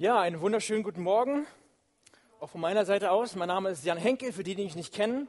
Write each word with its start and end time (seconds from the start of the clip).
Ja, 0.00 0.18
einen 0.18 0.40
wunderschönen 0.40 0.82
guten 0.82 1.02
Morgen, 1.02 1.46
auch 2.40 2.48
von 2.48 2.62
meiner 2.62 2.86
Seite 2.86 3.10
aus. 3.10 3.36
Mein 3.36 3.48
Name 3.48 3.68
ist 3.68 3.84
Jan 3.84 3.98
Henke, 3.98 4.32
für 4.32 4.42
die, 4.42 4.54
die 4.54 4.64
mich 4.64 4.74
nicht 4.74 4.94
kennen. 4.94 5.28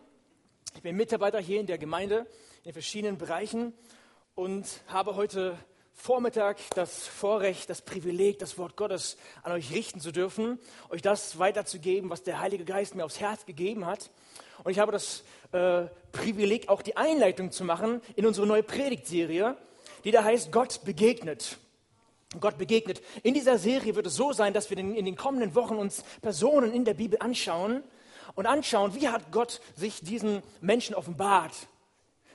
Ich 0.75 0.81
bin 0.81 0.95
Mitarbeiter 0.95 1.39
hier 1.41 1.59
in 1.59 1.65
der 1.65 1.77
Gemeinde 1.77 2.19
in 2.19 2.63
den 2.63 2.71
verschiedenen 2.71 3.17
Bereichen 3.17 3.73
und 4.33 4.65
habe 4.87 5.17
heute 5.17 5.57
Vormittag 5.91 6.57
das 6.73 7.05
Vorrecht, 7.05 7.69
das 7.69 7.81
Privileg, 7.81 8.39
das 8.39 8.57
Wort 8.57 8.77
Gottes 8.77 9.17
an 9.43 9.51
euch 9.51 9.73
richten 9.73 9.99
zu 9.99 10.13
dürfen, 10.13 10.57
euch 10.89 11.01
das 11.01 11.37
weiterzugeben, 11.37 12.09
was 12.09 12.23
der 12.23 12.39
Heilige 12.39 12.63
Geist 12.63 12.95
mir 12.95 13.03
aufs 13.03 13.19
Herz 13.19 13.45
gegeben 13.45 13.85
hat. 13.85 14.09
Und 14.63 14.71
ich 14.71 14.79
habe 14.79 14.93
das 14.93 15.25
äh, 15.51 15.87
Privileg, 16.13 16.69
auch 16.69 16.81
die 16.81 16.95
Einleitung 16.95 17.51
zu 17.51 17.65
machen 17.65 17.99
in 18.15 18.25
unsere 18.25 18.47
neue 18.47 18.63
Predigtserie, 18.63 19.57
die 20.05 20.11
da 20.11 20.23
heißt 20.23 20.53
Gott 20.53 20.85
begegnet. 20.85 21.57
Gott 22.39 22.57
begegnet. 22.57 23.01
In 23.23 23.33
dieser 23.33 23.57
Serie 23.57 23.95
wird 23.95 24.07
es 24.07 24.15
so 24.15 24.31
sein, 24.31 24.53
dass 24.53 24.69
wir 24.69 24.77
in 24.77 25.05
den 25.05 25.15
kommenden 25.15 25.53
Wochen 25.53 25.75
uns 25.75 26.03
Personen 26.21 26.73
in 26.73 26.85
der 26.85 26.93
Bibel 26.93 27.19
anschauen 27.19 27.83
und 28.35 28.45
anschauen, 28.45 28.95
wie 28.95 29.09
hat 29.09 29.31
Gott 29.31 29.59
sich 29.75 30.01
diesen 30.01 30.41
Menschen 30.61 30.95
offenbart. 30.95 31.53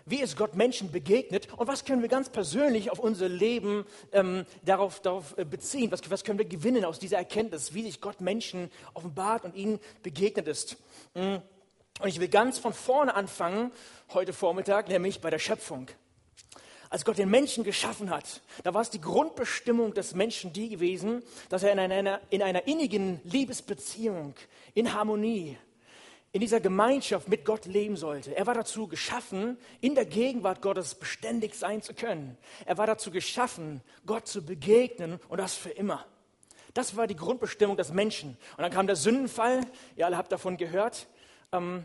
Wie 0.09 0.21
ist 0.21 0.37
Gott 0.37 0.55
Menschen 0.55 0.93
begegnet 0.93 1.49
und 1.57 1.67
was 1.67 1.85
können 1.85 2.01
wir 2.01 2.09
ganz 2.09 2.29
persönlich 2.29 2.93
auf 2.93 3.01
unser 3.01 3.29
Leben 3.29 3.85
ähm, 4.13 4.47
darauf, 4.65 5.01
darauf 5.01 5.37
äh, 5.37 5.45
beziehen? 5.45 5.91
Was, 5.91 6.09
was, 6.09 6.23
können 6.23 6.39
wir 6.39 6.45
gewinnen 6.45 6.85
aus 6.85 7.01
dieser 7.01 7.17
Erkenntnis, 7.17 7.75
wie 7.75 7.83
sich 7.83 8.01
Gott 8.01 8.21
Menschen 8.21 8.71
offenbart 8.95 9.45
und 9.45 9.57
ihnen 9.57 9.81
begegnet 10.05 10.47
ist? 10.47 10.77
Mm. 11.15 11.39
Und 11.99 12.09
ich 12.09 12.21
will 12.21 12.29
ganz 12.29 12.59
von 12.59 12.73
vorne 12.73 13.17
anfangen 13.17 13.73
heute 14.13 14.33
Vormittag, 14.33 14.89
nämlich 14.89 15.21
bei 15.21 15.31
der 15.31 15.41
Schöpfung 15.41 15.89
als 16.97 17.05
Gott 17.05 17.19
den 17.19 17.29
Menschen 17.29 17.63
geschaffen 17.63 18.09
hat, 18.09 18.41
da 18.65 18.73
war 18.73 18.81
es 18.81 18.89
die 18.89 19.03
Grundbestimmung 19.03 19.93
des 19.93 20.15
Menschen 20.15 20.55
die 20.55 20.71
gewesen, 20.71 21.23
dass 21.51 21.63
er 21.63 21.71
in 21.73 21.79
einer, 21.79 22.23
in 22.31 22.43
einer 22.43 22.67
innigen 22.67 23.21
Liebesbeziehung, 23.25 24.33
in 24.73 24.95
Harmonie, 24.95 25.59
in 26.33 26.41
dieser 26.41 26.59
Gemeinschaft 26.59 27.29
mit 27.29 27.45
Gott 27.45 27.67
leben 27.67 27.99
sollte. 27.99 28.35
Er 28.35 28.47
war 28.47 28.55
dazu 28.55 28.89
geschaffen, 28.89 29.59
in 29.83 29.95
der 29.95 30.07
Gegenwart 30.07 30.63
Gottes 30.63 30.95
beständig 30.95 31.55
sein 31.55 31.83
zu 31.83 31.93
können. 31.93 32.39
Er 32.65 32.79
war 32.79 32.87
dazu 32.87 33.11
geschaffen, 33.11 33.83
Gott 34.07 34.27
zu 34.27 34.43
begegnen 34.43 35.21
und 35.29 35.37
das 35.37 35.55
für 35.55 35.69
immer. 35.69 36.07
Das 36.73 36.97
war 36.97 37.07
die 37.07 37.17
Grundbestimmung 37.17 37.77
des 37.77 37.93
Menschen. 37.93 38.39
Und 38.57 38.63
dann 38.63 38.73
kam 38.73 38.87
der 38.87 38.97
Sündenfall, 38.97 39.61
ihr 39.97 40.07
alle 40.07 40.17
habt 40.17 40.33
davon 40.33 40.57
gehört. 40.57 41.09
Ähm, 41.53 41.85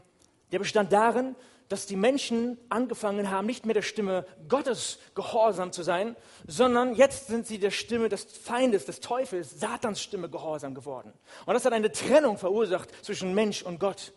der 0.53 0.59
bestand 0.59 0.93
darin, 0.93 1.35
dass 1.71 1.85
die 1.85 1.95
Menschen 1.95 2.57
angefangen 2.67 3.31
haben, 3.31 3.47
nicht 3.47 3.65
mehr 3.65 3.73
der 3.73 3.81
Stimme 3.81 4.25
Gottes 4.49 4.99
gehorsam 5.15 5.71
zu 5.71 5.83
sein, 5.83 6.17
sondern 6.45 6.95
jetzt 6.95 7.27
sind 7.27 7.47
sie 7.47 7.59
der 7.59 7.71
Stimme 7.71 8.09
des 8.09 8.25
Feindes, 8.25 8.85
des 8.85 8.99
Teufels, 8.99 9.57
Satans 9.57 10.01
Stimme 10.01 10.29
gehorsam 10.29 10.75
geworden. 10.75 11.13
Und 11.45 11.53
das 11.53 11.63
hat 11.63 11.71
eine 11.71 11.89
Trennung 11.89 12.37
verursacht 12.37 12.89
zwischen 13.05 13.33
Mensch 13.33 13.63
und 13.63 13.79
Gott. 13.79 14.11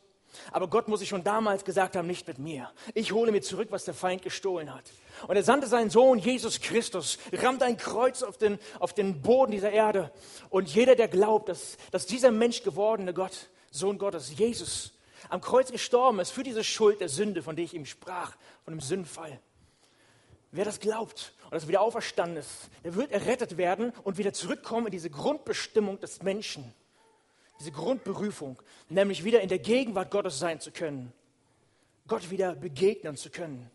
Aber 0.50 0.66
Gott 0.66 0.88
muss 0.88 0.98
sich 0.98 1.08
schon 1.08 1.22
damals 1.22 1.64
gesagt 1.64 1.94
haben, 1.94 2.08
nicht 2.08 2.26
mit 2.26 2.38
mir. 2.38 2.72
Ich 2.92 3.12
hole 3.12 3.30
mir 3.30 3.40
zurück, 3.40 3.68
was 3.70 3.84
der 3.84 3.94
Feind 3.94 4.22
gestohlen 4.22 4.74
hat. 4.74 4.90
Und 5.28 5.36
er 5.36 5.44
sandte 5.44 5.68
seinen 5.68 5.90
Sohn 5.90 6.18
Jesus 6.18 6.60
Christus, 6.60 7.18
rammte 7.32 7.66
ein 7.66 7.76
Kreuz 7.76 8.24
auf 8.24 8.36
den, 8.36 8.58
auf 8.80 8.92
den 8.92 9.22
Boden 9.22 9.52
dieser 9.52 9.70
Erde. 9.70 10.10
Und 10.50 10.68
jeder, 10.74 10.96
der 10.96 11.06
glaubt, 11.06 11.48
dass, 11.48 11.76
dass 11.92 12.06
dieser 12.06 12.32
Mensch 12.32 12.64
gewordene 12.64 13.14
Gott, 13.14 13.48
Sohn 13.70 13.98
Gottes, 13.98 14.36
Jesus, 14.36 14.94
am 15.28 15.40
Kreuz 15.40 15.70
gestorben 15.70 16.20
ist 16.20 16.30
für 16.30 16.42
diese 16.42 16.64
Schuld 16.64 17.00
der 17.00 17.08
Sünde, 17.08 17.42
von 17.42 17.56
der 17.56 17.64
ich 17.64 17.74
ihm 17.74 17.86
sprach, 17.86 18.36
von 18.64 18.74
dem 18.74 18.80
Sündfall. 18.80 19.40
Wer 20.50 20.64
das 20.64 20.78
glaubt 20.78 21.34
und 21.46 21.54
das 21.54 21.66
wieder 21.66 21.80
auferstanden 21.80 22.36
ist, 22.36 22.70
der 22.84 22.94
wird 22.94 23.10
errettet 23.10 23.56
werden 23.56 23.92
und 24.04 24.18
wieder 24.18 24.32
zurückkommen 24.32 24.86
in 24.86 24.92
diese 24.92 25.10
Grundbestimmung 25.10 25.98
des 25.98 26.22
Menschen, 26.22 26.72
diese 27.58 27.72
Grundberufung, 27.72 28.62
nämlich 28.88 29.24
wieder 29.24 29.40
in 29.40 29.48
der 29.48 29.58
Gegenwart 29.58 30.10
Gottes 30.10 30.38
sein 30.38 30.60
zu 30.60 30.70
können, 30.70 31.12
Gott 32.06 32.30
wieder 32.30 32.54
begegnen 32.54 33.16
zu 33.16 33.30
können, 33.30 33.70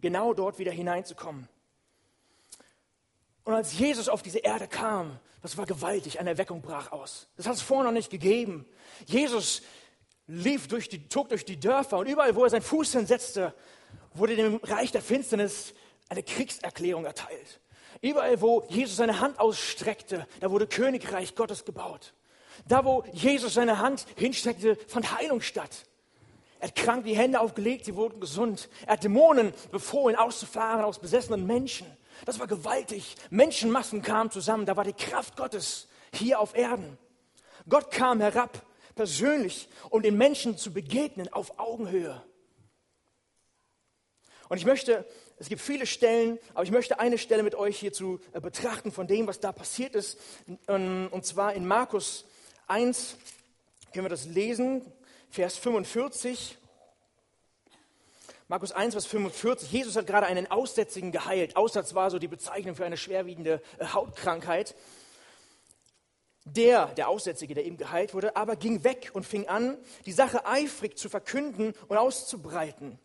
genau 0.00 0.34
dort 0.34 0.58
wieder 0.58 0.72
hineinzukommen. 0.72 1.48
Und 3.44 3.54
als 3.54 3.78
Jesus 3.78 4.08
auf 4.08 4.22
diese 4.22 4.40
Erde 4.40 4.66
kam, 4.66 5.20
das 5.42 5.56
war 5.56 5.66
gewaltig, 5.66 6.18
eine 6.18 6.30
Erweckung 6.30 6.60
brach 6.60 6.90
aus. 6.90 7.28
Das 7.36 7.46
hat 7.46 7.54
es 7.54 7.62
vorher 7.62 7.84
noch 7.84 7.92
nicht 7.92 8.10
gegeben. 8.10 8.66
Jesus 9.06 9.62
lief 10.26 10.68
durch 10.68 10.88
die, 10.88 11.08
zog 11.08 11.28
durch 11.28 11.44
die 11.44 11.58
Dörfer 11.58 11.98
und 11.98 12.06
überall, 12.06 12.34
wo 12.34 12.44
er 12.44 12.50
seinen 12.50 12.62
Fuß 12.62 12.92
hinsetzte, 12.92 13.54
wurde 14.14 14.36
dem 14.36 14.56
Reich 14.62 14.92
der 14.92 15.02
Finsternis 15.02 15.74
eine 16.08 16.22
Kriegserklärung 16.22 17.04
erteilt. 17.04 17.60
Überall, 18.02 18.40
wo 18.40 18.64
Jesus 18.68 18.96
seine 18.96 19.20
Hand 19.20 19.38
ausstreckte, 19.38 20.26
da 20.40 20.50
wurde 20.50 20.66
Königreich 20.66 21.34
Gottes 21.34 21.64
gebaut. 21.64 22.14
Da, 22.68 22.84
wo 22.84 23.04
Jesus 23.12 23.54
seine 23.54 23.78
Hand 23.78 24.06
hinstreckte, 24.16 24.76
fand 24.88 25.16
Heilung 25.16 25.40
statt. 25.40 25.86
Er 26.58 26.68
hat 26.68 26.74
krank 26.74 27.04
die 27.04 27.16
Hände 27.16 27.40
aufgelegt, 27.40 27.84
sie 27.84 27.94
wurden 27.94 28.18
gesund. 28.18 28.68
Er 28.86 28.94
hat 28.94 29.04
Dämonen 29.04 29.52
befohlen, 29.70 30.16
auszufahren 30.16 30.84
aus 30.84 30.98
besessenen 30.98 31.46
Menschen. 31.46 31.86
Das 32.24 32.38
war 32.38 32.46
gewaltig. 32.46 33.16
Menschenmassen 33.30 34.00
kamen 34.02 34.30
zusammen. 34.30 34.64
Da 34.64 34.76
war 34.76 34.84
die 34.84 34.94
Kraft 34.94 35.36
Gottes 35.36 35.88
hier 36.12 36.40
auf 36.40 36.56
Erden. 36.56 36.96
Gott 37.68 37.90
kam 37.90 38.20
herab 38.20 38.64
persönlich, 38.96 39.68
um 39.90 40.02
den 40.02 40.16
Menschen 40.16 40.58
zu 40.58 40.72
begegnen 40.72 41.32
auf 41.32 41.60
Augenhöhe. 41.60 42.20
Und 44.48 44.58
ich 44.58 44.64
möchte, 44.64 45.04
es 45.38 45.48
gibt 45.48 45.60
viele 45.60 45.86
Stellen, 45.86 46.38
aber 46.54 46.64
ich 46.64 46.70
möchte 46.70 46.98
eine 46.98 47.18
Stelle 47.18 47.42
mit 47.42 47.54
euch 47.54 47.78
hierzu 47.78 48.20
äh, 48.32 48.40
betrachten 48.40 48.90
von 48.90 49.06
dem, 49.06 49.26
was 49.26 49.38
da 49.38 49.52
passiert 49.52 49.94
ist. 49.94 50.18
Ähm, 50.66 51.08
und 51.10 51.24
zwar 51.24 51.54
in 51.54 51.66
Markus 51.66 52.24
1 52.68 53.16
können 53.92 54.06
wir 54.06 54.10
das 54.10 54.26
lesen, 54.26 54.82
Vers 55.30 55.58
45. 55.58 56.58
Markus 58.48 58.70
1, 58.70 58.94
Vers 58.94 59.06
45. 59.06 59.72
Jesus 59.72 59.96
hat 59.96 60.06
gerade 60.06 60.26
einen 60.26 60.48
Aussätzigen 60.48 61.10
geheilt. 61.10 61.56
Aussatz 61.56 61.94
war 61.94 62.10
so 62.10 62.20
die 62.20 62.28
Bezeichnung 62.28 62.76
für 62.76 62.86
eine 62.86 62.96
schwerwiegende 62.96 63.60
äh, 63.78 63.86
Hautkrankheit. 63.86 64.74
Der, 66.46 66.86
der 66.94 67.08
Aussätzige, 67.08 67.54
der 67.54 67.64
eben 67.64 67.76
geheilt 67.76 68.14
wurde, 68.14 68.36
aber 68.36 68.54
ging 68.54 68.84
weg 68.84 69.10
und 69.12 69.26
fing 69.26 69.48
an, 69.48 69.76
die 70.06 70.12
Sache 70.12 70.46
eifrig 70.46 70.96
zu 70.96 71.08
verkünden 71.08 71.74
und 71.88 71.96
auszubreiten, 71.96 73.00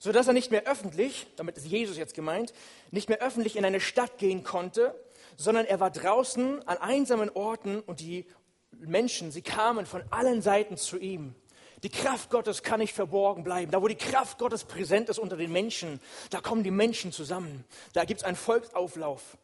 sodass 0.00 0.26
er 0.26 0.32
nicht 0.32 0.50
mehr 0.50 0.66
öffentlich, 0.66 1.28
damit 1.36 1.56
ist 1.56 1.66
Jesus 1.66 1.96
jetzt 1.96 2.14
gemeint, 2.14 2.52
nicht 2.90 3.08
mehr 3.08 3.22
öffentlich 3.22 3.56
in 3.56 3.64
eine 3.64 3.80
Stadt 3.80 4.18
gehen 4.18 4.42
konnte, 4.42 5.00
sondern 5.36 5.64
er 5.64 5.78
war 5.78 5.92
draußen 5.92 6.66
an 6.66 6.78
einsamen 6.78 7.30
Orten 7.30 7.80
und 7.80 8.00
die 8.00 8.26
Menschen, 8.72 9.30
sie 9.30 9.42
kamen 9.42 9.86
von 9.86 10.02
allen 10.10 10.42
Seiten 10.42 10.76
zu 10.76 10.98
ihm. 10.98 11.36
Die 11.84 11.88
Kraft 11.88 12.30
Gottes 12.30 12.62
kann 12.62 12.80
nicht 12.80 12.94
verborgen 12.94 13.44
bleiben. 13.44 13.70
Da, 13.72 13.82
wo 13.82 13.88
die 13.88 13.96
Kraft 13.96 14.38
Gottes 14.38 14.64
präsent 14.64 15.08
ist 15.08 15.18
unter 15.18 15.36
den 15.36 15.50
Menschen, 15.50 16.00
da 16.30 16.40
kommen 16.40 16.62
die 16.62 16.70
Menschen 16.70 17.12
zusammen. 17.12 17.64
Da 17.92 18.04
gibt 18.04 18.20
es 18.20 18.24
einen 18.24 18.36
Volksauflauf. 18.36 19.36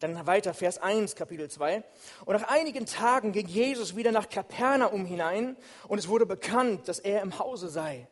Dann 0.00 0.26
weiter, 0.26 0.52
Vers 0.52 0.76
1, 0.78 1.16
Kapitel 1.16 1.48
2. 1.48 1.82
Und 2.26 2.34
nach 2.34 2.48
einigen 2.48 2.84
Tagen 2.84 3.32
ging 3.32 3.46
Jesus 3.46 3.96
wieder 3.96 4.12
nach 4.12 4.28
Kapernaum 4.28 5.06
hinein 5.06 5.56
und 5.88 5.98
es 5.98 6.08
wurde 6.08 6.26
bekannt, 6.26 6.86
dass 6.88 6.98
er 6.98 7.22
im 7.22 7.38
Hause 7.38 7.70
sei. 7.70 8.06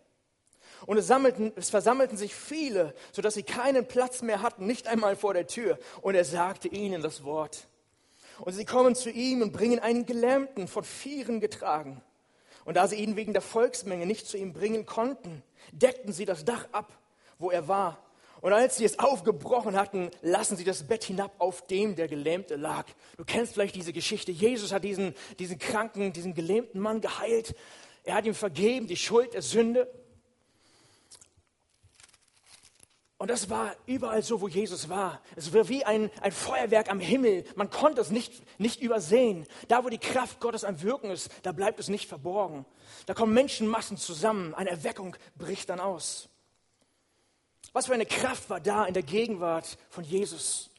Und 0.86 0.96
es, 0.96 1.06
sammelten, 1.06 1.52
es 1.56 1.68
versammelten 1.68 2.16
sich 2.16 2.34
viele, 2.34 2.94
sodass 3.12 3.34
sie 3.34 3.42
keinen 3.42 3.86
Platz 3.86 4.22
mehr 4.22 4.40
hatten, 4.40 4.66
nicht 4.66 4.86
einmal 4.86 5.14
vor 5.14 5.34
der 5.34 5.46
Tür. 5.46 5.78
Und 6.00 6.14
er 6.14 6.24
sagte 6.24 6.68
ihnen 6.68 7.02
das 7.02 7.22
Wort. 7.24 7.68
Und 8.40 8.52
sie 8.54 8.64
kommen 8.64 8.94
zu 8.94 9.10
ihm 9.10 9.42
und 9.42 9.52
bringen 9.52 9.78
einen 9.78 10.06
Gelähmten 10.06 10.68
von 10.68 10.84
Vieren 10.84 11.40
getragen. 11.40 12.02
Und 12.64 12.78
da 12.78 12.88
sie 12.88 12.96
ihn 12.96 13.16
wegen 13.16 13.34
der 13.34 13.42
Volksmenge 13.42 14.06
nicht 14.06 14.26
zu 14.26 14.38
ihm 14.38 14.54
bringen 14.54 14.86
konnten, 14.86 15.42
deckten 15.72 16.14
sie 16.14 16.24
das 16.24 16.46
Dach 16.46 16.66
ab, 16.72 16.92
wo 17.38 17.50
er 17.50 17.68
war 17.68 17.98
und 18.44 18.52
als 18.52 18.76
sie 18.76 18.84
es 18.84 18.98
aufgebrochen 18.98 19.74
hatten, 19.74 20.10
lassen 20.20 20.58
sie 20.58 20.64
das 20.64 20.86
Bett 20.86 21.02
hinab, 21.02 21.32
auf 21.38 21.66
dem 21.66 21.96
der 21.96 22.08
Gelähmte 22.08 22.56
lag. 22.56 22.84
Du 23.16 23.24
kennst 23.24 23.54
vielleicht 23.54 23.74
diese 23.74 23.94
Geschichte. 23.94 24.32
Jesus 24.32 24.70
hat 24.70 24.84
diesen, 24.84 25.14
diesen 25.38 25.58
kranken, 25.58 26.12
diesen 26.12 26.34
gelähmten 26.34 26.78
Mann 26.78 27.00
geheilt. 27.00 27.56
Er 28.02 28.16
hat 28.16 28.26
ihm 28.26 28.34
vergeben, 28.34 28.86
die 28.86 28.98
Schuld 28.98 29.32
der 29.32 29.40
Sünde. 29.40 29.90
Und 33.16 33.30
das 33.30 33.48
war 33.48 33.74
überall 33.86 34.22
so, 34.22 34.42
wo 34.42 34.48
Jesus 34.48 34.90
war. 34.90 35.22
Es 35.36 35.54
war 35.54 35.70
wie 35.70 35.86
ein, 35.86 36.10
ein 36.20 36.32
Feuerwerk 36.32 36.90
am 36.90 37.00
Himmel. 37.00 37.44
Man 37.56 37.70
konnte 37.70 38.02
es 38.02 38.10
nicht, 38.10 38.42
nicht 38.60 38.82
übersehen. 38.82 39.46
Da, 39.68 39.84
wo 39.84 39.88
die 39.88 39.96
Kraft 39.96 40.40
Gottes 40.40 40.64
am 40.64 40.82
Wirken 40.82 41.10
ist, 41.10 41.30
da 41.44 41.52
bleibt 41.52 41.80
es 41.80 41.88
nicht 41.88 42.10
verborgen. 42.10 42.66
Da 43.06 43.14
kommen 43.14 43.32
Menschenmassen 43.32 43.96
zusammen. 43.96 44.52
Eine 44.52 44.68
Erweckung 44.68 45.16
bricht 45.34 45.70
dann 45.70 45.80
aus. 45.80 46.28
Was 47.74 47.86
für 47.86 47.94
eine 47.94 48.06
Kraft 48.06 48.48
war 48.48 48.60
da 48.60 48.84
in 48.84 48.94
der 48.94 49.02
Gegenwart 49.02 49.78
von 49.90 50.04
Jesus. 50.04 50.70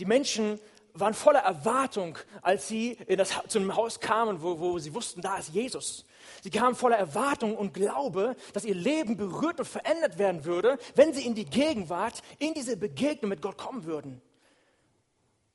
Die 0.00 0.04
Menschen 0.04 0.58
waren 0.94 1.14
voller 1.14 1.38
Erwartung, 1.38 2.18
als 2.42 2.66
sie 2.66 2.98
in 3.06 3.18
das, 3.18 3.36
zu 3.46 3.60
einem 3.60 3.76
Haus 3.76 4.00
kamen, 4.00 4.42
wo, 4.42 4.58
wo 4.58 4.76
sie 4.80 4.92
wussten, 4.92 5.20
da 5.20 5.38
ist 5.38 5.50
Jesus. 5.50 6.04
Sie 6.42 6.50
kamen 6.50 6.74
voller 6.74 6.96
Erwartung 6.96 7.56
und 7.56 7.72
Glaube, 7.72 8.34
dass 8.52 8.64
ihr 8.64 8.74
Leben 8.74 9.16
berührt 9.16 9.60
und 9.60 9.66
verändert 9.66 10.18
werden 10.18 10.44
würde, 10.44 10.76
wenn 10.96 11.14
sie 11.14 11.24
in 11.24 11.36
die 11.36 11.44
Gegenwart, 11.44 12.20
in 12.40 12.52
diese 12.52 12.76
Begegnung 12.76 13.28
mit 13.28 13.42
Gott 13.42 13.56
kommen 13.56 13.84
würden. 13.84 14.20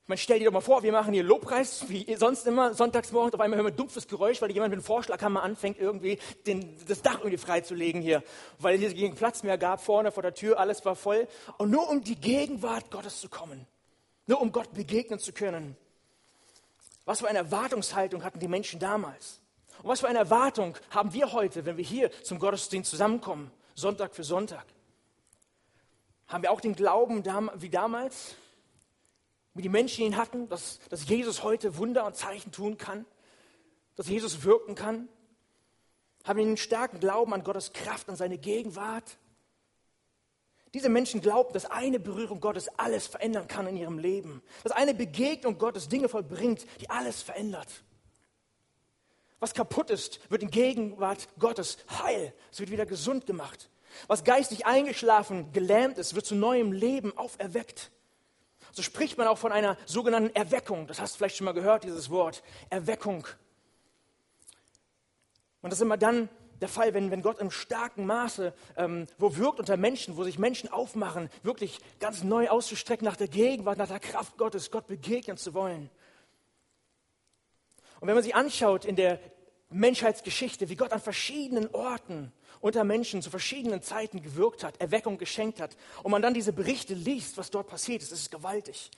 Man 0.07 0.19
stellt 0.19 0.41
dir 0.41 0.45
doch 0.45 0.53
mal 0.53 0.61
vor, 0.61 0.83
wir 0.83 0.91
machen 0.91 1.13
hier 1.13 1.23
Lobpreis, 1.23 1.89
wie 1.89 2.15
sonst 2.15 2.45
immer, 2.45 2.75
sonntags 2.75 3.11
morgens, 3.11 3.33
auf 3.33 3.39
einmal 3.39 3.57
hören 3.57 3.65
wir 3.65 3.73
ein 3.73 3.77
dumpfes 3.77 4.07
Geräusch, 4.07 4.39
weil 4.39 4.51
jemand 4.51 4.69
mit 4.69 4.77
einem 4.77 4.85
Vorschlaghammer 4.85 5.41
anfängt, 5.41 5.79
irgendwie 5.79 6.19
den, 6.45 6.77
das 6.87 7.01
Dach 7.01 7.19
irgendwie 7.19 7.37
freizulegen 7.37 8.03
hier, 8.03 8.21
weil 8.59 8.81
es 8.83 8.93
hier 8.93 9.11
Platz 9.15 9.41
mehr 9.41 9.57
gab, 9.57 9.81
vorne 9.81 10.11
vor 10.11 10.21
der 10.21 10.35
Tür, 10.35 10.59
alles 10.59 10.85
war 10.85 10.95
voll. 10.95 11.27
Und 11.57 11.71
nur 11.71 11.89
um 11.89 12.03
die 12.03 12.17
Gegenwart 12.17 12.91
Gottes 12.91 13.19
zu 13.19 13.29
kommen, 13.29 13.65
nur 14.27 14.41
um 14.41 14.51
Gott 14.51 14.71
begegnen 14.73 15.17
zu 15.17 15.33
können. 15.33 15.75
Was 17.05 17.21
für 17.21 17.27
eine 17.27 17.39
Erwartungshaltung 17.39 18.23
hatten 18.23 18.39
die 18.39 18.47
Menschen 18.47 18.79
damals? 18.79 19.39
Und 19.81 19.89
was 19.89 20.01
für 20.01 20.07
eine 20.07 20.19
Erwartung 20.19 20.77
haben 20.91 21.13
wir 21.13 21.33
heute, 21.33 21.65
wenn 21.65 21.77
wir 21.77 21.83
hier 21.83 22.11
zum 22.21 22.37
Gottesdienst 22.37 22.91
zusammenkommen, 22.91 23.49
Sonntag 23.73 24.13
für 24.13 24.23
Sonntag? 24.23 24.65
Haben 26.27 26.43
wir 26.43 26.51
auch 26.51 26.61
den 26.61 26.75
Glauben 26.75 27.23
wie 27.55 27.69
damals? 27.69 28.35
Wie 29.55 29.61
die 29.61 29.69
Menschen 29.69 30.05
ihn 30.05 30.17
hatten, 30.17 30.47
dass, 30.49 30.79
dass 30.89 31.07
Jesus 31.07 31.41
heute 31.41 31.77
Wunder 31.77 32.05
und 32.05 32.15
Zeichen 32.15 32.51
tun 32.51 32.77
kann, 32.77 33.05
dass 33.95 34.07
Jesus 34.07 34.43
wirken 34.43 34.75
kann? 34.75 35.07
Haben 36.25 36.39
einen 36.39 36.57
starken 36.57 36.99
Glauben 36.99 37.33
an 37.33 37.43
Gottes 37.43 37.71
Kraft, 37.71 38.09
an 38.09 38.15
seine 38.15 38.37
Gegenwart? 38.37 39.17
Diese 40.73 40.89
Menschen 40.89 41.21
glauben, 41.21 41.53
dass 41.53 41.65
eine 41.65 42.01
Berührung 42.01 42.41
Gottes 42.41 42.67
alles 42.77 43.07
verändern 43.07 43.47
kann 43.47 43.65
in 43.65 43.77
ihrem 43.77 43.97
Leben. 43.97 44.41
Dass 44.63 44.73
eine 44.73 44.93
Begegnung 44.93 45.57
Gottes 45.57 45.87
Dinge 45.87 46.09
vollbringt, 46.09 46.65
die 46.81 46.89
alles 46.89 47.21
verändert. 47.21 47.69
Was 49.39 49.53
kaputt 49.53 49.89
ist, 49.89 50.19
wird 50.29 50.43
in 50.43 50.51
Gegenwart 50.51 51.29
Gottes 51.39 51.77
heil. 51.89 52.33
Es 52.51 52.59
wird 52.59 52.71
wieder 52.71 52.85
gesund 52.85 53.25
gemacht. 53.25 53.69
Was 54.07 54.25
geistig 54.25 54.65
eingeschlafen, 54.65 55.53
gelähmt 55.53 55.97
ist, 55.97 56.13
wird 56.13 56.25
zu 56.25 56.35
neuem 56.35 56.73
Leben 56.73 57.17
auferweckt. 57.17 57.91
So 58.75 58.81
spricht 58.81 59.17
man 59.17 59.27
auch 59.27 59.37
von 59.37 59.53
einer 59.53 59.77
sogenannten 59.85 60.35
Erweckung. 60.35 60.85
Das 60.85 60.99
hast 60.99 61.13
du 61.13 61.17
vielleicht 61.19 61.37
schon 61.37 61.45
mal 61.45 61.53
gehört, 61.53 61.85
dieses 61.85 62.09
Wort. 62.09 62.43
Erweckung. 62.69 63.25
Und 65.61 65.69
das 65.69 65.79
ist 65.79 65.83
immer 65.83 65.95
dann 65.95 66.27
der 66.59 66.67
Fall, 66.67 66.93
wenn, 66.93 67.09
wenn 67.09 67.21
Gott 67.21 67.39
im 67.39 67.51
starken 67.51 68.05
Maße, 68.05 68.53
ähm, 68.75 69.07
wo 69.17 69.37
wirkt 69.37 69.59
unter 69.59 69.77
Menschen, 69.77 70.17
wo 70.17 70.25
sich 70.25 70.37
Menschen 70.37 70.69
aufmachen, 70.69 71.29
wirklich 71.41 71.79
ganz 72.01 72.21
neu 72.23 72.49
auszustrecken 72.49 73.05
nach 73.05 73.15
der 73.15 73.29
Gegenwart, 73.29 73.77
nach 73.77 73.87
der 73.87 74.01
Kraft 74.01 74.37
Gottes, 74.37 74.71
Gott 74.71 74.87
begegnen 74.87 75.37
zu 75.37 75.53
wollen. 75.53 75.89
Und 78.01 78.09
wenn 78.09 78.15
man 78.15 78.25
sich 78.25 78.35
anschaut 78.35 78.83
in 78.83 78.97
der 78.97 79.21
Menschheitsgeschichte, 79.69 80.69
wie 80.69 80.75
Gott 80.75 80.91
an 80.91 81.01
verschiedenen 81.01 81.73
Orten 81.73 82.31
unter 82.61 82.83
Menschen 82.83 83.21
zu 83.21 83.29
verschiedenen 83.29 83.81
Zeiten 83.81 84.21
gewirkt 84.21 84.63
hat, 84.63 84.79
Erweckung 84.79 85.17
geschenkt 85.17 85.59
hat, 85.59 85.75
und 86.03 86.11
man 86.11 86.21
dann 86.21 86.33
diese 86.33 86.53
Berichte 86.53 86.93
liest, 86.93 87.37
was 87.37 87.51
dort 87.51 87.67
passiert 87.67 88.01
ist, 88.01 88.11
das 88.11 88.19
ist 88.19 88.31
gewaltig. 88.31 88.91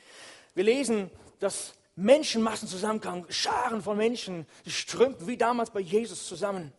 Wir 0.53 0.63
lesen, 0.63 1.09
dass 1.39 1.73
Menschenmassen 1.95 2.67
zusammenkamen, 2.67 3.25
Scharen 3.29 3.81
von 3.81 3.97
Menschen, 3.97 4.45
die 4.65 4.71
strömten 4.71 5.27
wie 5.27 5.37
damals 5.37 5.71
bei 5.71 5.79
Jesus 5.79 6.27
zusammen. 6.27 6.71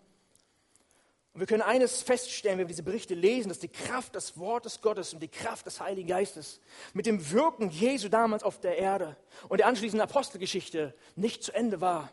Und 1.32 1.40
wir 1.40 1.46
können 1.46 1.62
eines 1.62 2.02
feststellen, 2.02 2.58
wenn 2.58 2.66
wir 2.66 2.72
diese 2.72 2.82
Berichte 2.82 3.14
lesen, 3.14 3.48
dass 3.48 3.58
die 3.58 3.68
Kraft 3.68 4.14
des 4.14 4.38
Wortes 4.38 4.80
Gottes 4.80 5.14
und 5.14 5.20
die 5.20 5.28
Kraft 5.28 5.66
des 5.66 5.80
Heiligen 5.80 6.08
Geistes 6.08 6.60
mit 6.94 7.06
dem 7.06 7.30
Wirken 7.30 7.70
Jesu 7.70 8.08
damals 8.08 8.42
auf 8.42 8.60
der 8.60 8.78
Erde 8.78 9.16
und 9.48 9.58
der 9.58 9.66
anschließenden 9.66 10.08
Apostelgeschichte 10.08 10.94
nicht 11.16 11.42
zu 11.44 11.52
Ende 11.52 11.80
war. 11.80 12.10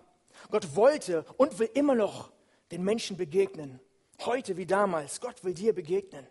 Gott 0.49 0.75
wollte 0.75 1.25
und 1.37 1.59
will 1.59 1.69
immer 1.73 1.95
noch 1.95 2.31
den 2.71 2.83
Menschen 2.83 3.17
begegnen. 3.17 3.79
Heute 4.23 4.57
wie 4.57 4.65
damals. 4.65 5.19
Gott 5.21 5.43
will 5.43 5.53
dir 5.53 5.73
begegnen. 5.73 6.25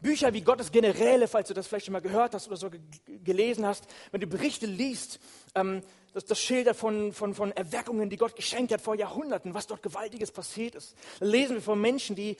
Bücher 0.00 0.32
wie 0.32 0.40
Gottes 0.40 0.72
Generäle, 0.72 1.28
falls 1.28 1.48
du 1.48 1.54
das 1.54 1.66
vielleicht 1.66 1.86
schon 1.86 1.92
mal 1.92 2.00
gehört 2.00 2.34
hast 2.34 2.46
oder 2.48 2.56
so 2.56 2.70
gelesen 3.06 3.66
hast, 3.66 3.84
wenn 4.10 4.20
du 4.20 4.26
Berichte 4.26 4.66
liest, 4.66 5.20
ähm, 5.54 5.82
das, 6.14 6.24
das 6.24 6.40
Schilder 6.40 6.74
von, 6.74 7.12
von, 7.12 7.34
von 7.34 7.52
Erweckungen, 7.52 8.08
die 8.08 8.16
Gott 8.16 8.34
geschenkt 8.34 8.72
hat 8.72 8.80
vor 8.80 8.94
Jahrhunderten, 8.94 9.52
was 9.52 9.66
dort 9.66 9.82
Gewaltiges 9.82 10.32
passiert 10.32 10.74
ist. 10.74 10.96
Da 11.20 11.26
lesen 11.26 11.56
wir 11.56 11.62
von 11.62 11.80
Menschen, 11.80 12.16
die, 12.16 12.38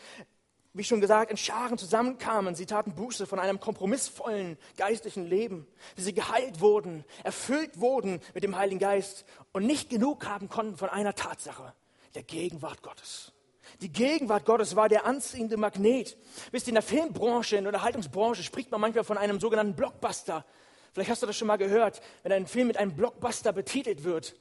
wie 0.73 0.85
schon 0.85 1.01
gesagt, 1.01 1.31
in 1.31 1.37
Scharen 1.37 1.79
zusammenkamen. 1.79 2.55
Sie 2.55 2.67
taten 2.67 2.95
Buße 2.95 3.27
von 3.27 3.39
einem 3.39 3.59
kompromissvollen 3.59 4.57
geistlichen 4.77 5.27
Leben, 5.27 5.67
wie 5.97 6.03
sie 6.03 6.15
geheilt 6.15 6.61
wurden, 6.61 7.05
erfüllt 7.25 7.81
wurden 7.81 8.21
mit 8.35 8.45
dem 8.45 8.57
Heiligen 8.57 8.79
Geist 8.79 9.25
und 9.53 9.67
nicht 9.67 9.91
genug 9.91 10.27
haben 10.27 10.49
konnten 10.49 10.77
von 10.77 10.89
einer 10.89 11.15
Tatsache, 11.15 11.75
der 12.15 12.23
Gegenwart 12.23 12.83
Gottes. 12.83 13.33
Die 13.81 13.93
Gegenwart 13.93 14.45
Gottes 14.45 14.77
war 14.77 14.89
der 14.89 15.07
anziehende 15.07 15.57
Magnet. 15.57 16.17
Wisst 16.51 16.67
ihr, 16.67 16.71
in 16.71 16.75
der 16.75 16.83
Filmbranche, 16.83 17.57
in 17.57 17.65
der 17.65 17.73
Unterhaltungsbranche 17.73 18.43
spricht 18.43 18.71
man 18.71 18.81
manchmal 18.81 19.05
von 19.05 19.19
einem 19.19 19.41
sogenannten 19.41 19.75
Blockbuster. 19.75 20.45
Vielleicht 20.93 21.11
hast 21.11 21.23
du 21.23 21.27
das 21.27 21.37
schon 21.37 21.49
mal 21.49 21.57
gehört, 21.57 22.01
wenn 22.23 22.33
ein 22.33 22.47
Film 22.47 22.67
mit 22.67 22.77
einem 22.77 22.97
Blockbuster 22.97 23.53
betitelt 23.53 24.05
wird. 24.05 24.35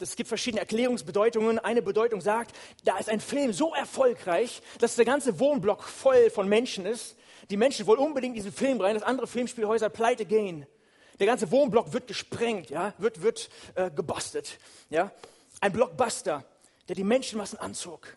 Es 0.00 0.14
gibt 0.14 0.28
verschiedene 0.28 0.60
Erklärungsbedeutungen. 0.60 1.58
Eine 1.58 1.82
Bedeutung 1.82 2.20
sagt, 2.20 2.54
da 2.84 2.98
ist 2.98 3.08
ein 3.08 3.20
Film 3.20 3.52
so 3.52 3.74
erfolgreich, 3.74 4.62
dass 4.78 4.94
der 4.94 5.04
ganze 5.04 5.40
Wohnblock 5.40 5.82
voll 5.82 6.30
von 6.30 6.48
Menschen 6.48 6.86
ist. 6.86 7.16
Die 7.50 7.56
Menschen 7.56 7.86
wollen 7.86 7.98
unbedingt 7.98 8.36
diesen 8.36 8.52
Film 8.52 8.80
rein, 8.80 8.94
dass 8.94 9.02
andere 9.02 9.26
Filmspielhäuser 9.26 9.88
pleite 9.88 10.24
gehen. 10.24 10.66
Der 11.18 11.26
ganze 11.26 11.50
Wohnblock 11.50 11.92
wird 11.92 12.06
gesprengt, 12.06 12.70
ja, 12.70 12.94
wird, 12.98 13.22
wird 13.22 13.50
äh, 13.74 13.90
gebastelt. 13.90 14.60
Ja. 14.88 15.10
Ein 15.60 15.72
Blockbuster, 15.72 16.44
der 16.86 16.94
die 16.94 17.02
Menschenmassen 17.02 17.58
anzog. 17.58 18.16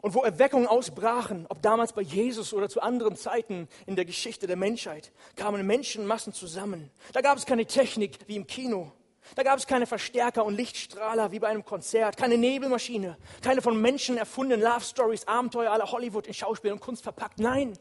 Und 0.00 0.14
wo 0.14 0.22
Erweckungen 0.22 0.66
ausbrachen, 0.66 1.46
ob 1.48 1.62
damals 1.62 1.92
bei 1.92 2.02
Jesus 2.02 2.52
oder 2.52 2.68
zu 2.68 2.82
anderen 2.82 3.14
Zeiten 3.14 3.68
in 3.86 3.94
der 3.94 4.04
Geschichte 4.04 4.48
der 4.48 4.56
Menschheit, 4.56 5.12
kamen 5.36 5.64
Menschenmassen 5.64 6.32
zusammen. 6.32 6.90
Da 7.12 7.20
gab 7.20 7.38
es 7.38 7.46
keine 7.46 7.66
Technik 7.66 8.18
wie 8.26 8.34
im 8.34 8.48
Kino. 8.48 8.92
Da 9.34 9.42
gab 9.42 9.58
es 9.58 9.66
keine 9.66 9.86
Verstärker 9.86 10.44
und 10.44 10.54
Lichtstrahler 10.54 11.32
wie 11.32 11.38
bei 11.38 11.48
einem 11.48 11.64
Konzert, 11.64 12.16
keine 12.16 12.36
Nebelmaschine, 12.36 13.16
keine 13.42 13.62
von 13.62 13.80
Menschen 13.80 14.16
erfundenen 14.16 14.62
Love 14.62 14.82
Stories, 14.82 15.26
Abenteuer 15.26 15.72
aller 15.72 15.90
Hollywood 15.90 16.26
in 16.26 16.34
Schauspiel 16.34 16.72
und 16.72 16.80
Kunst 16.80 17.02
verpackt. 17.02 17.38
Nein. 17.38 17.72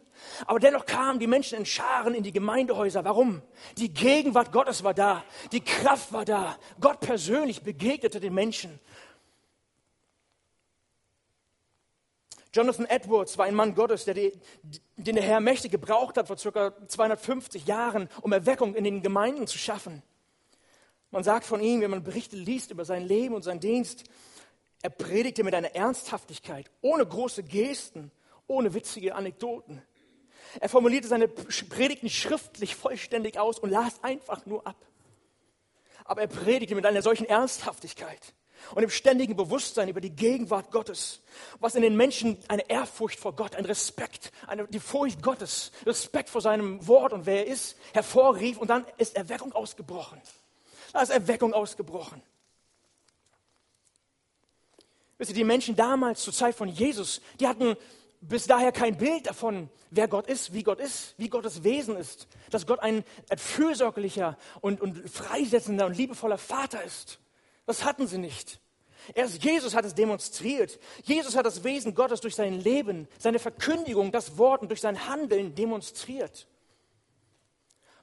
Aber 0.46 0.60
dennoch 0.60 0.86
kamen 0.86 1.20
die 1.20 1.28
Menschen 1.28 1.58
in 1.60 1.66
Scharen 1.66 2.16
in 2.16 2.24
die 2.24 2.32
Gemeindehäuser. 2.32 3.04
Warum? 3.04 3.42
Die 3.78 3.94
Gegenwart 3.94 4.52
Gottes 4.52 4.84
war 4.84 4.94
da. 4.94 5.24
Die 5.52 5.62
Kraft 5.62 6.14
war 6.14 6.26
da. 6.26 6.58
Gott 6.80 7.02
persönlich 7.02 7.62
begegnete 7.62 8.20
den 8.20 8.34
Menschen. 8.34 8.80
Jonathan 12.54 12.86
Edwards 12.86 13.38
war 13.38 13.46
ein 13.46 13.56
Mann 13.56 13.74
Gottes, 13.74 14.06
der 14.06 14.14
die, 14.14 14.32
den 14.96 15.16
der 15.16 15.24
Herr 15.24 15.40
mächtig 15.40 15.72
gebraucht 15.72 16.18
hat 16.18 16.28
vor 16.28 16.38
ca. 16.38 16.72
250 16.88 17.66
Jahren, 17.66 18.08
um 18.22 18.32
Erweckung 18.32 18.76
in 18.76 18.84
den 18.84 19.02
Gemeinden 19.02 19.48
zu 19.48 19.58
schaffen. 19.58 20.04
Man 21.14 21.24
sagt 21.24 21.46
von 21.46 21.62
ihm, 21.62 21.82
wenn 21.82 21.92
man 21.92 22.04
Berichte 22.04 22.36
liest 22.36 22.72
über 22.72 22.86
sein 22.86 23.04
Leben 23.04 23.36
und 23.36 23.44
seinen 23.44 23.60
Dienst, 23.60 24.06
er 24.82 24.90
predigte 24.90 25.44
mit 25.44 25.54
einer 25.54 25.76
Ernsthaftigkeit, 25.76 26.72
ohne 26.82 27.06
große 27.06 27.44
Gesten, 27.44 28.12
ohne 28.48 28.74
witzige 28.74 29.14
Anekdoten. 29.14 29.84
Er 30.60 30.70
formulierte 30.70 31.08
seine 31.08 31.28
Predigten 31.28 32.10
schriftlich 32.10 32.76
vollständig 32.76 33.38
aus 33.38 33.60
und 33.60 33.70
las 33.70 34.04
einfach 34.04 34.48
nur 34.48 34.66
ab. 34.66 34.76
Aber 36.04 36.22
er 36.22 36.28
predigte 36.28 36.74
mit 36.74 36.88
einer 36.88 37.04
solchen 37.04 37.28
Ernsthaftigkeit, 37.28 38.34
und 38.74 38.82
im 38.82 38.90
ständigen 38.90 39.36
Bewusstsein 39.36 39.90
über 39.90 40.02
die 40.02 40.16
Gegenwart 40.16 40.72
Gottes, 40.72 41.22
was 41.60 41.76
in 41.76 41.82
den 41.82 41.98
Menschen 41.98 42.38
eine 42.48 42.70
Ehrfurcht 42.70 43.20
vor 43.20 43.36
Gott, 43.36 43.56
ein 43.56 43.66
Respekt, 43.66 44.32
eine, 44.48 44.68
die 44.68 44.80
Furcht 44.80 45.22
Gottes, 45.22 45.74
Respekt 45.86 46.30
vor 46.30 46.40
seinem 46.40 46.88
Wort 46.88 47.14
und 47.14 47.26
wer 47.26 47.46
er 47.46 47.48
ist, 47.54 47.78
hervorrief 47.94 48.58
und 48.58 48.70
dann 48.70 48.86
ist 48.98 49.18
Erweckung 49.18 49.52
ausgebrochen. 49.52 50.22
Da 50.94 51.02
ist 51.02 51.10
Erweckung 51.10 51.54
ausgebrochen. 51.54 52.22
Wisst 55.18 55.32
ihr, 55.32 55.36
die 55.36 55.44
Menschen 55.44 55.76
damals 55.76 56.22
zur 56.22 56.34
Zeit 56.34 56.56
von 56.56 56.70
Jesus, 56.70 57.22
die 57.40 57.48
hatten 57.48 57.76
bis 58.22 58.48
daher 58.48 58.72
kein 58.72 58.98
Bild 58.98 59.28
davon, 59.28 59.70
wer 59.90 60.08
Gott 60.08 60.28
ist, 60.28 60.54
wie 60.54 60.64
Gott 60.64 60.80
ist, 60.80 61.16
wie 61.18 61.30
Gottes 61.30 61.64
Wesen 61.64 61.98
ist, 61.98 62.28
dass 62.52 62.66
Gott 62.66 62.80
ein, 62.80 63.04
fürsorglicher 63.36 64.38
und, 64.62 64.82
und 64.82 65.10
freisetzender 65.10 65.86
und 65.86 65.98
liebevoller 65.98 66.38
Vater 66.38 66.84
ist. 66.84 67.20
Das 67.66 67.84
hatten 67.84 68.08
sie 68.08 68.18
nicht. 68.18 68.60
Erst 69.14 69.44
Jesus 69.44 69.76
hat 69.76 69.84
es 69.84 69.96
demonstriert. 69.96 70.80
Jesus 71.04 71.36
hat 71.36 71.46
das 71.46 71.64
Wesen 71.64 71.96
Gottes 71.96 72.22
durch 72.22 72.36
sein 72.36 72.62
Leben, 72.62 73.08
seine 73.18 73.40
Verkündigung, 73.40 74.12
das 74.12 74.38
Wort 74.38 74.62
und 74.62 74.70
durch 74.70 74.82
sein 74.82 75.08
Handeln 75.08 75.56
demonstriert. 75.56 76.48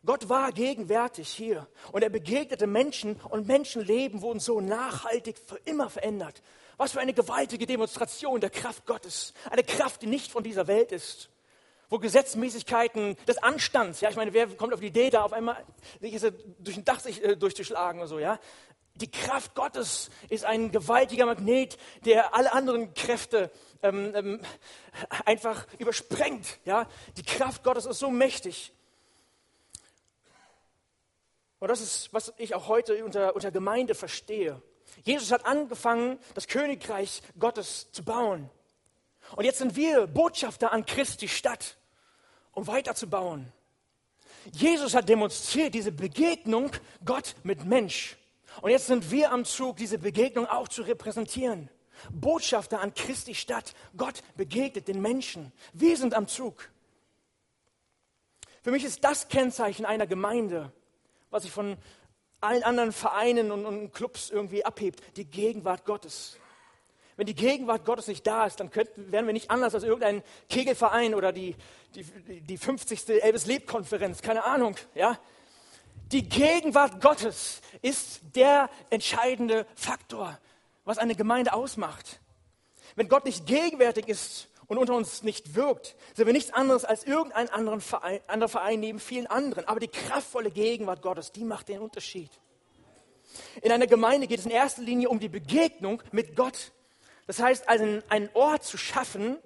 Gott 0.04 0.30
war 0.30 0.50
gegenwärtig 0.52 1.28
hier 1.28 1.66
und 1.92 2.02
er 2.02 2.08
begegnete 2.08 2.66
Menschen 2.66 3.16
und 3.28 3.46
Menschenleben 3.46 4.22
wurden 4.22 4.40
so 4.40 4.60
nachhaltig 4.60 5.36
für 5.38 5.58
immer 5.64 5.90
verändert. 5.90 6.42
Was 6.78 6.92
für 6.92 7.00
eine 7.00 7.12
gewaltige 7.12 7.66
Demonstration 7.66 8.40
der 8.40 8.48
Kraft 8.48 8.86
Gottes. 8.86 9.34
Eine 9.50 9.62
Kraft, 9.62 10.00
die 10.00 10.06
nicht 10.06 10.32
von 10.32 10.42
dieser 10.42 10.66
Welt 10.66 10.92
ist. 10.92 11.28
Wo 11.90 11.98
Gesetzmäßigkeiten 11.98 13.16
des 13.26 13.38
Anstands, 13.38 14.00
ja, 14.00 14.08
ich 14.08 14.16
meine, 14.16 14.32
wer 14.32 14.46
kommt 14.46 14.72
auf 14.72 14.80
die 14.80 14.86
Idee, 14.86 15.10
da 15.10 15.22
auf 15.22 15.32
einmal 15.32 15.62
durch 16.00 16.76
ein 16.76 16.84
Dach 16.84 17.00
sich, 17.00 17.22
äh, 17.22 17.36
durchzuschlagen 17.36 18.00
oder 18.00 18.08
so, 18.08 18.18
ja? 18.18 18.38
Die 18.94 19.10
Kraft 19.10 19.54
Gottes 19.54 20.10
ist 20.28 20.44
ein 20.44 20.72
gewaltiger 20.72 21.26
Magnet, 21.26 21.78
der 22.04 22.34
alle 22.34 22.52
anderen 22.52 22.92
Kräfte 22.94 23.50
ähm, 23.82 24.12
ähm, 24.14 24.40
einfach 25.24 25.66
übersprengt. 25.78 26.58
Ja? 26.64 26.86
Die 27.16 27.22
Kraft 27.22 27.64
Gottes 27.64 27.86
ist 27.86 27.98
so 27.98 28.10
mächtig. 28.10 28.72
Und 31.60 31.68
das 31.68 31.80
ist, 31.80 32.12
was 32.12 32.32
ich 32.38 32.54
auch 32.54 32.68
heute 32.68 33.04
unter, 33.04 33.34
unter 33.36 33.50
Gemeinde 33.50 33.94
verstehe. 33.94 34.60
Jesus 35.04 35.30
hat 35.30 35.46
angefangen, 35.46 36.18
das 36.34 36.48
Königreich 36.48 37.22
Gottes 37.38 37.92
zu 37.92 38.02
bauen. 38.02 38.50
Und 39.36 39.44
jetzt 39.44 39.58
sind 39.58 39.76
wir 39.76 40.06
Botschafter 40.06 40.72
an 40.72 40.86
Christi 40.86 41.28
Stadt, 41.28 41.76
um 42.52 42.66
weiterzubauen. 42.66 43.52
Jesus 44.52 44.94
hat 44.94 45.08
demonstriert 45.08 45.74
diese 45.74 45.92
Begegnung 45.92 46.72
Gott 47.04 47.36
mit 47.42 47.64
Mensch. 47.66 48.16
Und 48.62 48.70
jetzt 48.70 48.86
sind 48.86 49.10
wir 49.10 49.30
am 49.30 49.44
Zug, 49.44 49.76
diese 49.76 49.98
Begegnung 49.98 50.46
auch 50.46 50.66
zu 50.66 50.82
repräsentieren. 50.82 51.68
Botschafter 52.10 52.80
an 52.80 52.94
Christi 52.94 53.34
Stadt. 53.34 53.74
Gott 53.96 54.22
begegnet 54.36 54.88
den 54.88 55.02
Menschen. 55.02 55.52
Wir 55.74 55.98
sind 55.98 56.14
am 56.14 56.26
Zug. 56.26 56.70
Für 58.62 58.70
mich 58.70 58.84
ist 58.84 59.04
das 59.04 59.28
Kennzeichen 59.28 59.84
einer 59.84 60.06
Gemeinde, 60.06 60.72
was 61.30 61.44
sich 61.44 61.52
von 61.52 61.76
allen 62.40 62.62
anderen 62.62 62.92
Vereinen 62.92 63.50
und, 63.50 63.66
und 63.66 63.92
Clubs 63.92 64.30
irgendwie 64.30 64.64
abhebt, 64.64 65.16
die 65.16 65.24
Gegenwart 65.24 65.84
Gottes. 65.84 66.38
Wenn 67.16 67.26
die 67.26 67.34
Gegenwart 67.34 67.84
Gottes 67.84 68.06
nicht 68.06 68.26
da 68.26 68.46
ist, 68.46 68.60
dann 68.60 68.70
könnten, 68.70 69.12
wären 69.12 69.26
wir 69.26 69.34
nicht 69.34 69.50
anders 69.50 69.74
als 69.74 69.84
irgendein 69.84 70.22
Kegelverein 70.48 71.14
oder 71.14 71.32
die, 71.32 71.54
die, 71.94 72.40
die 72.40 72.56
50. 72.56 73.22
Elbes 73.22 73.46
Leb-Konferenz, 73.46 74.22
keine 74.22 74.44
Ahnung. 74.44 74.76
Ja? 74.94 75.18
Die 76.12 76.28
Gegenwart 76.28 77.00
Gottes 77.00 77.60
ist 77.82 78.22
der 78.34 78.70
entscheidende 78.88 79.66
Faktor, 79.74 80.38
was 80.84 80.98
eine 80.98 81.14
Gemeinde 81.14 81.52
ausmacht. 81.52 82.20
Wenn 82.96 83.08
Gott 83.08 83.26
nicht 83.26 83.46
gegenwärtig 83.46 84.08
ist 84.08 84.48
und 84.70 84.78
unter 84.78 84.94
uns 84.94 85.24
nicht 85.24 85.56
wirkt, 85.56 85.96
sind 86.14 86.26
wir 86.26 86.32
nichts 86.32 86.52
anderes 86.52 86.84
als 86.84 87.02
irgendein 87.02 87.48
anderen 87.50 87.80
Verein, 87.80 88.20
anderer 88.28 88.48
Verein 88.48 88.78
neben 88.78 89.00
vielen 89.00 89.26
anderen. 89.26 89.66
Aber 89.66 89.80
die 89.80 89.88
kraftvolle 89.88 90.52
Gegenwart 90.52 91.02
Gottes, 91.02 91.32
die 91.32 91.42
macht 91.42 91.68
den 91.68 91.80
Unterschied. 91.80 92.30
In 93.62 93.72
einer 93.72 93.88
Gemeinde 93.88 94.28
geht 94.28 94.38
es 94.38 94.44
in 94.44 94.52
erster 94.52 94.82
Linie 94.82 95.08
um 95.08 95.18
die 95.18 95.28
Begegnung 95.28 96.00
mit 96.12 96.36
Gott. 96.36 96.70
Das 97.26 97.40
heißt, 97.40 97.68
einen, 97.68 98.04
einen 98.10 98.30
Ort 98.34 98.62
zu 98.62 98.78
schaffen, 98.78 99.38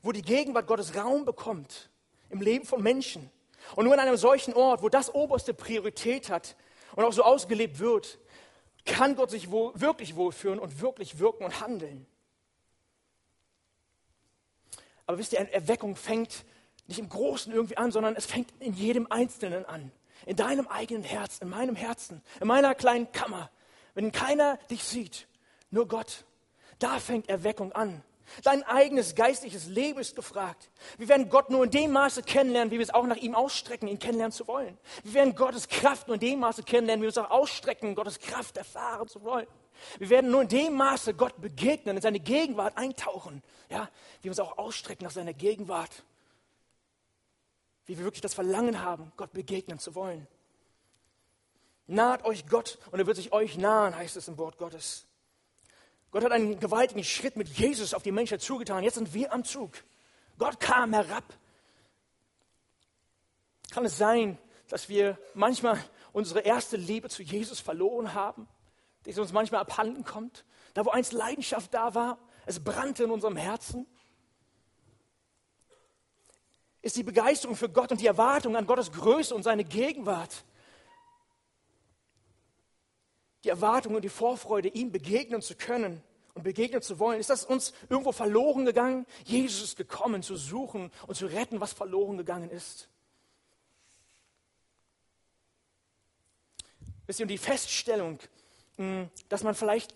wo 0.00 0.12
die 0.12 0.22
Gegenwart 0.22 0.66
Gottes 0.66 0.96
Raum 0.96 1.26
bekommt 1.26 1.90
im 2.30 2.40
Leben 2.40 2.64
von 2.64 2.82
Menschen. 2.82 3.30
Und 3.76 3.84
nur 3.84 3.92
in 3.92 4.00
einem 4.00 4.16
solchen 4.16 4.54
Ort, 4.54 4.82
wo 4.82 4.88
das 4.88 5.14
oberste 5.14 5.52
Priorität 5.52 6.30
hat 6.30 6.56
und 6.96 7.04
auch 7.04 7.12
so 7.12 7.22
ausgelebt 7.22 7.80
wird, 7.80 8.18
kann 8.86 9.14
Gott 9.14 9.30
sich 9.30 9.50
wohl, 9.50 9.78
wirklich 9.78 10.16
wohlführen 10.16 10.58
und 10.58 10.80
wirklich 10.80 11.18
wirken 11.18 11.44
und 11.44 11.60
handeln. 11.60 12.06
Aber 15.10 15.18
wisst 15.18 15.32
ihr, 15.32 15.40
eine 15.40 15.52
Erweckung 15.52 15.96
fängt 15.96 16.44
nicht 16.86 17.00
im 17.00 17.08
Großen 17.08 17.52
irgendwie 17.52 17.76
an, 17.76 17.90
sondern 17.90 18.14
es 18.14 18.26
fängt 18.26 18.52
in 18.60 18.74
jedem 18.74 19.10
Einzelnen 19.10 19.66
an. 19.66 19.90
In 20.24 20.36
deinem 20.36 20.68
eigenen 20.68 21.02
Herz, 21.02 21.38
in 21.38 21.48
meinem 21.48 21.74
Herzen, 21.74 22.22
in 22.40 22.46
meiner 22.46 22.76
kleinen 22.76 23.10
Kammer. 23.10 23.50
Wenn 23.94 24.12
keiner 24.12 24.56
dich 24.70 24.84
sieht, 24.84 25.26
nur 25.72 25.88
Gott. 25.88 26.24
Da 26.78 27.00
fängt 27.00 27.28
Erweckung 27.28 27.72
an. 27.72 28.04
Dein 28.44 28.62
eigenes 28.62 29.16
geistliches 29.16 29.66
Leben 29.66 29.98
ist 29.98 30.14
gefragt. 30.14 30.70
Wir 30.96 31.08
werden 31.08 31.28
Gott 31.28 31.50
nur 31.50 31.64
in 31.64 31.72
dem 31.72 31.90
Maße 31.90 32.22
kennenlernen, 32.22 32.70
wie 32.70 32.78
wir 32.78 32.84
es 32.84 32.94
auch 32.94 33.04
nach 33.04 33.16
ihm 33.16 33.34
ausstrecken, 33.34 33.88
ihn 33.88 33.98
kennenlernen 33.98 34.30
zu 34.30 34.46
wollen. 34.46 34.78
Wir 35.02 35.14
werden 35.14 35.34
Gottes 35.34 35.66
Kraft 35.66 36.06
nur 36.06 36.14
in 36.14 36.20
dem 36.20 36.38
Maße 36.38 36.62
kennenlernen, 36.62 37.02
wie 37.02 37.06
wir 37.06 37.10
es 37.10 37.18
auch 37.18 37.32
ausstrecken, 37.32 37.96
Gottes 37.96 38.20
Kraft 38.20 38.56
erfahren 38.58 39.08
zu 39.08 39.24
wollen. 39.24 39.48
Wir 39.98 40.10
werden 40.10 40.30
nur 40.30 40.42
in 40.42 40.48
dem 40.48 40.74
Maße 40.74 41.14
Gott 41.14 41.40
begegnen, 41.40 41.96
in 41.96 42.02
seine 42.02 42.20
Gegenwart 42.20 42.76
eintauchen, 42.76 43.42
ja, 43.68 43.88
wie 44.20 44.24
wir 44.24 44.30
uns 44.32 44.40
auch 44.40 44.58
ausstrecken 44.58 45.04
nach 45.04 45.12
seiner 45.12 45.32
Gegenwart. 45.32 46.04
Wie 47.86 47.98
wir 47.98 48.04
wirklich 48.04 48.20
das 48.20 48.34
Verlangen 48.34 48.82
haben, 48.82 49.12
Gott 49.16 49.32
begegnen 49.32 49.78
zu 49.78 49.94
wollen. 49.94 50.26
Naht 51.86 52.24
euch 52.24 52.46
Gott 52.46 52.78
und 52.92 53.00
er 53.00 53.06
wird 53.06 53.16
sich 53.16 53.32
euch 53.32 53.58
nahen, 53.58 53.96
heißt 53.96 54.16
es 54.16 54.28
im 54.28 54.38
Wort 54.38 54.58
Gottes. 54.58 55.06
Gott 56.12 56.24
hat 56.24 56.32
einen 56.32 56.58
gewaltigen 56.58 57.04
Schritt 57.04 57.36
mit 57.36 57.48
Jesus 57.48 57.94
auf 57.94 58.02
die 58.02 58.12
Menschheit 58.12 58.42
zugetan. 58.42 58.82
Jetzt 58.82 58.94
sind 58.94 59.14
wir 59.14 59.32
am 59.32 59.44
Zug. 59.44 59.72
Gott 60.38 60.58
kam 60.58 60.92
herab. 60.92 61.24
Kann 63.70 63.84
es 63.84 63.98
sein, 63.98 64.38
dass 64.68 64.88
wir 64.88 65.18
manchmal 65.34 65.78
unsere 66.12 66.40
erste 66.40 66.76
Liebe 66.76 67.08
zu 67.08 67.22
Jesus 67.22 67.60
verloren 67.60 68.14
haben, 68.14 68.48
die 69.06 69.18
uns 69.18 69.32
manchmal 69.32 69.60
abhanden 69.60 70.04
kommt? 70.04 70.44
Da, 70.74 70.84
wo 70.84 70.90
einst 70.90 71.12
Leidenschaft 71.12 71.74
da 71.74 71.94
war, 71.94 72.18
es 72.46 72.62
brannte 72.62 73.04
in 73.04 73.10
unserem 73.10 73.36
Herzen. 73.36 73.86
Ist 76.82 76.96
die 76.96 77.02
Begeisterung 77.02 77.56
für 77.56 77.68
Gott 77.68 77.92
und 77.92 78.00
die 78.00 78.06
Erwartung 78.06 78.56
an 78.56 78.66
Gottes 78.66 78.92
Größe 78.92 79.34
und 79.34 79.42
seine 79.42 79.64
Gegenwart 79.64 80.44
die 83.44 83.48
Erwartung 83.48 83.94
und 83.94 84.02
die 84.02 84.10
Vorfreude, 84.10 84.68
ihm 84.68 84.92
begegnen 84.92 85.40
zu 85.40 85.54
können 85.54 86.02
und 86.34 86.42
begegnen 86.42 86.82
zu 86.82 86.98
wollen? 86.98 87.20
Ist 87.20 87.30
das 87.30 87.44
uns 87.44 87.72
irgendwo 87.88 88.12
verloren 88.12 88.64
gegangen? 88.64 89.06
Jesus 89.24 89.62
ist 89.62 89.76
gekommen, 89.76 90.22
zu 90.22 90.36
suchen 90.36 90.90
und 91.06 91.14
zu 91.14 91.26
retten, 91.26 91.60
was 91.60 91.72
verloren 91.72 92.18
gegangen 92.18 92.50
ist. 92.50 92.88
Wisst 97.06 97.20
ihr, 97.20 97.24
und 97.24 97.30
die 97.30 97.38
Feststellung, 97.38 98.20
dass 99.28 99.42
man 99.42 99.54
vielleicht 99.54 99.94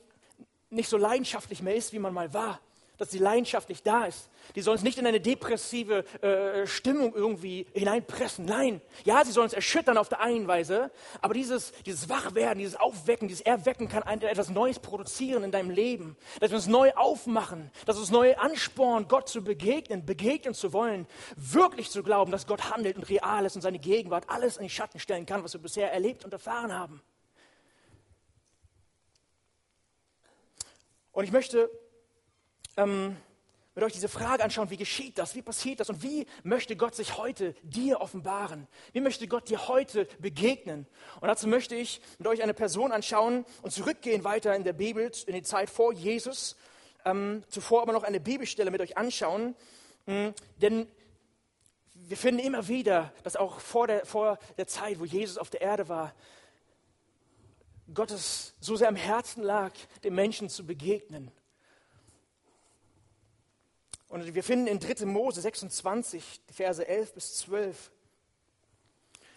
nicht 0.71 0.88
so 0.88 0.97
leidenschaftlich 0.97 1.62
mehr 1.62 1.76
ist, 1.76 1.93
wie 1.93 1.99
man 1.99 2.12
mal 2.12 2.35
war, 2.35 2.61
dass 2.99 3.09
die 3.09 3.19
Leidenschaft 3.19 3.69
nicht 3.69 3.87
da 3.87 4.04
ist. 4.04 4.28
Die 4.54 4.61
sollen 4.61 4.76
uns 4.76 4.85
nicht 4.85 4.99
in 4.99 5.07
eine 5.07 5.21
depressive 5.21 6.04
äh, 6.23 6.66
Stimmung 6.66 7.12
irgendwie 7.14 7.66
hineinpressen. 7.73 8.45
Nein, 8.45 8.81
ja, 9.04 9.25
sie 9.25 9.33
sollen 9.33 9.45
uns 9.45 9.52
erschüttern 9.52 9.99
auf 9.99 10.09
der 10.09 10.21
einen 10.21 10.47
Weise, 10.47 10.90
aber 11.21 11.35
dieses, 11.35 11.73
dieses 11.87 12.09
Wachwerden, 12.09 12.59
dieses 12.59 12.76
Aufwecken, 12.76 13.26
dieses 13.26 13.45
Erwecken 13.45 13.88
kann 13.88 14.02
etwas 14.21 14.50
Neues 14.50 14.78
produzieren 14.78 15.43
in 15.43 15.50
deinem 15.50 15.71
Leben. 15.71 16.16
Dass 16.40 16.50
wir 16.50 16.57
uns 16.57 16.66
neu 16.66 16.93
aufmachen, 16.95 17.71
dass 17.87 17.99
uns 17.99 18.11
neu 18.11 18.37
anspornen, 18.37 19.09
Gott 19.09 19.28
zu 19.28 19.43
begegnen, 19.43 20.07
begegnen 20.07 20.54
zu 20.54 20.73
wollen, 20.73 21.07
wirklich 21.37 21.90
zu 21.90 22.02
glauben, 22.02 22.31
dass 22.31 22.47
Gott 22.47 22.71
handelt 22.71 22.97
und 22.97 23.09
real 23.09 23.45
ist 23.45 23.57
und 23.57 23.62
seine 23.62 23.78
Gegenwart 23.78 24.28
alles 24.28 24.57
in 24.57 24.64
den 24.64 24.71
Schatten 24.71 25.00
stellen 25.00 25.26
kann, 25.26 25.43
was 25.43 25.54
wir 25.54 25.61
bisher 25.61 25.93
erlebt 25.93 26.25
und 26.25 26.33
erfahren 26.33 26.73
haben. 26.73 27.02
Und 31.14 31.23
ich 31.25 31.30
möchte 31.30 31.71
ähm, 32.76 33.16
mit 33.76 33.85
euch 33.85 33.92
diese 33.92 34.09
Frage 34.09 34.42
anschauen, 34.42 34.68
wie 34.71 34.76
geschieht 34.76 35.16
das, 35.16 35.37
wie 35.37 35.42
passiert 35.42 35.78
das 35.78 35.88
und 35.88 36.02
wie 36.02 36.26
möchte 36.42 36.75
Gott 36.76 36.97
sich 36.97 37.16
heute 37.16 37.54
dir 37.62 38.00
offenbaren? 38.00 38.66
Wie 38.92 39.00
möchte 39.00 39.28
Gott 39.28 39.49
dir 39.49 39.68
heute 39.68 40.06
begegnen? 40.18 40.88
Und 41.21 41.28
dazu 41.28 41.47
möchte 41.47 41.76
ich 41.76 42.00
mit 42.18 42.26
euch 42.26 42.42
eine 42.42 42.52
Person 42.52 42.90
anschauen 42.90 43.47
und 43.62 43.71
zurückgehen 43.71 44.25
weiter 44.25 44.56
in 44.56 44.64
der 44.64 44.73
Bibel, 44.73 45.11
in 45.26 45.35
die 45.35 45.42
Zeit 45.42 45.71
vor 45.71 45.92
Jesus, 45.92 46.56
ähm, 47.04 47.44
zuvor 47.49 47.83
aber 47.83 47.92
noch 47.92 48.02
eine 48.02 48.18
Bibelstelle 48.18 48.73
mit 48.73 48.80
euch 48.80 48.97
anschauen, 48.97 49.54
ähm, 50.09 50.35
denn 50.56 50.88
wir 51.94 52.16
finden 52.16 52.40
immer 52.40 52.66
wieder, 52.66 53.12
dass 53.23 53.37
auch 53.37 53.61
vor 53.61 53.87
der, 53.87 54.04
vor 54.04 54.38
der 54.59 54.66
Zeit, 54.66 54.99
wo 54.99 55.04
Jesus 55.04 55.38
auf 55.38 55.49
der 55.49 55.61
Erde 55.61 55.88
war, 55.88 56.12
Gottes 57.94 58.54
so 58.60 58.76
sehr 58.76 58.88
am 58.88 58.96
Herzen 58.96 59.42
lag, 59.42 59.72
den 60.02 60.14
Menschen 60.14 60.48
zu 60.48 60.66
begegnen 60.66 61.30
und 64.14 64.32
wir 64.32 64.44
finden 64.44 64.68
in 64.68 64.78
3. 64.78 65.06
Mose 65.06 65.40
26, 65.40 66.42
die 66.48 66.54
Verse 66.54 66.86
11 66.86 67.14
bis 67.14 67.34
12, 67.38 67.90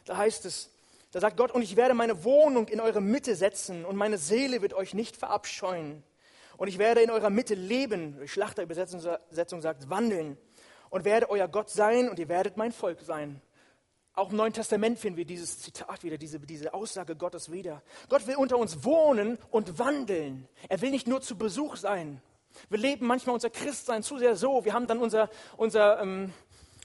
da 0.06 0.18
heißt 0.18 0.46
es, 0.46 0.70
da 1.10 1.20
sagt 1.20 1.36
Gott, 1.36 1.50
und 1.52 1.64
ich 1.64 1.76
werde 1.76 1.96
meine 1.96 2.24
Wohnung 2.24 2.68
in 2.68 2.80
eure 2.80 3.02
Mitte 3.02 3.36
setzen 3.36 3.86
und 3.86 3.96
meine 3.96 4.20
Seele 4.20 4.62
wird 4.62 4.76
euch 4.76 4.94
nicht 4.94 5.18
verabscheuen. 5.18 6.04
Und 6.58 6.68
ich 6.68 6.78
werde 6.78 7.02
in 7.02 7.10
eurer 7.10 7.32
Mitte 7.32 7.56
leben, 7.56 8.20
die 8.22 8.28
Schlachterübersetzung 8.28 9.62
sagt, 9.62 9.90
wandeln 9.90 10.38
und 10.92 11.06
werde 11.06 11.32
euer 11.32 11.48
Gott 11.48 11.72
sein 11.72 12.08
und 12.08 12.20
ihr 12.20 12.30
werdet 12.30 12.56
mein 12.56 12.72
Volk 12.72 13.02
sein. 13.02 13.42
Auch 14.18 14.32
im 14.32 14.38
Neuen 14.38 14.52
Testament 14.52 14.98
finden 14.98 15.16
wir 15.16 15.26
dieses 15.26 15.60
Zitat 15.60 16.04
wieder, 16.04 16.18
diese, 16.18 16.40
diese 16.40 16.74
Aussage 16.74 17.16
Gottes 17.16 17.52
wieder. 17.52 17.84
Gott 18.10 18.26
will 18.26 18.36
unter 18.36 18.58
uns 18.58 18.84
wohnen 18.84 19.38
und 19.52 19.78
wandeln. 19.78 20.50
Er 20.70 20.82
will 20.82 20.90
nicht 20.90 21.08
nur 21.08 21.22
zu 21.22 21.38
Besuch 21.38 21.76
sein. 21.76 22.20
Wir 22.68 22.80
leben 22.80 23.06
manchmal 23.06 23.36
unser 23.36 23.52
Christsein 23.52 24.02
zu 24.02 24.18
sehr 24.18 24.36
so. 24.36 24.66
Wir 24.66 24.74
haben 24.74 24.88
dann 24.88 24.98
unser, 24.98 25.30
unser, 25.56 26.02
ähm, 26.02 26.34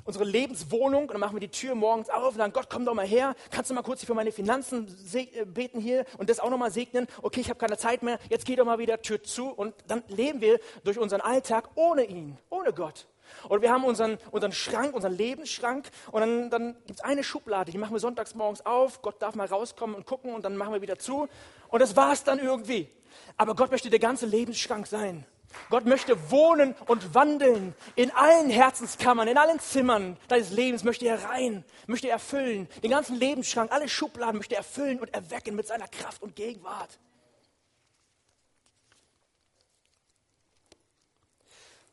unsere 0.05 0.27
Lebenswohnung 0.27 1.05
und 1.05 1.12
dann 1.12 1.21
machen 1.21 1.35
wir 1.35 1.41
die 1.41 1.49
Tür 1.49 1.75
morgens 1.75 2.11
auf 2.11 2.33
und 2.33 2.37
sagen, 2.37 2.53
Gott, 2.53 2.69
komm 2.69 2.85
doch 2.85 2.93
mal 2.93 3.07
her. 3.07 3.35
Kannst 3.51 3.71
du 3.71 3.75
mal 3.75 3.81
kurz 3.81 4.05
für 4.05 4.12
meine 4.12 4.31
Finanzen 4.31 4.95
äh, 5.15 5.47
beten 5.47 5.81
hier 5.81 6.05
und 6.19 6.29
das 6.29 6.39
auch 6.39 6.51
noch 6.51 6.59
mal 6.59 6.71
segnen? 6.71 7.07
Okay, 7.23 7.41
ich 7.41 7.49
habe 7.49 7.59
keine 7.59 7.79
Zeit 7.79 8.03
mehr. 8.03 8.19
Jetzt 8.29 8.45
geht 8.45 8.59
doch 8.59 8.67
mal 8.67 8.79
wieder 8.79 9.01
Tür 9.01 9.23
zu 9.23 9.49
und 9.49 9.75
dann 9.87 10.05
leben 10.09 10.43
wir 10.43 10.61
durch 10.85 10.99
unseren 10.99 11.23
Alltag 11.23 11.71
ohne 11.77 12.05
ihn, 12.05 12.37
ohne 12.51 12.75
Gott. 12.75 13.07
Oder 13.49 13.62
wir 13.62 13.71
haben 13.71 13.85
unseren, 13.85 14.19
unseren 14.31 14.53
Schrank, 14.53 14.95
unseren 14.95 15.17
Lebensschrank 15.17 15.91
und 16.11 16.21
dann, 16.21 16.51
dann 16.51 16.77
gibt 16.87 17.01
es 17.01 17.05
eine 17.05 17.25
Schublade, 17.25 17.73
die 17.73 17.79
machen 17.79 17.95
wir 17.95 18.01
sonntags 18.01 18.35
morgens 18.35 18.65
auf, 18.65 19.03
Gott 19.03 19.21
darf 19.21 19.35
mal 19.35 19.47
rauskommen 19.47 19.97
und 19.97 20.07
gucken 20.07 20.35
und 20.35 20.45
dann 20.45 20.57
machen 20.57 20.73
wir 20.73 20.83
wieder 20.83 20.99
zu 20.99 21.29
und 21.69 21.81
das 21.81 21.97
war 21.97 22.12
es 22.12 22.25
dann 22.25 22.39
irgendwie. 22.39 22.89
Aber 23.37 23.55
Gott 23.55 23.71
möchte 23.71 23.91
der 23.91 23.99
ganze 23.99 24.27
Lebensschrank 24.27 24.87
sein. 24.87 25.27
Gott 25.71 25.85
möchte 25.85 26.31
wohnen 26.31 26.75
und 26.87 27.15
wandeln 27.15 27.75
in 27.95 28.11
allen 28.11 28.51
Herzenskammern, 28.51 29.29
in 29.29 29.37
allen 29.37 29.61
Zimmern 29.61 30.17
deines 30.29 30.51
Lebens 30.51 30.85
möchte 30.85 31.07
er 31.07 31.25
rein, 31.25 31.65
möchte 31.87 32.09
er 32.09 32.15
erfüllen. 32.15 32.69
Den 32.83 32.91
ganzen 32.91 33.17
Lebensschrank, 33.17 33.71
alle 33.71 33.89
Schubladen 33.89 34.39
möchte 34.39 34.55
er 34.55 34.59
erfüllen 34.59 34.99
und 34.99 35.12
erwecken 35.15 35.55
mit 35.55 35.67
seiner 35.67 35.89
Kraft 35.89 36.23
und 36.23 36.37
Gegenwart. 36.37 36.99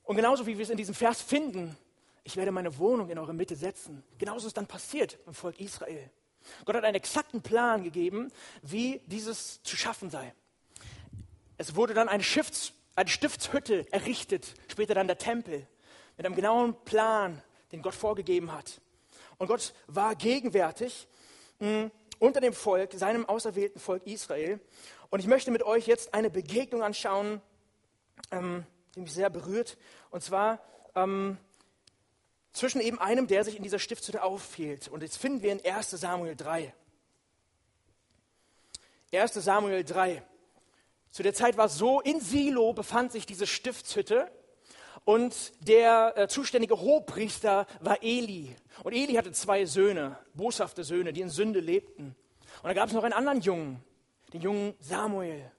Und 0.09 0.15
genauso 0.15 0.47
wie 0.47 0.57
wir 0.57 0.63
es 0.63 0.71
in 0.71 0.77
diesem 0.77 0.95
Vers 0.95 1.21
finden, 1.21 1.77
ich 2.23 2.35
werde 2.35 2.51
meine 2.51 2.79
Wohnung 2.79 3.11
in 3.11 3.19
eure 3.19 3.31
Mitte 3.31 3.55
setzen. 3.55 4.03
Genauso 4.17 4.47
ist 4.47 4.57
dann 4.57 4.65
passiert 4.65 5.19
im 5.27 5.35
Volk 5.35 5.59
Israel. 5.59 6.09
Gott 6.65 6.77
hat 6.77 6.83
einen 6.83 6.95
exakten 6.95 7.43
Plan 7.43 7.83
gegeben, 7.83 8.31
wie 8.63 9.01
dieses 9.05 9.61
zu 9.61 9.77
schaffen 9.77 10.09
sei. 10.09 10.33
Es 11.59 11.75
wurde 11.75 11.93
dann 11.93 12.09
eine, 12.09 12.23
Schiffs, 12.23 12.73
eine 12.95 13.07
Stiftshütte 13.07 13.85
errichtet, 13.93 14.55
später 14.67 14.95
dann 14.95 15.05
der 15.05 15.19
Tempel, 15.19 15.67
mit 16.17 16.25
einem 16.25 16.35
genauen 16.35 16.73
Plan, 16.85 17.39
den 17.71 17.83
Gott 17.83 17.93
vorgegeben 17.93 18.51
hat. 18.51 18.81
Und 19.37 19.45
Gott 19.45 19.75
war 19.85 20.15
gegenwärtig 20.15 21.07
mh, 21.59 21.83
mm, 21.83 21.91
unter 22.17 22.41
dem 22.41 22.53
Volk, 22.53 22.93
seinem 22.93 23.29
auserwählten 23.29 23.79
Volk 23.79 24.07
Israel. 24.07 24.59
Und 25.11 25.19
ich 25.19 25.27
möchte 25.27 25.51
mit 25.51 25.61
euch 25.61 25.85
jetzt 25.85 26.15
eine 26.15 26.31
Begegnung 26.31 26.81
anschauen, 26.81 27.43
ähm, 28.31 28.65
die 28.95 29.01
mich 29.01 29.13
sehr 29.13 29.29
berührt. 29.29 29.77
Und 30.11 30.23
zwar 30.23 30.59
ähm, 30.95 31.37
zwischen 32.53 32.81
eben 32.81 32.99
einem, 32.99 33.27
der 33.27 33.43
sich 33.43 33.55
in 33.55 33.63
dieser 33.63 33.79
Stiftshütte 33.79 34.23
aufhielt. 34.23 34.87
Und 34.87 35.03
jetzt 35.03 35.17
finden 35.17 35.41
wir 35.41 35.51
in 35.51 35.65
1 35.65 35.91
Samuel 35.91 36.35
3. 36.35 36.73
1 39.13 39.33
Samuel 39.33 39.83
3. 39.83 40.23
Zu 41.11 41.23
der 41.23 41.33
Zeit 41.33 41.57
war 41.57 41.65
es 41.65 41.77
so, 41.77 42.01
in 42.01 42.21
Silo 42.21 42.73
befand 42.73 43.11
sich 43.11 43.25
diese 43.25 43.47
Stiftshütte 43.47 44.31
und 45.05 45.53
der 45.67 46.13
äh, 46.15 46.27
zuständige 46.27 46.79
Hohepriester 46.79 47.65
war 47.79 48.03
Eli. 48.03 48.55
Und 48.83 48.93
Eli 48.93 49.13
hatte 49.13 49.31
zwei 49.31 49.65
Söhne, 49.65 50.19
boshafte 50.35 50.83
Söhne, 50.83 51.13
die 51.13 51.21
in 51.21 51.29
Sünde 51.29 51.59
lebten. 51.59 52.15
Und 52.61 52.67
da 52.67 52.73
gab 52.73 52.89
es 52.89 52.93
noch 52.93 53.03
einen 53.03 53.13
anderen 53.13 53.41
Jungen, 53.41 53.83
den 54.33 54.41
jungen 54.41 54.75
Samuel. 54.79 55.51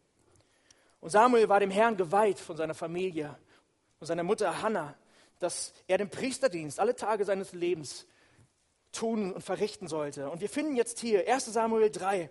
Und 1.00 1.10
Samuel 1.10 1.48
war 1.48 1.60
dem 1.60 1.70
Herrn 1.70 1.96
geweiht 1.96 2.38
von 2.38 2.56
seiner 2.56 2.74
Familie 2.74 3.38
und 3.98 4.06
seiner 4.06 4.22
Mutter 4.22 4.62
Hannah 4.62 4.94
dass 5.40 5.72
er 5.88 5.98
den 5.98 6.10
Priesterdienst 6.10 6.78
alle 6.78 6.94
Tage 6.94 7.24
seines 7.24 7.52
Lebens 7.52 8.06
tun 8.92 9.32
und 9.32 9.42
verrichten 9.42 9.88
sollte. 9.88 10.30
Und 10.30 10.40
wir 10.40 10.48
finden 10.48 10.76
jetzt 10.76 11.00
hier 11.00 11.26
1 11.26 11.46
Samuel 11.46 11.90
3, 11.90 12.30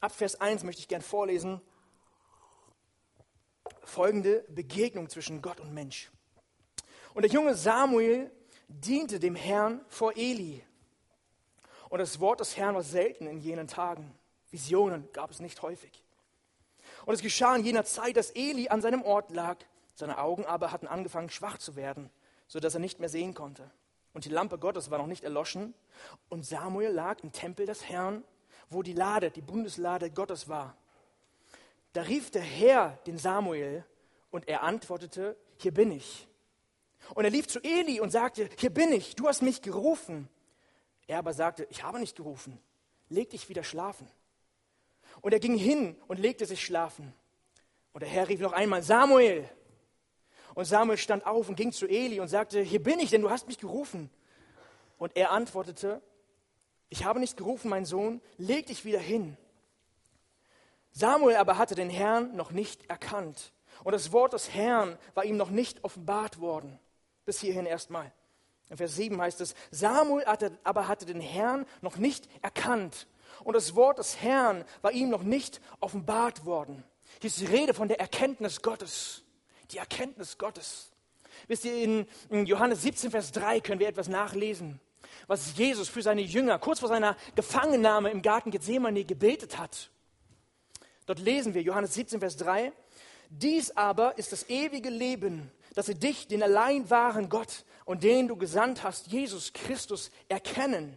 ab 0.00 0.12
Vers 0.12 0.40
1 0.40 0.62
möchte 0.62 0.80
ich 0.80 0.88
gern 0.88 1.02
vorlesen, 1.02 1.60
folgende 3.82 4.44
Begegnung 4.48 5.08
zwischen 5.08 5.40
Gott 5.42 5.58
und 5.58 5.72
Mensch. 5.72 6.10
Und 7.14 7.22
der 7.22 7.30
junge 7.30 7.54
Samuel 7.54 8.30
diente 8.68 9.18
dem 9.18 9.36
Herrn 9.36 9.80
vor 9.88 10.16
Eli. 10.16 10.62
Und 11.88 12.00
das 12.00 12.20
Wort 12.20 12.40
des 12.40 12.56
Herrn 12.56 12.74
war 12.74 12.82
selten 12.82 13.26
in 13.26 13.38
jenen 13.38 13.68
Tagen. 13.68 14.14
Visionen 14.50 15.08
gab 15.12 15.30
es 15.30 15.40
nicht 15.40 15.62
häufig. 15.62 16.03
Und 17.06 17.14
es 17.14 17.20
geschah 17.20 17.54
in 17.56 17.64
jener 17.64 17.84
Zeit, 17.84 18.16
dass 18.16 18.30
Eli 18.30 18.68
an 18.68 18.80
seinem 18.80 19.02
Ort 19.02 19.30
lag. 19.30 19.58
Seine 19.94 20.18
Augen 20.18 20.44
aber 20.44 20.72
hatten 20.72 20.86
angefangen 20.86 21.30
schwach 21.30 21.58
zu 21.58 21.76
werden 21.76 22.10
sodass 22.46 22.74
er 22.74 22.80
nicht 22.80 23.00
mehr 23.00 23.08
sehen 23.08 23.34
konnte. 23.34 23.70
Und 24.12 24.24
die 24.24 24.30
Lampe 24.30 24.58
Gottes 24.58 24.90
war 24.90 24.98
noch 24.98 25.06
nicht 25.06 25.24
erloschen. 25.24 25.74
Und 26.28 26.46
Samuel 26.46 26.90
lag 26.90 27.22
im 27.22 27.32
Tempel 27.32 27.66
des 27.66 27.88
Herrn, 27.88 28.22
wo 28.70 28.82
die 28.82 28.92
Lade, 28.92 29.30
die 29.30 29.40
Bundeslade 29.40 30.10
Gottes 30.10 30.48
war. 30.48 30.76
Da 31.92 32.02
rief 32.02 32.30
der 32.30 32.42
Herr 32.42 32.98
den 33.06 33.18
Samuel 33.18 33.84
und 34.30 34.48
er 34.48 34.62
antwortete, 34.62 35.36
hier 35.58 35.72
bin 35.72 35.90
ich. 35.90 36.28
Und 37.14 37.24
er 37.24 37.30
lief 37.30 37.46
zu 37.46 37.60
Eli 37.62 38.00
und 38.00 38.10
sagte, 38.10 38.48
hier 38.58 38.70
bin 38.70 38.92
ich, 38.92 39.14
du 39.16 39.28
hast 39.28 39.42
mich 39.42 39.62
gerufen. 39.62 40.28
Er 41.06 41.18
aber 41.18 41.32
sagte, 41.32 41.66
ich 41.70 41.82
habe 41.82 41.98
nicht 41.98 42.16
gerufen, 42.16 42.58
leg 43.08 43.30
dich 43.30 43.48
wieder 43.48 43.62
schlafen. 43.62 44.08
Und 45.20 45.32
er 45.32 45.40
ging 45.40 45.56
hin 45.56 45.96
und 46.06 46.18
legte 46.18 46.46
sich 46.46 46.64
schlafen. 46.64 47.12
Und 47.92 48.02
der 48.02 48.08
Herr 48.08 48.28
rief 48.28 48.40
noch 48.40 48.52
einmal, 48.52 48.82
Samuel. 48.82 49.48
Und 50.54 50.64
Samuel 50.64 50.98
stand 50.98 51.26
auf 51.26 51.48
und 51.48 51.56
ging 51.56 51.72
zu 51.72 51.86
Eli 51.86 52.20
und 52.20 52.28
sagte, 52.28 52.60
hier 52.60 52.82
bin 52.82 52.98
ich, 52.98 53.10
denn 53.10 53.22
du 53.22 53.30
hast 53.30 53.46
mich 53.46 53.58
gerufen. 53.58 54.10
Und 54.98 55.16
er 55.16 55.32
antwortete, 55.32 56.00
ich 56.88 57.04
habe 57.04 57.20
nicht 57.20 57.36
gerufen, 57.36 57.68
mein 57.68 57.84
Sohn, 57.84 58.20
leg 58.36 58.66
dich 58.66 58.84
wieder 58.84 59.00
hin. 59.00 59.36
Samuel 60.92 61.36
aber 61.36 61.58
hatte 61.58 61.74
den 61.74 61.90
Herrn 61.90 62.36
noch 62.36 62.52
nicht 62.52 62.88
erkannt. 62.88 63.52
Und 63.82 63.92
das 63.92 64.12
Wort 64.12 64.32
des 64.32 64.54
Herrn 64.54 64.96
war 65.14 65.24
ihm 65.24 65.36
noch 65.36 65.50
nicht 65.50 65.82
offenbart 65.82 66.40
worden. 66.40 66.78
Bis 67.24 67.40
hierhin 67.40 67.66
erstmal. 67.66 68.12
In 68.70 68.76
Vers 68.76 68.94
7 68.94 69.20
heißt 69.20 69.40
es, 69.40 69.54
Samuel 69.70 70.24
aber 70.62 70.88
hatte 70.88 71.04
den 71.04 71.20
Herrn 71.20 71.66
noch 71.82 71.96
nicht 71.96 72.28
erkannt. 72.42 73.08
Und 73.42 73.54
das 73.54 73.74
Wort 73.74 73.98
des 73.98 74.20
Herrn 74.20 74.64
war 74.82 74.92
ihm 74.92 75.10
noch 75.10 75.22
nicht 75.22 75.60
offenbart 75.80 76.44
worden. 76.44 76.84
Hier 77.20 77.28
ist 77.28 77.40
die 77.40 77.46
Rede 77.46 77.74
von 77.74 77.88
der 77.88 78.00
Erkenntnis 78.00 78.62
Gottes 78.62 79.24
die 79.74 79.78
Erkenntnis 79.78 80.38
Gottes. 80.38 80.90
Wisst 81.48 81.64
ihr, 81.64 82.06
in, 82.30 82.46
Johannes 82.46 82.82
17, 82.82 83.10
Vers 83.10 83.32
3 83.32 83.60
können 83.60 83.80
wir 83.80 83.88
etwas 83.88 84.08
nachlesen, 84.08 84.80
was 85.26 85.56
Jesus 85.56 85.88
für 85.88 86.02
seine 86.02 86.22
Jünger 86.22 86.58
kurz 86.58 86.80
vor 86.80 86.88
seiner 86.88 87.16
Gefangennahme 87.34 88.10
im 88.10 88.22
Garten 88.22 88.50
Gethsemane 88.50 89.04
gebetet 89.04 89.58
hat. 89.58 89.90
Dort 91.06 91.18
lesen 91.18 91.54
wir 91.54 91.62
Johannes 91.62 91.94
17, 91.94 92.20
Vers 92.20 92.36
3. 92.36 92.72
Dies 93.30 93.76
aber 93.76 94.16
ist 94.16 94.32
das 94.32 94.48
ewige 94.48 94.90
Leben, 94.90 95.50
dass 95.74 95.86
sie 95.86 95.96
dich, 95.96 96.28
den 96.28 96.42
allein 96.42 96.88
wahren 96.88 97.28
Gott 97.28 97.64
und 97.84 98.04
den 98.04 98.28
du 98.28 98.36
gesandt 98.36 98.84
hast, 98.84 99.08
Jesus 99.08 99.52
Christus, 99.52 100.10
erkennen. 100.28 100.96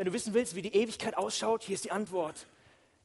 Wenn 0.00 0.06
du 0.06 0.14
wissen 0.14 0.32
willst, 0.32 0.54
wie 0.54 0.62
die 0.62 0.74
Ewigkeit 0.74 1.14
ausschaut, 1.18 1.62
hier 1.62 1.74
ist 1.74 1.84
die 1.84 1.90
Antwort. 1.90 2.46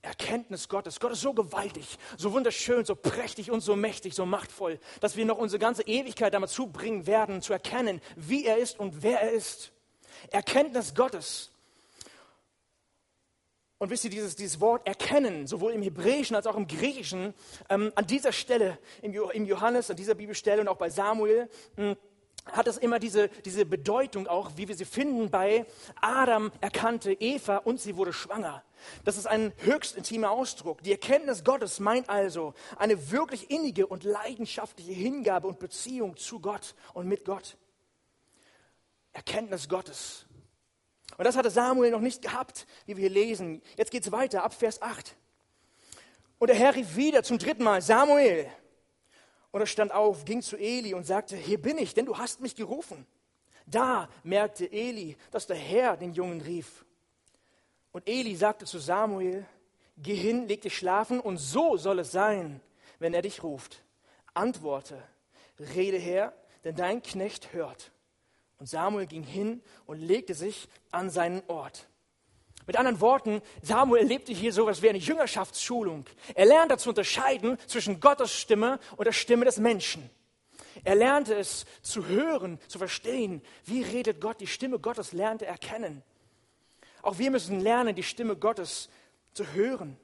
Erkenntnis 0.02 0.70
Gottes. 0.70 1.02
Gott 1.02 1.12
ist 1.12 1.20
so 1.20 1.34
gewaltig, 1.34 1.98
so 2.16 2.32
wunderschön, 2.32 2.86
so 2.86 2.96
prächtig 2.96 3.52
und 3.52 3.60
so 3.60 3.76
mächtig, 3.76 4.16
so 4.16 4.26
machtvoll, 4.26 4.80
dass 5.02 5.18
wir 5.18 5.26
noch 5.26 5.38
unsere 5.38 5.60
ganze 5.60 5.82
Ewigkeit 5.84 6.34
damit 6.34 6.52
zubringen 6.52 7.06
werden, 7.06 7.42
zu 7.42 7.52
erkennen, 7.52 8.00
wie 8.16 8.46
er 8.46 8.60
ist 8.60 8.80
und 8.80 9.04
wer 9.04 9.20
er 9.20 9.32
ist. 9.32 9.74
Erkenntnis 10.32 10.96
Gottes. 10.96 11.52
Und 13.78 13.90
wisst 13.90 14.06
ihr, 14.06 14.10
dieses, 14.10 14.38
dieses 14.38 14.62
Wort 14.62 14.88
erkennen, 14.88 15.48
sowohl 15.48 15.74
im 15.74 15.82
Hebräischen 15.82 16.38
als 16.38 16.48
auch 16.48 16.56
im 16.56 16.66
Griechischen, 16.66 17.34
ähm, 17.68 17.92
an 17.96 18.08
dieser 18.08 18.32
Stelle, 18.32 18.80
im, 19.02 19.14
im 19.34 19.46
Johannes, 19.46 19.90
an 19.90 19.98
dieser 19.98 20.16
Bibelstelle 20.16 20.62
und 20.62 20.70
auch 20.70 20.78
bei 20.78 20.90
Samuel, 20.90 21.50
mh, 21.76 21.90
hm, 21.90 21.98
hat 22.52 22.68
es 22.68 22.78
immer 22.78 23.00
diese, 23.00 23.30
diese 23.44 23.66
Bedeutung 23.66 24.28
auch, 24.28 24.52
wie 24.56 24.68
wir 24.68 24.76
sie 24.76 24.86
finden 24.86 25.30
bei 25.30 25.66
Adam 26.02 26.52
erkannte 26.62 27.12
Eva 27.14 27.58
und 27.58 27.80
sie 27.80 27.96
wurde 27.96 28.14
schwanger. 28.14 28.64
Das 29.04 29.18
ist 29.18 29.26
ein 29.26 29.52
höchst 29.58 29.96
intimer 29.96 30.32
Ausdruck. 30.32 30.84
Die 30.84 30.92
Erkenntnis 30.92 31.44
Gottes 31.44 31.80
meint 31.80 32.10
also 32.10 32.54
eine 32.78 33.12
wirklich 33.12 33.50
innige 33.50 33.88
und 33.88 34.04
leidenschaftliche 34.04 34.92
Hingabe 34.92 35.48
und 35.48 35.60
Beziehung 35.60 36.18
zu 36.18 36.40
Gott 36.40 36.76
und 36.94 37.08
mit 37.08 37.26
Gott. 37.26 37.58
Erkenntnis 39.14 39.68
Gottes. 39.70 40.26
Und 41.18 41.26
das 41.26 41.38
hatte 41.38 41.50
Samuel 41.50 41.92
noch 41.92 42.02
nicht 42.02 42.22
gehabt, 42.22 42.68
wie 42.86 42.98
wir 42.98 43.02
hier 43.02 43.10
lesen. 43.10 43.62
Jetzt 43.78 43.92
geht 43.92 44.04
es 44.04 44.12
weiter, 44.12 44.44
ab 44.44 44.54
Vers 44.54 44.82
8. 44.82 45.16
Und 46.38 46.50
der 46.50 46.58
Herr 46.58 46.76
rief 46.76 46.96
wieder 46.96 47.24
zum 47.24 47.38
dritten 47.38 47.64
Mal, 47.64 47.82
Samuel. 47.82 48.50
Und 49.56 49.62
er 49.62 49.68
stand 49.68 49.94
auf, 49.94 50.26
ging 50.26 50.42
zu 50.42 50.58
Eli 50.58 50.94
und 50.94 51.06
sagte, 51.06 51.38
hier 51.38 51.62
bin 51.62 51.78
ich, 51.78 51.94
denn 51.94 52.06
du 52.06 52.18
hast 52.18 52.42
mich 52.42 52.58
gerufen. 52.58 53.08
Da 53.66 54.10
merkte 54.22 54.70
Eli, 54.70 55.16
dass 55.32 55.48
der 55.48 55.56
Herr 55.56 55.96
den 55.96 56.12
Jungen 56.12 56.42
rief. 56.42 56.84
Und 57.94 58.06
Eli 58.06 58.36
sagte 58.36 58.66
zu 58.66 58.80
Samuel, 58.80 59.46
geh 59.96 60.14
hin, 60.14 60.50
leg 60.50 60.60
dich 60.60 60.76
schlafen, 60.76 61.22
und 61.22 61.38
so 61.38 61.78
soll 61.78 62.00
es 62.00 62.12
sein, 62.12 62.60
wenn 63.00 63.14
er 63.14 63.22
dich 63.22 63.44
ruft. 63.44 63.82
Antworte, 64.34 65.02
rede 65.74 66.00
her, 66.00 66.34
denn 66.66 66.76
dein 66.76 67.02
Knecht 67.02 67.54
hört. 67.54 67.94
Und 68.58 68.68
Samuel 68.68 69.06
ging 69.06 69.24
hin 69.24 69.64
und 69.86 70.02
legte 70.02 70.34
sich 70.34 70.68
an 70.92 71.10
seinen 71.10 71.42
Ort. 71.48 71.88
Mit 72.68 72.78
anderen 72.78 73.00
Worten, 73.00 73.42
Samuel 73.62 74.02
erlebte 74.02 74.34
hier 74.34 74.52
sowas 74.52 74.82
wie 74.82 74.90
eine 74.90 74.98
Jüngerschaftsschulung. 74.98 76.06
Er 76.34 76.46
lernte 76.46 76.78
zu 76.78 76.90
unterscheiden 76.90 77.58
zwischen 77.68 78.00
Gottes 78.00 78.34
Stimme 78.34 78.80
und 78.98 79.06
der 79.06 79.12
Stimme 79.12 79.46
des 79.46 79.58
Menschen. 79.58 80.10
Er 80.84 80.96
lernte 80.96 81.36
es 81.36 81.66
zu 81.82 82.08
hören, 82.08 82.60
zu 82.68 82.80
verstehen. 82.80 83.42
Wie 83.66 83.84
redet 83.84 84.20
Gott? 84.20 84.42
Die 84.42 84.48
Stimme 84.48 84.80
Gottes 84.80 85.14
lernte 85.14 85.46
er 85.46 85.58
kennen. 85.58 86.04
Auch 87.02 87.20
wir 87.20 87.32
müssen 87.32 87.60
lernen, 87.60 87.96
die 87.96 88.04
Stimme 88.04 88.36
Gottes 88.36 88.90
zu 89.34 89.54
hören. 89.54 89.98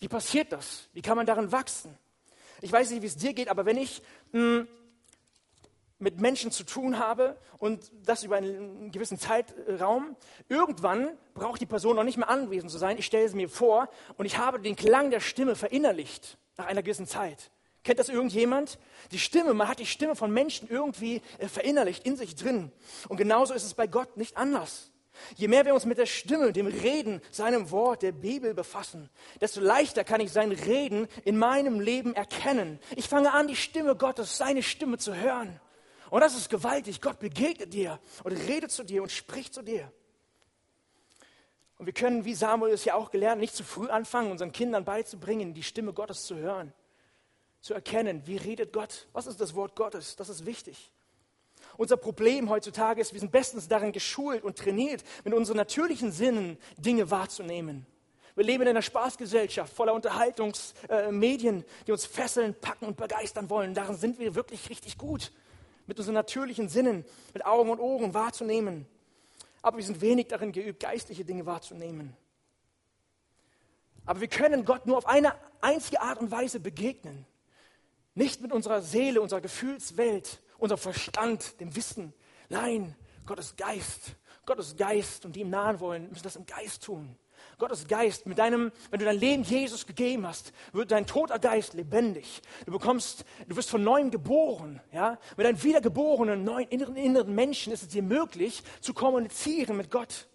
Wie 0.00 0.08
passiert 0.08 0.52
das? 0.52 0.88
Wie 0.92 1.02
kann 1.02 1.16
man 1.16 1.26
darin 1.26 1.50
wachsen? 1.50 1.96
Ich 2.60 2.70
weiß 2.70 2.90
nicht, 2.90 3.02
wie 3.02 3.06
es 3.06 3.16
dir 3.16 3.32
geht, 3.32 3.48
aber 3.48 3.64
wenn 3.64 3.78
ich 3.78 4.02
mh, 4.32 4.40
hm, 4.40 4.68
mit 6.04 6.20
Menschen 6.20 6.52
zu 6.52 6.64
tun 6.64 6.98
habe 6.98 7.36
und 7.58 7.90
das 8.04 8.22
über 8.22 8.36
einen 8.36 8.92
gewissen 8.92 9.18
Zeitraum, 9.18 10.16
irgendwann 10.48 11.08
braucht 11.32 11.60
die 11.60 11.66
Person 11.66 11.96
noch 11.96 12.04
nicht 12.04 12.18
mehr 12.18 12.28
anwesend 12.28 12.70
zu 12.70 12.78
sein. 12.78 12.98
Ich 12.98 13.06
stelle 13.06 13.24
es 13.24 13.34
mir 13.34 13.48
vor 13.48 13.88
und 14.18 14.26
ich 14.26 14.38
habe 14.38 14.60
den 14.60 14.76
Klang 14.76 15.10
der 15.10 15.20
Stimme 15.20 15.56
verinnerlicht 15.56 16.38
nach 16.56 16.66
einer 16.66 16.82
gewissen 16.82 17.06
Zeit. 17.06 17.50
Kennt 17.82 17.98
das 17.98 18.10
irgendjemand? 18.10 18.78
Die 19.12 19.18
Stimme, 19.18 19.54
man 19.54 19.66
hat 19.68 19.78
die 19.78 19.86
Stimme 19.86 20.14
von 20.14 20.30
Menschen 20.30 20.68
irgendwie 20.68 21.22
äh, 21.38 21.48
verinnerlicht 21.48 22.06
in 22.06 22.16
sich 22.16 22.34
drin. 22.34 22.70
Und 23.08 23.16
genauso 23.16 23.52
ist 23.52 23.64
es 23.64 23.74
bei 23.74 23.86
Gott 23.86 24.16
nicht 24.16 24.36
anders. 24.36 24.90
Je 25.36 25.48
mehr 25.48 25.64
wir 25.64 25.74
uns 25.74 25.84
mit 25.84 25.98
der 25.98 26.06
Stimme, 26.06 26.52
dem 26.52 26.66
Reden, 26.66 27.20
seinem 27.30 27.70
Wort, 27.70 28.02
der 28.02 28.12
Bibel 28.12 28.52
befassen, 28.52 29.10
desto 29.40 29.60
leichter 29.60 30.02
kann 30.02 30.20
ich 30.20 30.32
sein 30.32 30.52
Reden 30.52 31.08
in 31.24 31.38
meinem 31.38 31.80
Leben 31.80 32.14
erkennen. 32.14 32.78
Ich 32.96 33.08
fange 33.08 33.32
an, 33.32 33.48
die 33.48 33.56
Stimme 33.56 33.96
Gottes, 33.96 34.36
seine 34.36 34.62
Stimme 34.62 34.98
zu 34.98 35.14
hören. 35.14 35.60
Und 36.14 36.20
das 36.20 36.36
ist 36.36 36.48
gewaltig. 36.48 37.00
Gott 37.00 37.18
begegnet 37.18 37.74
dir 37.74 37.98
und 38.22 38.30
redet 38.30 38.70
zu 38.70 38.84
dir 38.84 39.02
und 39.02 39.10
spricht 39.10 39.52
zu 39.52 39.62
dir. 39.62 39.90
Und 41.76 41.86
wir 41.86 41.92
können, 41.92 42.24
wie 42.24 42.34
Samuel 42.34 42.72
es 42.72 42.84
ja 42.84 42.94
auch 42.94 43.10
gelernt, 43.10 43.40
nicht 43.40 43.56
zu 43.56 43.64
früh 43.64 43.88
anfangen, 43.88 44.30
unseren 44.30 44.52
Kindern 44.52 44.84
beizubringen, 44.84 45.54
die 45.54 45.64
Stimme 45.64 45.92
Gottes 45.92 46.24
zu 46.24 46.36
hören 46.36 46.72
zu 47.64 47.74
erkennen, 47.74 48.22
wie 48.26 48.36
redet 48.36 48.72
Gott, 48.72 49.08
was 49.12 49.26
ist 49.26 49.40
das 49.40 49.56
Wort 49.56 49.74
Gottes, 49.74 50.14
das 50.14 50.28
ist 50.28 50.44
wichtig. 50.44 50.92
Unser 51.78 51.96
Problem 51.96 52.48
heutzutage 52.48 53.00
ist, 53.00 53.12
wir 53.14 53.18
sind 53.18 53.32
bestens 53.32 53.66
darin 53.66 53.90
geschult 53.90 54.44
und 54.44 54.56
trainiert, 54.56 55.02
mit 55.24 55.32
unseren 55.32 55.56
natürlichen 55.56 56.12
Sinnen 56.12 56.58
Dinge 56.76 57.10
wahrzunehmen. 57.10 57.86
Wir 58.36 58.44
leben 58.44 58.64
in 58.64 58.68
einer 58.68 58.82
Spaßgesellschaft 58.82 59.74
voller 59.74 59.94
Unterhaltungsmedien, 59.94 61.62
äh, 61.62 61.64
die 61.86 61.92
uns 61.92 62.04
fesseln, 62.04 62.54
packen 62.54 62.84
und 62.84 62.98
begeistern 62.98 63.48
wollen. 63.48 63.72
Darin 63.72 63.96
sind 63.96 64.18
wir 64.18 64.34
wirklich 64.34 64.68
richtig 64.68 64.98
gut, 64.98 65.32
mit 65.86 65.98
unseren 65.98 66.14
natürlichen 66.14 66.68
Sinnen, 66.68 67.04
mit 67.32 67.44
Augen 67.44 67.70
und 67.70 67.80
Ohren 67.80 68.14
wahrzunehmen. 68.14 68.86
Aber 69.62 69.78
wir 69.78 69.84
sind 69.84 70.00
wenig 70.00 70.28
darin 70.28 70.52
geübt, 70.52 70.80
geistliche 70.80 71.24
Dinge 71.24 71.46
wahrzunehmen. 71.46 72.16
Aber 74.06 74.20
wir 74.20 74.28
können 74.28 74.64
Gott 74.64 74.86
nur 74.86 74.98
auf 74.98 75.06
eine 75.06 75.34
einzige 75.60 76.02
Art 76.02 76.18
und 76.18 76.30
Weise 76.30 76.60
begegnen. 76.60 77.26
Nicht 78.14 78.40
mit 78.40 78.52
unserer 78.52 78.82
Seele, 78.82 79.20
unserer 79.20 79.40
Gefühlswelt, 79.40 80.42
unserem 80.58 80.80
Verstand, 80.80 81.60
dem 81.60 81.74
Wissen. 81.74 82.12
Nein, 82.48 82.94
Gottes 83.26 83.56
Geist. 83.56 84.16
Gottes 84.46 84.76
Geist 84.76 85.24
und 85.24 85.34
die 85.36 85.40
ihm 85.40 85.50
nahen 85.50 85.80
wollen, 85.80 86.10
müssen 86.10 86.22
das 86.22 86.36
im 86.36 86.44
Geist 86.44 86.84
tun. 86.84 87.16
Gottes 87.58 87.86
Geist, 87.86 88.26
mit 88.26 88.38
deinem, 88.38 88.72
wenn 88.90 88.98
du 88.98 89.04
dein 89.04 89.18
Leben 89.18 89.42
Jesus 89.42 89.86
gegeben 89.86 90.26
hast, 90.26 90.52
wird 90.72 90.90
dein 90.90 91.06
toter 91.06 91.38
Geist 91.38 91.74
lebendig. 91.74 92.42
Du 92.66 92.72
bekommst, 92.72 93.24
du 93.48 93.56
wirst 93.56 93.70
von 93.70 93.82
neuem 93.82 94.10
geboren, 94.10 94.80
ja. 94.92 95.18
Mit 95.36 95.46
einem 95.46 95.62
wiedergeborenen, 95.62 96.44
neuen 96.44 96.68
inneren, 96.68 96.96
inneren 96.96 97.34
Menschen 97.34 97.72
ist 97.72 97.82
es 97.82 97.88
dir 97.88 98.02
möglich, 98.02 98.62
zu 98.80 98.94
kommunizieren 98.94 99.76
mit 99.76 99.90
Gott. 99.90 100.28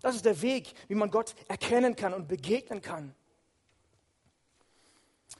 Das 0.00 0.16
ist 0.16 0.24
der 0.24 0.42
Weg, 0.42 0.74
wie 0.88 0.94
man 0.94 1.10
Gott 1.10 1.34
erkennen 1.48 1.96
kann 1.96 2.12
und 2.12 2.28
begegnen 2.28 2.82
kann. 2.82 3.14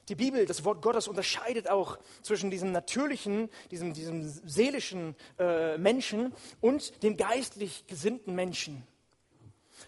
Die 0.08 0.14
Bibel, 0.14 0.44
das 0.44 0.64
Wort 0.64 0.82
Gottes 0.82 1.08
unterscheidet 1.08 1.70
auch 1.70 1.98
zwischen 2.22 2.50
diesem 2.50 2.72
natürlichen, 2.72 3.48
diesem, 3.70 3.94
diesem 3.94 4.28
seelischen 4.28 5.16
äh, 5.38 5.78
Menschen 5.78 6.34
und 6.60 7.02
dem 7.02 7.16
geistlich 7.16 7.86
gesinnten 7.86 8.34
Menschen. 8.34 8.86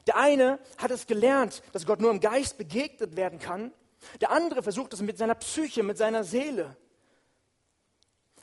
Der 0.06 0.16
eine 0.16 0.58
hat 0.78 0.90
es 0.90 1.06
gelernt, 1.06 1.62
dass 1.72 1.86
Gott 1.86 2.00
nur 2.00 2.10
im 2.10 2.20
Geist 2.20 2.58
begegnet 2.58 3.16
werden 3.16 3.38
kann. 3.38 3.72
Der 4.20 4.30
andere 4.30 4.62
versucht 4.62 4.92
es 4.92 5.00
mit 5.00 5.18
seiner 5.18 5.34
Psyche, 5.34 5.82
mit 5.82 5.98
seiner 5.98 6.24
Seele. 6.24 6.76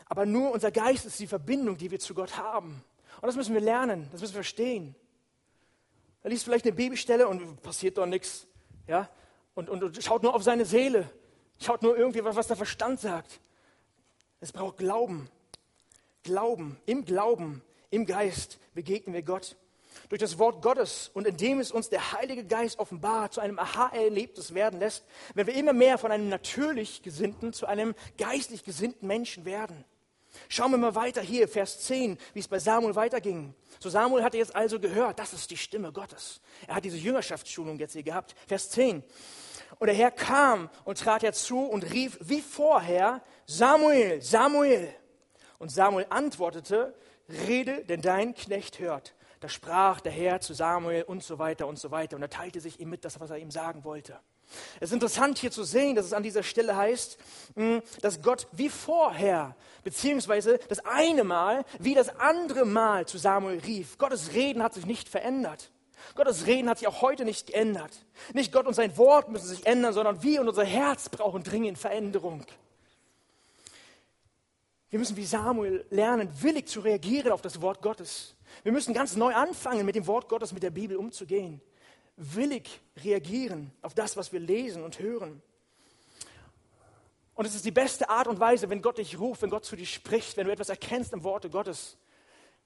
Aber 0.06 0.26
nur 0.26 0.52
unser 0.52 0.72
Geist 0.72 1.06
ist 1.06 1.20
die 1.20 1.28
Verbindung, 1.28 1.78
die 1.78 1.92
wir 1.92 2.00
zu 2.00 2.13
Gott 2.13 2.38
haben. 2.38 2.84
Und 3.22 3.28
das 3.28 3.36
müssen 3.36 3.54
wir 3.54 3.62
lernen, 3.62 4.10
das 4.12 4.22
müssen 4.22 4.34
wir 4.34 4.44
verstehen. 4.44 4.96
Da 6.22 6.30
liest 6.30 6.44
vielleicht 6.44 6.66
eine 6.66 6.74
Bibelstelle 6.74 7.28
und 7.28 7.62
passiert 7.62 7.98
doch 7.98 8.06
nichts. 8.06 8.48
Ja? 8.88 9.10
Und, 9.56 9.70
und, 9.70 9.84
und 9.84 10.04
schaut 10.04 10.24
nur 10.24 10.36
auf 10.36 10.44
seine 10.44 10.66
Seele 10.66 11.10
Schaut 11.60 11.82
nur 11.82 11.98
irgendwie, 11.98 12.24
was 12.24 12.48
der 12.48 12.58
Verstand 12.58 13.00
sagt. 13.00 13.39
Es 14.39 14.52
braucht 14.52 14.78
Glauben. 14.78 15.30
Glauben, 16.24 16.78
im 16.86 17.06
Glauben, 17.06 17.62
im 17.89 18.06
Geist 18.06 18.60
begegnen 18.74 19.13
wir 19.13 19.24
Gott. 19.24 19.58
Durch 20.10 20.19
das 20.19 20.38
Wort 20.39 20.62
Gottes 20.62 21.10
und 21.13 21.27
indem 21.27 21.60
es 21.60 21.71
uns 21.71 21.89
der 21.89 22.12
Heilige 22.13 22.45
Geist 22.45 22.79
offenbar 22.79 23.32
zu 23.32 23.41
einem 23.41 23.60
Aha-Erlebnis 23.60 24.53
werden 24.53 24.79
lässt, 24.79 25.06
werden 25.34 25.47
wir 25.47 25.56
immer 25.56 25.73
mehr 25.73 25.97
von 25.97 26.12
einem 26.12 26.29
natürlich 26.29 27.01
gesinnten 27.01 27.53
zu 27.53 27.65
einem 27.65 27.95
geistlich 28.17 28.63
gesinnten 28.63 29.08
Menschen 29.08 29.45
werden. 29.45 29.86
Schauen 30.49 30.71
wir 30.71 30.77
mal 30.77 30.95
weiter 30.95 31.21
hier, 31.21 31.47
Vers 31.47 31.82
10, 31.82 32.17
wie 32.34 32.39
es 32.39 32.47
bei 32.47 32.60
Samuel 32.60 32.95
weiterging. 32.95 33.53
So 33.79 33.89
Samuel 33.89 34.23
hatte 34.23 34.38
jetzt 34.38 34.56
also 34.56 34.79
gehört, 34.79 35.19
das 35.19 35.34
ist 35.34 35.51
die 35.51 35.58
Stimme 35.58 35.91
Gottes. 35.91 36.41
Er 36.67 36.75
hat 36.75 36.86
diese 36.86 36.97
Jüngerschaftsschulung 36.97 37.77
jetzt 37.79 37.93
hier 37.93 38.03
gehabt. 38.03 38.36
Vers 38.47 38.69
10. 38.71 39.03
Und 39.79 39.88
der 39.88 39.95
Herr 39.95 40.12
kam 40.12 40.69
und 40.86 40.99
trat 40.99 41.23
herzu 41.23 41.65
und 41.65 41.91
rief 41.91 42.17
wie 42.21 42.41
vorher, 42.41 43.21
Samuel, 43.45 44.21
Samuel. 44.21 44.93
Und 45.60 45.69
Samuel 45.69 46.06
antwortete, 46.10 46.93
rede, 47.47 47.84
denn 47.86 48.01
dein 48.01 48.36
Knecht 48.36 48.79
hört. 48.79 49.13
Da 49.43 49.49
sprach 49.49 49.99
der 49.99 50.13
Herr 50.13 50.39
zu 50.39 50.53
Samuel 50.53 51.03
und 51.03 51.21
so 51.21 51.38
weiter 51.38 51.67
und 51.67 51.77
so 51.77 51.91
weiter. 51.91 52.15
Und 52.15 52.21
er 52.21 52.29
teilte 52.29 52.62
sich 52.62 52.79
ihm 52.79 52.89
mit, 52.89 53.03
das, 53.03 53.19
was 53.19 53.29
er 53.29 53.39
ihm 53.39 53.51
sagen 53.51 53.84
wollte. 53.84 54.17
Es 54.79 54.89
ist 54.89 54.93
interessant 54.93 55.38
hier 55.38 55.51
zu 55.51 55.65
sehen, 55.65 55.97
dass 55.97 56.06
es 56.06 56.13
an 56.13 56.23
dieser 56.23 56.43
Stelle 56.43 56.77
heißt, 56.77 57.17
hm, 57.56 57.82
dass 58.01 58.21
Gott 58.21 58.47
wie 58.53 58.69
vorher, 58.69 59.58
beziehungsweise 59.84 60.60
das 60.69 60.79
eine 60.86 61.25
Mal 61.25 61.65
wie 61.79 61.93
das 61.93 62.08
andere 62.21 62.63
Mal 62.63 63.06
zu 63.06 63.17
Samuel 63.17 63.60
rief. 63.60 63.97
Gottes 63.97 64.32
Reden 64.32 64.63
hat 64.63 64.75
sich 64.75 64.86
nicht 64.86 65.10
verändert. 65.10 65.71
Gottes 66.15 66.47
Reden 66.47 66.69
hat 66.69 66.79
sich 66.79 66.88
auch 66.88 67.01
heute 67.01 67.25
nicht 67.25 67.47
geändert. 67.47 67.91
Nicht 68.32 68.53
Gott 68.53 68.65
und 68.65 68.75
sein 68.75 68.95
Wort 68.95 69.27
müssen 69.27 69.47
sich 69.47 69.65
ändern, 69.65 69.91
sondern 69.91 70.23
wir 70.23 70.39
und 70.39 70.47
unser 70.47 70.63
Herz 70.63 71.10
brauchen 71.10 71.43
dringend 71.43 71.77
Veränderung. 71.77 72.45
Wir 74.93 74.99
müssen 74.99 75.17
wie 75.17 75.25
Samuel 75.25 75.84
lernen, 75.89 76.29
willig 76.43 76.67
zu 76.67 76.79
reagieren 76.79 77.32
auf 77.32 77.41
das 77.41 77.62
Wort 77.62 77.82
Gottes. 77.82 78.36
Wir 78.62 78.71
müssen 78.71 78.93
ganz 78.93 79.15
neu 79.15 79.34
anfangen, 79.34 79.88
mit 79.88 79.95
dem 79.95 80.06
Wort 80.06 80.29
Gottes, 80.29 80.53
mit 80.53 80.62
der 80.62 80.69
Bibel 80.69 80.97
umzugehen. 80.97 81.62
Willig 82.15 82.79
reagieren 83.03 83.71
auf 83.82 83.95
das, 83.95 84.15
was 84.17 84.32
wir 84.32 84.39
lesen 84.39 84.84
und 84.84 84.99
hören. 84.99 85.41
Und 87.34 87.45
es 87.45 87.56
ist 87.56 87.65
die 87.65 87.71
beste 87.71 88.08
Art 88.08 88.27
und 88.27 88.39
Weise, 88.39 88.69
wenn 88.69 88.84
Gott 88.84 88.99
dich 88.99 89.19
ruft, 89.19 89.41
wenn 89.41 89.49
Gott 89.49 89.65
zu 89.65 89.75
dir 89.75 89.88
spricht, 89.88 90.38
wenn 90.38 90.45
du 90.45 90.53
etwas 90.53 90.69
erkennst 90.69 91.12
im 91.13 91.23
Worte 91.23 91.49
Gottes, 91.49 91.97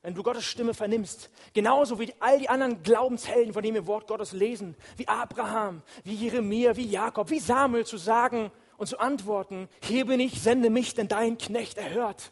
wenn 0.01 0.13
du 0.13 0.21
Gottes 0.21 0.43
Stimme 0.43 0.73
vernimmst, 0.73 1.29
genauso 1.53 1.97
wie 1.97 2.13
all 2.19 2.39
die 2.39 2.49
anderen 2.49 2.83
Glaubenshelden, 2.83 3.53
von 3.53 3.63
denen 3.63 3.75
wir 3.75 3.87
Wort 3.87 4.05
Gottes 4.05 4.33
lesen, 4.33 4.75
wie 4.97 5.07
Abraham, 5.07 5.81
wie 6.03 6.15
Jeremia, 6.15 6.75
wie 6.75 6.89
Jakob, 6.89 7.29
wie 7.29 7.39
Samuel, 7.39 7.85
zu 7.85 7.95
sagen 7.95 8.51
und 8.77 8.87
zu 8.87 8.99
antworten, 8.99 9.67
hier 9.83 10.05
bin 10.05 10.19
ich, 10.19 10.41
sende 10.41 10.69
mich, 10.69 10.93
denn 10.93 11.07
dein 11.07 11.37
Knecht 11.37 11.77
erhört. 11.77 12.31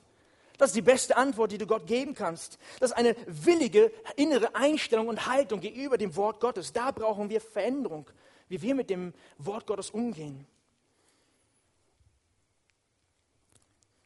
Das 0.57 0.69
ist 0.69 0.75
die 0.75 0.81
beste 0.81 1.17
Antwort, 1.17 1.51
die 1.51 1.57
du 1.57 1.67
Gott 1.67 1.85
geben 1.85 2.13
kannst. 2.13 2.57
Das 2.79 2.91
ist 2.91 2.97
eine 2.97 3.15
willige 3.27 3.91
innere 4.15 4.55
Einstellung 4.55 5.09
und 5.09 5.27
Haltung 5.27 5.59
gegenüber 5.59 5.97
dem 5.97 6.15
Wort 6.15 6.39
Gottes. 6.39 6.71
Da 6.71 6.91
brauchen 6.91 7.29
wir 7.29 7.41
Veränderung, 7.41 8.09
wie 8.47 8.61
wir 8.61 8.73
mit 8.73 8.89
dem 8.89 9.13
Wort 9.37 9.67
Gottes 9.67 9.89
umgehen. 9.89 10.47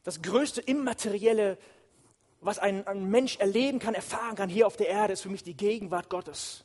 Das 0.02 0.22
größte 0.22 0.60
immaterielle 0.60 1.58
was 2.40 2.58
ein, 2.58 2.86
ein 2.86 3.10
Mensch 3.10 3.36
erleben 3.38 3.78
kann, 3.78 3.94
erfahren 3.94 4.34
kann 4.34 4.48
hier 4.48 4.66
auf 4.66 4.76
der 4.76 4.88
Erde, 4.88 5.12
ist 5.12 5.22
für 5.22 5.28
mich 5.28 5.42
die 5.42 5.56
Gegenwart 5.56 6.08
Gottes. 6.08 6.64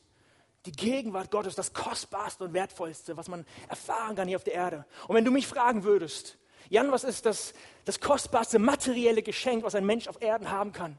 Die 0.66 0.72
Gegenwart 0.72 1.30
Gottes, 1.30 1.54
das 1.54 1.72
Kostbarste 1.72 2.44
und 2.44 2.52
Wertvollste, 2.52 3.16
was 3.16 3.28
man 3.28 3.46
erfahren 3.68 4.16
kann 4.16 4.28
hier 4.28 4.36
auf 4.36 4.44
der 4.44 4.54
Erde. 4.54 4.84
Und 5.08 5.14
wenn 5.14 5.24
du 5.24 5.30
mich 5.30 5.46
fragen 5.46 5.84
würdest, 5.84 6.38
Jan, 6.68 6.90
was 6.90 7.04
ist 7.04 7.26
das, 7.26 7.54
das 7.84 8.00
kostbarste 8.00 8.58
materielle 8.58 9.22
Geschenk, 9.22 9.62
was 9.62 9.74
ein 9.74 9.86
Mensch 9.86 10.08
auf 10.08 10.20
Erden 10.20 10.50
haben 10.50 10.72
kann? 10.72 10.98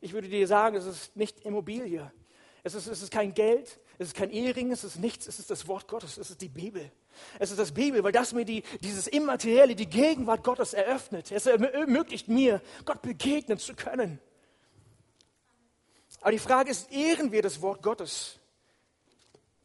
Ich 0.00 0.12
würde 0.12 0.28
dir 0.28 0.46
sagen, 0.46 0.76
es 0.76 0.84
ist 0.84 1.16
nicht 1.16 1.40
Immobilie. 1.40 2.12
Es 2.62 2.74
ist, 2.74 2.86
es 2.86 3.02
ist 3.02 3.12
kein 3.12 3.32
Geld, 3.32 3.78
es 3.98 4.08
ist 4.08 4.14
kein 4.14 4.30
Ehering, 4.30 4.72
es 4.72 4.84
ist 4.84 4.96
nichts, 4.96 5.26
es 5.26 5.38
ist 5.38 5.50
das 5.50 5.68
Wort 5.68 5.88
Gottes, 5.88 6.18
es 6.18 6.30
ist 6.30 6.42
die 6.42 6.48
Bibel. 6.48 6.90
Es 7.38 7.50
ist 7.50 7.58
das 7.58 7.72
Bibel, 7.72 8.04
weil 8.04 8.12
das 8.12 8.34
mir 8.34 8.44
die, 8.44 8.62
dieses 8.80 9.06
Immaterielle, 9.06 9.74
die 9.74 9.88
Gegenwart 9.88 10.44
Gottes 10.44 10.74
eröffnet. 10.74 11.32
Es 11.32 11.46
ermöglicht 11.46 12.28
mir, 12.28 12.60
Gott 12.84 13.00
begegnen 13.02 13.58
zu 13.58 13.74
können. 13.74 14.18
Aber 16.20 16.32
die 16.32 16.38
Frage 16.38 16.70
ist, 16.70 16.90
ehren 16.92 17.32
wir 17.32 17.40
das 17.40 17.62
Wort 17.62 17.82
Gottes? 17.82 18.38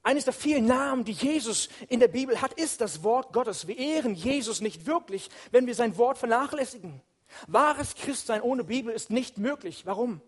Eines 0.04 0.26
der 0.26 0.34
vielen 0.34 0.66
Namen, 0.66 1.06
die 1.06 1.12
Jesus 1.12 1.70
in 1.88 2.00
der 2.00 2.08
Bibel 2.08 2.42
hat, 2.42 2.54
ist 2.54 2.82
das 2.82 3.04
Wort 3.04 3.34
Gottes. 3.34 3.68
Wir 3.68 3.78
ehren 3.78 4.16
Jesus 4.16 4.62
nicht 4.62 4.88
wirklich, 4.88 5.30
wenn 5.52 5.68
wir 5.68 5.76
sein 5.76 5.98
Wort 5.98 6.18
vernachlässigen. 6.18 7.02
Wahres 7.48 7.96
Christsein 7.96 8.42
ohne 8.42 8.64
Bibel 8.64 8.94
ist 8.94 9.12
nicht 9.12 9.38
möglich. 9.38 9.86
Warum? 9.86 10.22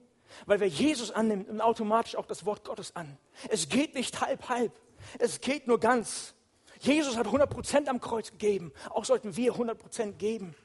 Weil 0.46 0.60
wer 0.60 0.68
Jesus 0.68 1.12
annimmt, 1.12 1.48
nimmt 1.48 1.62
automatisch 1.62 2.16
auch 2.16 2.26
das 2.26 2.46
Wort 2.46 2.66
Gottes 2.66 2.96
an. 2.96 3.18
Es 3.50 3.70
geht 3.70 3.96
nicht 3.96 4.22
halb, 4.22 4.48
halb. 4.50 4.72
Es 5.20 5.42
geht 5.42 5.68
nur 5.68 5.80
ganz. 5.80 6.34
Jesus 6.80 7.18
hat 7.18 7.28
100% 7.28 7.88
am 7.88 8.00
Kreuz 8.00 8.32
gegeben. 8.32 8.74
Auch 8.90 9.06
sollten 9.06 9.36
wir 9.36 9.54
100% 9.54 10.14
geben. 10.14 10.56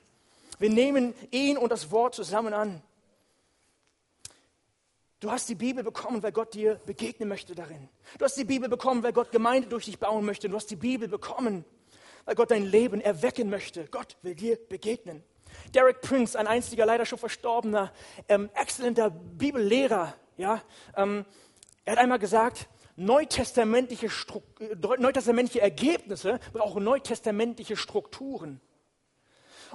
Wir 0.59 0.71
nehmen 0.71 1.15
ihn 1.31 1.57
und 1.57 1.71
das 1.71 1.91
Wort 1.91 2.15
zusammen 2.15 2.53
an. 2.53 2.83
Du 5.21 5.33
hast 5.33 5.49
die 5.49 5.57
Bibel 5.57 5.83
bekommen, 5.83 6.23
weil 6.23 6.31
Gott 6.31 6.55
dir 6.55 6.77
begegnen 6.87 7.29
möchte 7.29 7.55
darin. 7.55 7.89
Du 8.19 8.25
hast 8.25 8.37
die 8.37 8.45
Bibel 8.45 8.69
bekommen, 8.69 9.03
weil 9.03 9.13
Gott 9.13 9.33
Gemeinde 9.33 9.69
durch 9.69 9.87
dich 9.87 9.99
bauen 9.99 10.25
möchte. 10.25 10.49
Du 10.49 10.55
hast 10.55 10.71
die 10.71 10.77
Bibel 10.77 11.09
bekommen, 11.09 11.65
weil 12.25 12.37
Gott 12.37 12.53
dein 12.53 12.65
Leben 12.65 13.01
erwecken 13.01 13.51
möchte. 13.51 13.87
Gott 13.87 14.17
will 14.23 14.37
dir 14.37 14.57
begegnen. 14.69 15.25
Derek 15.75 16.03
Prince, 16.03 16.39
ein 16.39 16.47
einstiger, 16.47 16.87
leider 16.87 17.05
schon 17.05 17.19
verstorbener, 17.19 17.93
ähm, 18.29 18.49
exzellenter 18.55 19.11
Bibellehrer, 19.11 20.15
ja, 20.37 20.63
ähm, 20.97 21.25
er 21.85 21.93
hat 21.93 21.99
einmal 21.99 22.19
gesagt, 22.19 22.69
neutestamentliche, 22.97 24.07
äh, 24.07 24.77
neutestamentliche 24.99 25.63
Ergebnisse 25.63 26.39
brauchen 26.53 26.85
neutestamentliche 26.85 27.77
Strukturen. 27.77 28.61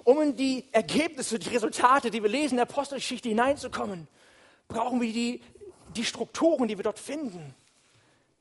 Um 0.04 0.22
in 0.22 0.36
die 0.36 0.72
Ergebnisse, 0.72 1.38
die 1.38 1.50
Resultate, 1.50 2.12
die 2.12 2.22
wir 2.22 2.30
lesen 2.30 2.52
in 2.52 2.58
der 2.58 2.70
Apostelgeschichte 2.70 3.30
hineinzukommen, 3.30 4.08
brauchen 4.74 5.00
wir 5.00 5.14
die, 5.14 5.42
die 5.96 6.04
Strukturen, 6.04 6.68
die 6.68 6.78
wir 6.78 6.84
dort 6.84 7.00
finden. 7.00 7.56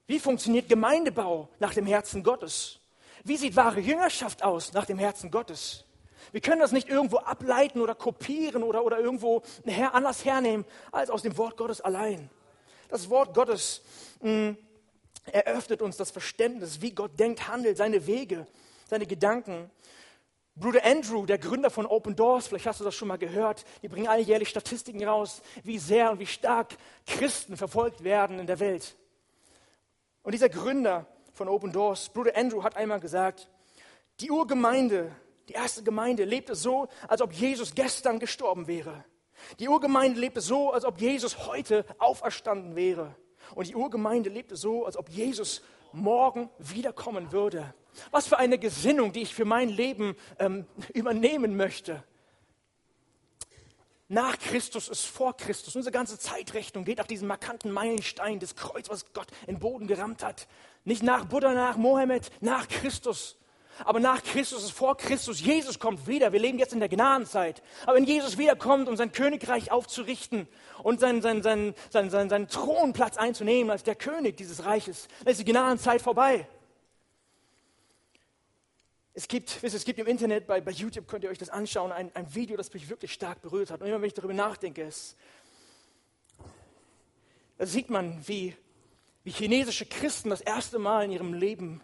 Wie 0.06 0.18
funktioniert 0.18 0.68
Gemeindebau 0.68 1.48
nach 1.60 1.74
dem 1.74 1.86
Herzen 1.86 2.22
Gottes? 2.22 2.80
Wie 3.24 3.36
sieht 3.36 3.54
wahre 3.54 3.80
Jüngerschaft 3.80 4.42
aus 4.42 4.72
nach 4.72 4.86
dem 4.86 4.98
Herzen 4.98 5.30
Gottes? 5.30 5.84
Wir 6.32 6.40
können 6.40 6.60
das 6.60 6.72
nicht 6.72 6.88
irgendwo 6.88 7.18
ableiten 7.18 7.80
oder 7.80 7.94
kopieren 7.94 8.62
oder, 8.62 8.84
oder 8.84 8.98
irgendwo 8.98 9.42
anders 9.92 10.24
hernehmen 10.24 10.64
als 10.90 11.10
aus 11.10 11.22
dem 11.22 11.36
Wort 11.36 11.56
Gottes 11.56 11.80
allein. 11.80 12.30
Das 12.88 13.10
Wort 13.10 13.34
Gottes 13.34 13.82
mh, 14.20 14.50
mm, 14.50 14.56
eröffnet 15.26 15.82
uns 15.82 15.96
das 15.96 16.10
Verständnis, 16.10 16.80
wie 16.80 16.92
Gott 16.92 17.18
denkt, 17.18 17.48
handelt, 17.48 17.76
seine 17.76 18.06
Wege, 18.06 18.46
seine 18.88 19.06
Gedanken. 19.06 19.70
Bruder 20.54 20.84
Andrew, 20.84 21.24
der 21.24 21.38
Gründer 21.38 21.70
von 21.70 21.86
Open 21.86 22.14
Doors, 22.14 22.48
vielleicht 22.48 22.66
hast 22.66 22.80
du 22.80 22.84
das 22.84 22.94
schon 22.94 23.08
mal 23.08 23.16
gehört, 23.16 23.64
die 23.82 23.88
bringen 23.88 24.08
alljährlich 24.08 24.50
Statistiken 24.50 25.02
raus, 25.02 25.40
wie 25.64 25.78
sehr 25.78 26.10
und 26.10 26.18
wie 26.18 26.26
stark 26.26 26.76
Christen 27.06 27.56
verfolgt 27.56 28.04
werden 28.04 28.38
in 28.38 28.46
der 28.46 28.60
Welt. 28.60 28.96
Und 30.22 30.32
dieser 30.32 30.50
Gründer 30.50 31.06
von 31.32 31.48
Open 31.48 31.72
Doors, 31.72 32.10
Bruder 32.10 32.36
Andrew, 32.36 32.62
hat 32.62 32.76
einmal 32.76 33.00
gesagt, 33.00 33.48
die 34.20 34.30
Urgemeinde, 34.30 35.10
die 35.48 35.54
erste 35.54 35.82
Gemeinde 35.82 36.24
lebte 36.24 36.54
so, 36.54 36.88
als 37.08 37.22
ob 37.22 37.32
Jesus 37.32 37.74
gestern 37.74 38.18
gestorben 38.18 38.66
wäre. 38.66 39.04
Die 39.58 39.68
Urgemeinde 39.68 40.20
lebte 40.20 40.42
so, 40.42 40.70
als 40.70 40.84
ob 40.84 41.00
Jesus 41.00 41.46
heute 41.46 41.86
auferstanden 41.98 42.76
wäre. 42.76 43.16
Und 43.54 43.68
die 43.68 43.74
Urgemeinde 43.74 44.28
lebte 44.28 44.56
so, 44.56 44.84
als 44.84 44.98
ob 44.98 45.08
Jesus 45.08 45.62
morgen 45.92 46.50
wiederkommen 46.58 47.32
würde. 47.32 47.74
Was 48.10 48.26
für 48.26 48.38
eine 48.38 48.58
Gesinnung, 48.58 49.12
die 49.12 49.22
ich 49.22 49.34
für 49.34 49.44
mein 49.44 49.68
Leben 49.68 50.16
ähm, 50.38 50.66
übernehmen 50.94 51.56
möchte. 51.56 52.02
Nach 54.08 54.38
Christus 54.38 54.88
ist 54.88 55.06
vor 55.06 55.34
Christus. 55.36 55.74
Unsere 55.74 55.92
ganze 55.92 56.18
Zeitrechnung 56.18 56.84
geht 56.84 57.00
auf 57.00 57.06
diesen 57.06 57.26
markanten 57.26 57.72
Meilenstein 57.72 58.40
des 58.40 58.56
Kreuz, 58.56 58.90
was 58.90 59.10
Gott 59.14 59.28
in 59.46 59.54
den 59.54 59.60
Boden 59.60 59.86
gerammt 59.86 60.22
hat. 60.22 60.48
Nicht 60.84 61.02
nach 61.02 61.24
Buddha, 61.24 61.54
nach 61.54 61.78
Mohammed, 61.78 62.30
nach 62.42 62.68
Christus. 62.68 63.38
Aber 63.84 64.00
nach 64.00 64.22
Christus 64.22 64.64
ist 64.64 64.72
vor 64.72 64.96
Christus. 64.96 65.40
Jesus 65.40 65.78
kommt 65.78 66.06
wieder. 66.06 66.32
Wir 66.32 66.40
leben 66.40 66.58
jetzt 66.58 66.74
in 66.74 66.80
der 66.80 66.90
Gnadenzeit. 66.90 67.62
Aber 67.84 67.96
wenn 67.96 68.04
Jesus 68.04 68.36
wiederkommt, 68.38 68.88
um 68.88 68.96
sein 68.96 69.12
Königreich 69.12 69.72
aufzurichten 69.72 70.46
und 70.82 71.00
seinen, 71.00 71.22
seinen, 71.22 71.42
seinen, 71.42 71.74
seinen, 71.88 72.10
seinen, 72.10 72.28
seinen 72.28 72.48
Thronplatz 72.48 73.16
einzunehmen 73.16 73.70
als 73.70 73.82
der 73.82 73.94
König 73.94 74.36
dieses 74.36 74.66
Reiches, 74.66 75.08
dann 75.24 75.32
ist 75.32 75.40
die 75.40 75.50
Gnadenzeit 75.50 76.02
vorbei. 76.02 76.46
Es 79.14 79.28
gibt, 79.28 79.62
wisst, 79.62 79.74
es 79.74 79.84
gibt 79.84 79.98
im 79.98 80.06
Internet, 80.06 80.46
bei, 80.46 80.60
bei 80.60 80.70
YouTube 80.70 81.06
könnt 81.06 81.24
ihr 81.24 81.30
euch 81.30 81.38
das 81.38 81.50
anschauen, 81.50 81.92
ein, 81.92 82.10
ein 82.14 82.34
Video, 82.34 82.56
das 82.56 82.72
mich 82.72 82.88
wirklich 82.88 83.12
stark 83.12 83.42
berührt 83.42 83.70
hat. 83.70 83.82
Und 83.82 83.88
immer 83.88 84.00
wenn 84.00 84.06
ich 84.06 84.14
darüber 84.14 84.32
nachdenke, 84.32 84.82
ist, 84.82 85.16
da 87.58 87.66
sieht 87.66 87.90
man, 87.90 88.26
wie, 88.26 88.56
wie 89.24 89.30
chinesische 89.30 89.84
Christen 89.84 90.30
das 90.30 90.40
erste 90.40 90.78
Mal 90.78 91.04
in 91.04 91.12
ihrem 91.12 91.34
Leben 91.34 91.82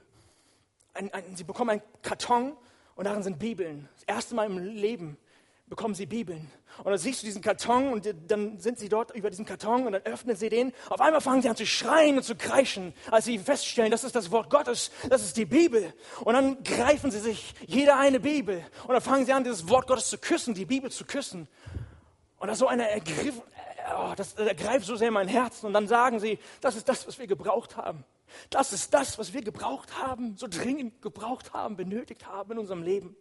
ein, 0.95 1.13
ein, 1.13 1.37
sie 1.37 1.45
bekommen 1.45 1.71
einen 1.71 1.83
Karton 2.03 2.57
und 2.97 3.05
darin 3.05 3.23
sind 3.23 3.39
Bibeln. 3.39 3.89
Das 3.95 4.05
erste 4.05 4.35
Mal 4.35 4.47
im 4.47 4.59
Leben 4.59 5.17
bekommen 5.69 5.95
sie 5.95 6.07
Bibeln. 6.07 6.51
Und 6.79 6.87
dann 6.87 6.99
siehst 6.99 7.23
du 7.23 7.27
diesen 7.27 7.43
Karton 7.43 7.93
und 7.93 8.15
dann 8.29 8.59
sind 8.59 8.79
sie 8.79 8.89
dort 8.89 9.15
über 9.15 9.31
diesem 9.31 9.45
Karton 9.45 9.87
und 9.87 9.93
dann 9.93 10.03
öffnen 10.03 10.37
sie 10.37 10.49
den. 10.49 10.73
Auf 10.89 11.01
einmal 11.01 11.21
fangen 11.21 11.43
sie 11.43 11.49
an 11.49 11.57
zu 11.57 11.67
schreien 11.67 12.17
und 12.17 12.23
zu 12.23 12.37
kreischen, 12.37 12.95
als 13.11 13.25
sie 13.25 13.39
feststellen, 13.39 13.91
das 13.91 14.05
ist 14.05 14.15
das 14.15 14.31
Wort 14.31 14.51
Gottes, 14.51 14.91
das 15.09 15.23
ist 15.23 15.37
die 15.37 15.45
Bibel. 15.45 15.93
Und 16.21 16.35
dann 16.35 16.63
greifen 16.63 17.11
sie 17.11 17.21
sich 17.21 17.55
jeder 17.67 17.99
eine 17.99 18.21
Bibel 18.21 18.65
und 18.85 18.93
dann 18.93 19.03
fangen 19.03 19.27
sie 19.27 19.33
an, 19.33 19.45
dieses 19.45 19.69
Wort 19.69 19.87
Gottes 19.87 20.09
zu 20.09 20.19
küssen, 20.19 20.55
die 20.55 20.67
Bibel 20.67 20.91
zu 20.91 21.05
küssen. 21.05 21.49
Und 22.39 22.49
ist 22.49 22.59
so 22.59 22.69
eine 22.69 22.89
Ergriff, 22.89 23.35
oh, 23.97 24.13
das 24.17 24.35
ergreift 24.35 24.87
so 24.87 24.97
sehr 24.97 25.11
mein 25.11 25.29
Herz. 25.29 25.65
Und 25.65 25.73
dann 25.73 25.89
sagen 25.89 26.21
sie, 26.21 26.39
das 26.61 26.77
ist 26.77 26.89
das, 26.89 27.07
was 27.07 27.19
wir 27.19 27.27
gebraucht 27.27 27.77
haben. 27.77 28.05
Das 28.51 28.73
ist 28.73 28.95
das, 28.95 29.19
was 29.19 29.33
wir 29.33 29.43
gebraucht 29.43 29.99
haben, 30.01 30.37
so 30.37 30.47
dringend 30.49 31.03
gebraucht 31.03 31.53
haben, 31.53 31.77
benötigt 31.77 32.27
haben 32.27 32.53
in 32.53 32.59
unserem 32.59 32.83
Leben. 32.83 33.17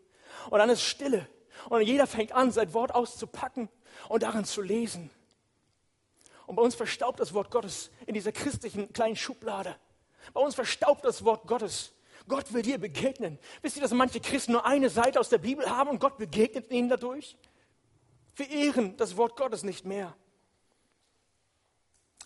Und 0.49 0.59
dann 0.59 0.69
ist 0.69 0.81
Stille. 0.81 1.27
Und 1.69 1.81
jeder 1.81 2.07
fängt 2.07 2.31
an, 2.31 2.51
sein 2.51 2.73
Wort 2.73 2.93
auszupacken 2.93 3.69
und 4.09 4.23
darin 4.23 4.45
zu 4.45 4.61
lesen. 4.61 5.09
Und 6.45 6.55
bei 6.55 6.61
uns 6.61 6.75
verstaubt 6.75 7.19
das 7.19 7.33
Wort 7.33 7.51
Gottes 7.51 7.91
in 8.05 8.13
dieser 8.13 8.31
christlichen 8.31 8.91
kleinen 8.93 9.15
Schublade. 9.15 9.75
Bei 10.33 10.41
uns 10.41 10.55
verstaubt 10.55 11.03
das 11.03 11.23
Wort 11.25 11.47
Gottes. 11.47 11.93
Gott 12.27 12.53
will 12.53 12.61
dir 12.61 12.77
begegnen. 12.77 13.39
Wisst 13.61 13.77
ihr, 13.77 13.81
dass 13.81 13.91
manche 13.91 14.19
Christen 14.19 14.53
nur 14.53 14.65
eine 14.65 14.89
Seite 14.89 15.19
aus 15.19 15.29
der 15.29 15.37
Bibel 15.37 15.69
haben 15.69 15.89
und 15.89 15.99
Gott 15.99 16.17
begegnet 16.17 16.71
ihnen 16.71 16.89
dadurch? 16.89 17.37
Wir 18.35 18.49
ehren 18.49 18.95
das 18.97 19.17
Wort 19.17 19.35
Gottes 19.35 19.63
nicht 19.63 19.85
mehr. 19.85 20.15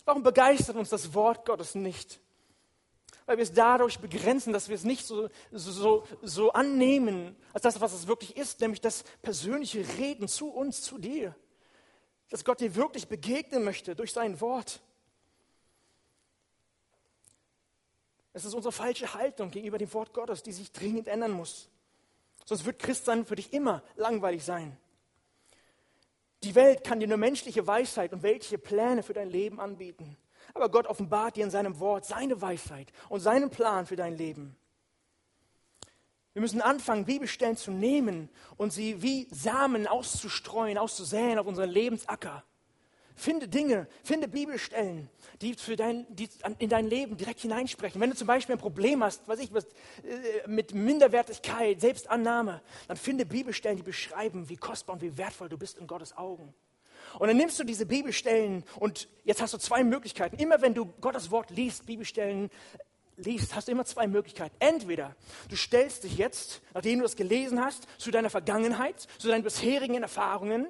Warum 0.04 0.22
begeistert 0.22 0.76
uns 0.76 0.90
das 0.90 1.14
Wort 1.14 1.44
Gottes 1.44 1.74
nicht? 1.74 2.20
Weil 3.26 3.36
wir 3.36 3.42
es 3.42 3.52
dadurch 3.52 3.98
begrenzen, 3.98 4.52
dass 4.52 4.68
wir 4.68 4.74
es 4.74 4.84
nicht 4.84 5.06
so, 5.06 5.28
so, 5.50 6.06
so 6.22 6.52
annehmen, 6.52 7.36
als 7.52 7.62
das, 7.62 7.80
was 7.80 7.92
es 7.92 8.06
wirklich 8.06 8.36
ist, 8.36 8.60
nämlich 8.60 8.80
das 8.80 9.04
persönliche 9.22 9.86
Reden 9.98 10.28
zu 10.28 10.50
uns, 10.50 10.82
zu 10.82 10.98
dir. 10.98 11.34
Dass 12.30 12.44
Gott 12.44 12.60
dir 12.60 12.74
wirklich 12.74 13.08
begegnen 13.08 13.64
möchte 13.64 13.94
durch 13.94 14.12
sein 14.12 14.40
Wort. 14.40 14.80
Es 18.32 18.44
ist 18.44 18.54
unsere 18.54 18.72
falsche 18.72 19.14
Haltung 19.14 19.50
gegenüber 19.50 19.78
dem 19.78 19.92
Wort 19.92 20.14
Gottes, 20.14 20.42
die 20.42 20.52
sich 20.52 20.72
dringend 20.72 21.06
ändern 21.06 21.32
muss. 21.32 21.68
Sonst 22.44 22.64
wird 22.64 22.78
Christsein 22.78 23.26
für 23.26 23.36
dich 23.36 23.52
immer 23.52 23.82
langweilig 23.96 24.44
sein. 24.44 24.76
Die 26.42 26.54
Welt 26.54 26.82
kann 26.82 26.98
dir 26.98 27.06
nur 27.06 27.18
menschliche 27.18 27.66
Weisheit 27.66 28.12
und 28.12 28.22
weltliche 28.22 28.58
Pläne 28.58 29.02
für 29.02 29.12
dein 29.12 29.30
Leben 29.30 29.60
anbieten. 29.60 30.16
Aber 30.54 30.68
Gott 30.68 30.86
offenbart 30.86 31.36
dir 31.36 31.44
in 31.44 31.50
seinem 31.50 31.78
Wort 31.80 32.04
seine 32.04 32.40
Weisheit 32.40 32.92
und 33.08 33.20
seinen 33.20 33.50
Plan 33.50 33.86
für 33.86 33.96
dein 33.96 34.16
Leben. 34.16 34.56
Wir 36.32 36.40
müssen 36.40 36.62
anfangen, 36.62 37.04
Bibelstellen 37.04 37.56
zu 37.56 37.70
nehmen 37.70 38.30
und 38.56 38.72
sie 38.72 39.02
wie 39.02 39.28
Samen 39.30 39.86
auszustreuen, 39.86 40.78
auszusäen 40.78 41.38
auf 41.38 41.46
unseren 41.46 41.68
Lebensacker. 41.68 42.42
Finde 43.14 43.46
Dinge, 43.46 43.86
finde 44.02 44.26
Bibelstellen, 44.26 45.10
die, 45.42 45.54
für 45.54 45.76
dein, 45.76 46.06
die 46.08 46.30
in 46.58 46.70
dein 46.70 46.88
Leben 46.88 47.18
direkt 47.18 47.40
hineinsprechen. 47.40 48.00
Wenn 48.00 48.08
du 48.08 48.16
zum 48.16 48.26
Beispiel 48.26 48.54
ein 48.54 48.58
Problem 48.60 49.04
hast, 49.04 49.28
was 49.28 49.38
ich, 49.38 49.52
was, 49.52 49.64
äh, 49.64 50.48
mit 50.48 50.72
Minderwertigkeit, 50.72 51.80
Selbstannahme, 51.80 52.62
dann 52.88 52.96
finde 52.96 53.26
Bibelstellen, 53.26 53.76
die 53.76 53.82
beschreiben, 53.82 54.48
wie 54.48 54.56
kostbar 54.56 54.94
und 54.94 55.02
wie 55.02 55.18
wertvoll 55.18 55.50
du 55.50 55.58
bist 55.58 55.78
in 55.78 55.86
Gottes 55.86 56.16
Augen. 56.16 56.54
Und 57.18 57.28
dann 57.28 57.36
nimmst 57.36 57.58
du 57.58 57.64
diese 57.64 57.86
Bibelstellen 57.86 58.64
und 58.78 59.08
jetzt 59.24 59.42
hast 59.42 59.54
du 59.54 59.58
zwei 59.58 59.84
Möglichkeiten. 59.84 60.36
Immer 60.36 60.62
wenn 60.62 60.74
du 60.74 60.86
Gottes 61.00 61.30
Wort 61.30 61.50
liest, 61.50 61.86
Bibelstellen 61.86 62.50
liest, 63.16 63.54
hast 63.54 63.68
du 63.68 63.72
immer 63.72 63.84
zwei 63.84 64.06
Möglichkeiten. 64.06 64.54
Entweder 64.58 65.14
du 65.48 65.56
stellst 65.56 66.04
dich 66.04 66.16
jetzt, 66.16 66.62
nachdem 66.74 66.98
du 66.98 67.04
das 67.04 67.16
gelesen 67.16 67.64
hast, 67.64 67.86
zu 67.98 68.10
deiner 68.10 68.30
Vergangenheit, 68.30 69.06
zu 69.18 69.28
deinen 69.28 69.42
bisherigen 69.42 70.02
Erfahrungen, 70.02 70.66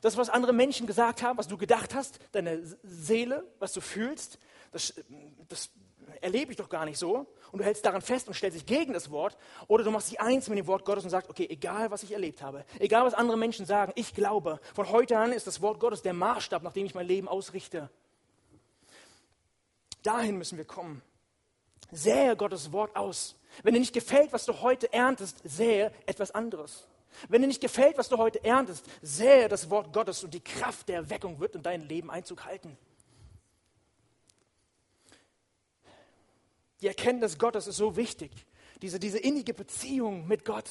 das, 0.00 0.16
was 0.16 0.30
andere 0.30 0.52
Menschen 0.52 0.86
gesagt 0.86 1.22
haben, 1.22 1.38
was 1.38 1.48
du 1.48 1.56
gedacht 1.56 1.94
hast, 1.94 2.18
deine 2.32 2.62
Seele, 2.82 3.44
was 3.58 3.72
du 3.72 3.80
fühlst, 3.80 4.38
das, 4.72 4.94
das 5.48 5.70
erlebe 6.20 6.52
ich 6.52 6.56
doch 6.56 6.68
gar 6.68 6.84
nicht 6.84 6.98
so. 6.98 7.26
Und 7.52 7.58
du 7.58 7.64
hältst 7.64 7.84
daran 7.84 8.02
fest 8.02 8.28
und 8.28 8.34
stellst 8.34 8.56
dich 8.56 8.66
gegen 8.66 8.92
das 8.92 9.10
Wort. 9.10 9.36
Oder 9.68 9.84
du 9.84 9.90
machst 9.90 10.10
dich 10.10 10.20
eins 10.20 10.48
mit 10.48 10.58
dem 10.58 10.66
Wort 10.66 10.84
Gottes 10.84 11.04
und 11.04 11.10
sagst, 11.10 11.28
okay, 11.30 11.46
egal 11.50 11.90
was 11.90 12.02
ich 12.02 12.12
erlebt 12.12 12.42
habe, 12.42 12.64
egal 12.78 13.04
was 13.04 13.14
andere 13.14 13.36
Menschen 13.36 13.66
sagen, 13.66 13.92
ich 13.96 14.14
glaube, 14.14 14.60
von 14.74 14.90
heute 14.90 15.18
an 15.18 15.32
ist 15.32 15.46
das 15.46 15.60
Wort 15.60 15.80
Gottes 15.80 16.02
der 16.02 16.12
Maßstab, 16.12 16.62
nach 16.62 16.72
dem 16.72 16.86
ich 16.86 16.94
mein 16.94 17.06
Leben 17.06 17.28
ausrichte. 17.28 17.90
Dahin 20.02 20.38
müssen 20.38 20.56
wir 20.56 20.64
kommen. 20.64 21.02
Sähe 21.90 22.36
Gottes 22.36 22.72
Wort 22.72 22.94
aus. 22.96 23.36
Wenn 23.62 23.74
dir 23.74 23.80
nicht 23.80 23.92
gefällt, 23.92 24.32
was 24.32 24.46
du 24.46 24.60
heute 24.60 24.92
erntest, 24.92 25.40
sähe 25.44 25.92
etwas 26.06 26.30
anderes. 26.30 26.86
Wenn 27.28 27.42
dir 27.42 27.48
nicht 27.48 27.60
gefällt, 27.60 27.98
was 27.98 28.08
du 28.08 28.16
heute 28.16 28.42
erntest, 28.44 28.86
sähe 29.02 29.48
das 29.48 29.68
Wort 29.70 29.92
Gottes 29.92 30.22
und 30.24 30.32
die 30.32 30.40
Kraft 30.40 30.88
der 30.88 30.96
Erweckung 30.96 31.40
wird 31.40 31.56
in 31.56 31.62
dein 31.62 31.82
Leben 31.82 32.10
Einzug 32.10 32.44
halten. 32.44 32.78
Die 36.82 36.86
Erkenntnis 36.86 37.38
Gottes 37.38 37.66
ist 37.66 37.76
so 37.76 37.96
wichtig. 37.96 38.30
Diese, 38.82 38.98
diese 38.98 39.18
innige 39.18 39.54
Beziehung 39.54 40.26
mit 40.26 40.44
Gott. 40.44 40.68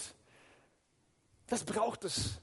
Das 1.47 1.63
braucht 1.63 2.05
es. 2.05 2.39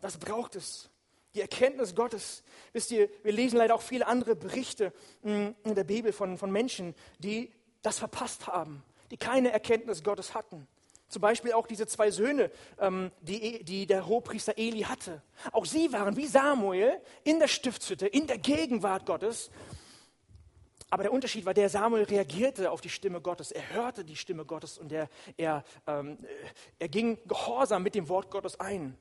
Das 0.00 0.18
braucht 0.18 0.56
es. 0.56 0.90
Die 1.34 1.40
Erkenntnis 1.40 1.94
Gottes. 1.94 2.42
Wisst 2.72 2.90
ihr, 2.90 3.08
wir 3.22 3.32
lesen 3.32 3.56
leider 3.56 3.74
auch 3.74 3.82
viele 3.82 4.06
andere 4.06 4.36
Berichte 4.36 4.92
mm, 5.22 5.48
in 5.64 5.74
der 5.74 5.84
Bibel 5.84 6.12
von, 6.12 6.38
von 6.38 6.50
Menschen, 6.50 6.94
die 7.18 7.52
das 7.82 7.98
verpasst 7.98 8.46
haben, 8.46 8.82
die 9.10 9.16
keine 9.16 9.52
Erkenntnis 9.52 10.02
Gottes 10.02 10.34
hatten. 10.34 10.66
Zum 11.08 11.20
Beispiel 11.20 11.52
auch 11.52 11.66
diese 11.66 11.86
zwei 11.86 12.10
Söhne, 12.10 12.50
ähm, 12.80 13.12
die, 13.20 13.62
die 13.62 13.86
der 13.86 14.06
Hohepriester 14.06 14.56
Eli 14.56 14.82
hatte. 14.82 15.22
Auch 15.52 15.64
sie 15.64 15.92
waren 15.92 16.16
wie 16.16 16.26
Samuel 16.26 17.00
in 17.22 17.38
der 17.38 17.48
Stiftshütte, 17.48 18.06
in 18.06 18.26
der 18.26 18.38
Gegenwart 18.38 19.06
Gottes. 19.06 19.50
Aber 20.94 21.02
der 21.02 21.12
Unterschied 21.12 21.44
war, 21.44 21.54
der 21.54 21.68
Samuel 21.68 22.04
reagierte 22.04 22.70
auf 22.70 22.80
die 22.80 22.88
Stimme 22.88 23.20
Gottes. 23.20 23.50
Er 23.50 23.68
hörte 23.70 24.04
die 24.04 24.14
Stimme 24.14 24.44
Gottes 24.44 24.78
und 24.78 24.92
er, 24.92 25.08
er, 25.36 25.64
ähm, 25.88 26.18
er 26.78 26.88
ging 26.88 27.18
gehorsam 27.26 27.82
mit 27.82 27.96
dem 27.96 28.08
Wort 28.08 28.30
Gottes 28.30 28.60
ein. 28.60 28.96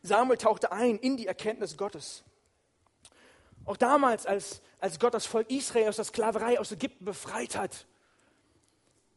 Samuel 0.00 0.38
tauchte 0.38 0.72
ein 0.72 0.96
in 0.96 1.18
die 1.18 1.26
Erkenntnis 1.26 1.76
Gottes. 1.76 2.24
Auch 3.66 3.76
damals, 3.76 4.24
als, 4.24 4.62
als 4.80 4.98
Gott 4.98 5.12
das 5.12 5.26
Volk 5.26 5.50
Israel 5.50 5.90
aus 5.90 5.96
der 5.96 6.06
Sklaverei 6.06 6.58
aus 6.58 6.72
Ägypten 6.72 7.04
befreit 7.04 7.58
hat, 7.58 7.86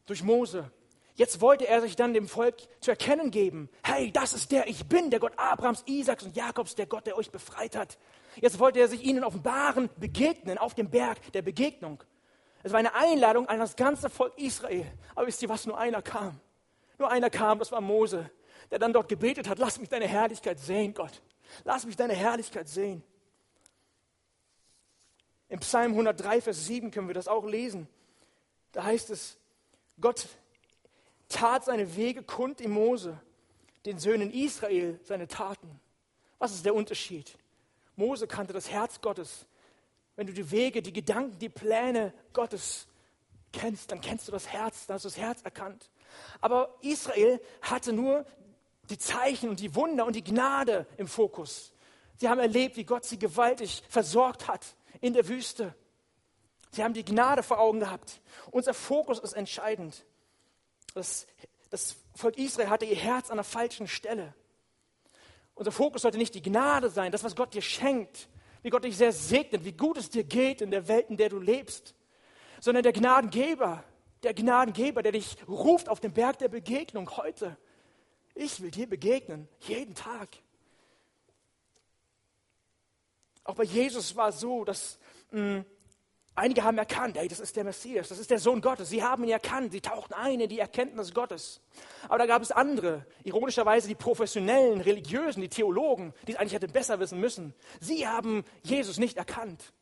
durch 0.04 0.22
Mose, 0.22 0.70
Jetzt 1.14 1.40
wollte 1.40 1.66
er 1.66 1.80
sich 1.80 1.96
dann 1.96 2.14
dem 2.14 2.28
Volk 2.28 2.54
zu 2.78 2.92
erkennen 2.92 3.32
geben, 3.32 3.68
hey, 3.82 4.12
das 4.12 4.34
ist 4.34 4.52
der 4.52 4.68
ich 4.68 4.86
bin, 4.86 5.10
der 5.10 5.18
Gott 5.18 5.32
Abrahams, 5.36 5.82
Isaaks 5.86 6.22
und 6.22 6.36
Jakobs, 6.36 6.76
der 6.76 6.86
Gott, 6.86 7.06
der 7.06 7.16
euch 7.16 7.32
befreit 7.32 7.74
hat. 7.74 7.98
Jetzt 8.40 8.58
wollte 8.58 8.78
er 8.80 8.88
sich 8.88 9.02
ihnen 9.02 9.24
offenbaren, 9.24 9.90
begegnen 9.96 10.58
auf 10.58 10.74
dem 10.74 10.90
Berg 10.90 11.32
der 11.32 11.42
Begegnung. 11.42 12.02
Es 12.62 12.72
war 12.72 12.78
eine 12.78 12.94
Einladung 12.94 13.48
an 13.48 13.58
das 13.58 13.76
ganze 13.76 14.10
Volk 14.10 14.36
Israel. 14.36 14.86
Aber 15.14 15.26
wisst 15.26 15.42
ihr 15.42 15.48
was, 15.48 15.66
nur 15.66 15.78
einer 15.78 16.02
kam. 16.02 16.40
Nur 16.98 17.10
einer 17.10 17.30
kam, 17.30 17.58
das 17.58 17.70
war 17.72 17.80
Mose, 17.80 18.30
der 18.70 18.78
dann 18.78 18.92
dort 18.92 19.08
gebetet 19.08 19.48
hat, 19.48 19.58
lass 19.58 19.78
mich 19.78 19.88
deine 19.88 20.06
Herrlichkeit 20.06 20.58
sehen, 20.58 20.94
Gott. 20.94 21.22
Lass 21.64 21.86
mich 21.86 21.96
deine 21.96 22.14
Herrlichkeit 22.14 22.68
sehen. 22.68 23.02
Im 25.48 25.60
Psalm 25.60 25.92
103, 25.92 26.42
Vers 26.42 26.66
7 26.66 26.90
können 26.90 27.08
wir 27.08 27.14
das 27.14 27.28
auch 27.28 27.46
lesen. 27.46 27.88
Da 28.72 28.84
heißt 28.84 29.10
es, 29.10 29.38
Gott 30.00 30.28
tat 31.28 31.64
seine 31.64 31.96
Wege 31.96 32.22
kund 32.22 32.60
in 32.60 32.70
Mose, 32.70 33.18
den 33.86 33.98
Söhnen 33.98 34.30
Israel 34.30 35.00
seine 35.04 35.26
Taten. 35.26 35.80
Was 36.38 36.52
ist 36.52 36.66
der 36.66 36.74
Unterschied? 36.74 37.38
Mose 37.98 38.26
kannte 38.26 38.52
das 38.52 38.70
Herz 38.70 39.00
Gottes. 39.00 39.46
Wenn 40.16 40.26
du 40.26 40.32
die 40.32 40.50
Wege, 40.50 40.82
die 40.82 40.92
Gedanken, 40.92 41.38
die 41.38 41.48
Pläne 41.48 42.12
Gottes 42.32 42.86
kennst, 43.52 43.90
dann 43.92 44.00
kennst 44.00 44.28
du 44.28 44.32
das 44.32 44.48
Herz, 44.48 44.86
dann 44.86 44.94
hast 44.94 45.04
du 45.04 45.08
das 45.08 45.18
Herz 45.18 45.42
erkannt. 45.42 45.90
Aber 46.40 46.74
Israel 46.80 47.40
hatte 47.60 47.92
nur 47.92 48.24
die 48.88 48.98
Zeichen 48.98 49.50
und 49.50 49.60
die 49.60 49.74
Wunder 49.74 50.06
und 50.06 50.16
die 50.16 50.24
Gnade 50.24 50.86
im 50.96 51.08
Fokus. 51.08 51.72
Sie 52.16 52.28
haben 52.28 52.40
erlebt, 52.40 52.76
wie 52.76 52.84
Gott 52.84 53.04
sie 53.04 53.18
gewaltig 53.18 53.82
versorgt 53.88 54.48
hat 54.48 54.64
in 55.00 55.12
der 55.12 55.28
Wüste. 55.28 55.74
Sie 56.70 56.84
haben 56.84 56.94
die 56.94 57.04
Gnade 57.04 57.42
vor 57.42 57.58
Augen 57.58 57.80
gehabt. 57.80 58.20
Unser 58.50 58.74
Fokus 58.74 59.18
ist 59.18 59.34
entscheidend. 59.34 60.04
Das, 60.94 61.26
das 61.70 61.96
Volk 62.14 62.36
Israel 62.38 62.70
hatte 62.70 62.84
ihr 62.84 62.96
Herz 62.96 63.30
an 63.30 63.36
der 63.36 63.44
falschen 63.44 63.86
Stelle. 63.86 64.34
Unser 65.58 65.72
Fokus 65.72 66.02
sollte 66.02 66.18
nicht 66.18 66.36
die 66.36 66.42
Gnade 66.42 66.88
sein, 66.88 67.10
das, 67.10 67.24
was 67.24 67.34
Gott 67.34 67.52
dir 67.52 67.62
schenkt, 67.62 68.28
wie 68.62 68.70
Gott 68.70 68.84
dich 68.84 68.96
sehr 68.96 69.10
segnet, 69.10 69.64
wie 69.64 69.72
gut 69.72 69.98
es 69.98 70.08
dir 70.08 70.22
geht 70.22 70.60
in 70.60 70.70
der 70.70 70.86
Welt, 70.86 71.10
in 71.10 71.16
der 71.16 71.30
du 71.30 71.40
lebst, 71.40 71.96
sondern 72.60 72.84
der 72.84 72.92
Gnadengeber, 72.92 73.82
der 74.22 74.34
Gnadengeber, 74.34 75.02
der 75.02 75.10
dich 75.10 75.36
ruft 75.48 75.88
auf 75.88 75.98
den 75.98 76.12
Berg 76.12 76.38
der 76.38 76.46
Begegnung 76.46 77.10
heute. 77.16 77.56
Ich 78.36 78.60
will 78.60 78.70
dir 78.70 78.88
begegnen, 78.88 79.48
jeden 79.62 79.96
Tag. 79.96 80.28
Auch 83.42 83.56
bei 83.56 83.64
Jesus 83.64 84.14
war 84.14 84.28
es 84.28 84.38
so, 84.38 84.64
dass 84.64 85.00
mh, 85.32 85.40
mm, 85.40 85.64
Einige 86.38 86.62
haben 86.62 86.78
erkannt, 86.78 87.18
hey, 87.18 87.26
das 87.26 87.40
ist 87.40 87.56
der 87.56 87.64
Messias, 87.64 88.10
das 88.10 88.20
ist 88.20 88.30
der 88.30 88.38
Sohn 88.38 88.60
Gottes. 88.60 88.90
Sie 88.90 89.02
haben 89.02 89.24
ihn 89.24 89.30
erkannt, 89.30 89.72
sie 89.72 89.80
tauchten 89.80 90.14
ein 90.14 90.38
in 90.38 90.48
die 90.48 90.60
Erkenntnis 90.60 91.12
Gottes. 91.12 91.60
Aber 92.04 92.18
da 92.18 92.26
gab 92.26 92.42
es 92.42 92.52
andere, 92.52 93.04
ironischerweise 93.24 93.88
die 93.88 93.96
professionellen 93.96 94.80
Religiösen, 94.80 95.40
die 95.40 95.48
Theologen, 95.48 96.14
die 96.28 96.32
es 96.32 96.38
eigentlich 96.38 96.52
hätten 96.52 96.70
besser 96.70 97.00
wissen 97.00 97.18
müssen. 97.18 97.54
Sie 97.80 98.06
haben 98.06 98.44
Jesus 98.62 98.98
nicht 98.98 99.16
erkannt. 99.16 99.72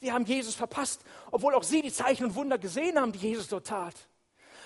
Sie 0.00 0.12
haben 0.12 0.24
Jesus 0.24 0.54
verpasst, 0.54 1.02
obwohl 1.32 1.52
auch 1.52 1.64
sie 1.64 1.82
die 1.82 1.92
Zeichen 1.92 2.26
und 2.26 2.36
Wunder 2.36 2.58
gesehen 2.58 2.96
haben, 2.96 3.10
die 3.10 3.18
Jesus 3.18 3.48
dort 3.48 3.66
tat. 3.66 3.96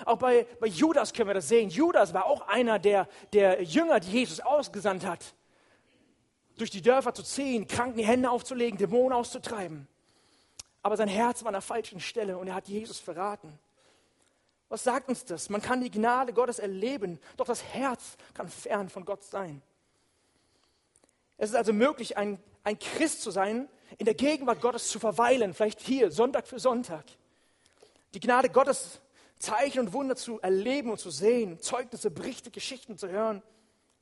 Auch 0.04 0.18
bei, 0.18 0.46
bei 0.60 0.66
Judas 0.66 1.14
können 1.14 1.30
wir 1.30 1.34
das 1.34 1.48
sehen. 1.48 1.70
Judas 1.70 2.12
war 2.12 2.26
auch 2.26 2.46
einer 2.46 2.78
der, 2.78 3.08
der 3.32 3.62
Jünger, 3.62 4.00
die 4.00 4.10
Jesus 4.10 4.40
ausgesandt 4.40 5.06
hat, 5.06 5.34
durch 6.58 6.70
die 6.70 6.82
Dörfer 6.82 7.14
zu 7.14 7.22
ziehen, 7.22 7.66
Kranken 7.66 7.96
die 7.96 8.06
Hände 8.06 8.30
aufzulegen, 8.30 8.78
Dämonen 8.78 9.14
auszutreiben 9.14 9.88
aber 10.86 10.96
sein 10.96 11.08
Herz 11.08 11.42
war 11.42 11.48
an 11.48 11.54
der 11.54 11.62
falschen 11.62 11.98
Stelle 11.98 12.38
und 12.38 12.46
er 12.46 12.54
hat 12.54 12.68
Jesus 12.68 13.00
verraten. 13.00 13.58
Was 14.68 14.84
sagt 14.84 15.08
uns 15.08 15.24
das? 15.24 15.50
Man 15.50 15.60
kann 15.60 15.80
die 15.80 15.90
Gnade 15.90 16.32
Gottes 16.32 16.60
erleben, 16.60 17.18
doch 17.36 17.46
das 17.46 17.64
Herz 17.64 18.16
kann 18.34 18.48
fern 18.48 18.88
von 18.88 19.04
Gott 19.04 19.24
sein. 19.24 19.62
Es 21.38 21.50
ist 21.50 21.56
also 21.56 21.72
möglich, 21.72 22.16
ein, 22.16 22.38
ein 22.62 22.78
Christ 22.78 23.22
zu 23.22 23.32
sein, 23.32 23.68
in 23.98 24.04
der 24.04 24.14
Gegenwart 24.14 24.60
Gottes 24.60 24.88
zu 24.88 25.00
verweilen, 25.00 25.54
vielleicht 25.54 25.80
hier, 25.80 26.12
Sonntag 26.12 26.46
für 26.46 26.60
Sonntag. 26.60 27.04
Die 28.14 28.20
Gnade 28.20 28.48
Gottes, 28.48 29.00
Zeichen 29.40 29.80
und 29.80 29.92
Wunder 29.92 30.14
zu 30.14 30.40
erleben 30.40 30.92
und 30.92 31.00
zu 31.00 31.10
sehen, 31.10 31.58
Zeugnisse, 31.58 32.12
Berichte, 32.12 32.52
Geschichten 32.52 32.96
zu 32.96 33.08
hören, 33.08 33.42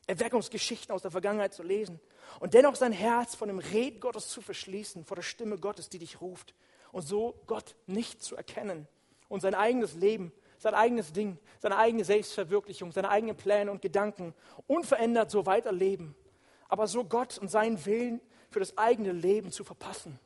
Erweckungsgeschichten 0.06 0.94
aus 0.94 1.00
der 1.00 1.12
Vergangenheit 1.12 1.54
zu 1.54 1.62
lesen 1.62 1.98
und 2.40 2.52
dennoch 2.52 2.74
sein 2.74 2.92
Herz 2.92 3.34
von 3.34 3.48
dem 3.48 3.58
Reden 3.58 4.00
Gottes 4.00 4.28
zu 4.28 4.42
verschließen, 4.42 5.06
vor 5.06 5.14
der 5.14 5.22
Stimme 5.22 5.56
Gottes, 5.56 5.88
die 5.88 5.98
dich 5.98 6.20
ruft 6.20 6.54
und 6.94 7.02
so 7.02 7.35
Gott 7.48 7.74
nicht 7.87 8.22
zu 8.22 8.37
erkennen 8.37 8.87
und 9.28 9.40
sein 9.40 9.57
eigenes 9.57 9.94
Leben, 9.94 10.33
sein 10.59 10.74
eigenes 10.74 11.12
Ding, 11.12 11.38
seine 11.59 11.76
eigene 11.76 12.04
Selbstverwirklichung, 12.04 12.92
seine 12.92 13.09
eigenen 13.09 13.37
Pläne 13.37 13.72
und 13.72 13.83
Gedanken 13.83 14.33
unverändert 14.68 15.28
so 15.28 15.44
weiterleben, 15.44 16.14
aber 16.68 16.87
so 16.87 17.04
Gott 17.04 17.37
und 17.38 17.48
seinen 17.48 17.85
Willen 17.85 18.20
für 18.48 18.61
das 18.61 18.78
eigene 18.78 19.11
Leben 19.11 19.50
zu 19.50 19.64
verpassen. 19.64 20.20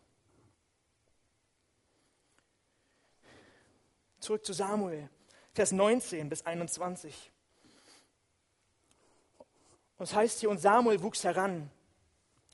Zurück 4.20 4.44
zu 4.44 4.52
Samuel, 4.52 5.09
Vers 5.54 5.72
19 5.72 6.28
bis 6.28 6.44
21. 6.44 7.33
Und 9.96 10.04
es 10.04 10.14
heißt 10.14 10.40
hier, 10.40 10.50
und 10.50 10.59
Samuel 10.59 11.02
wuchs 11.02 11.24
heran, 11.24 11.70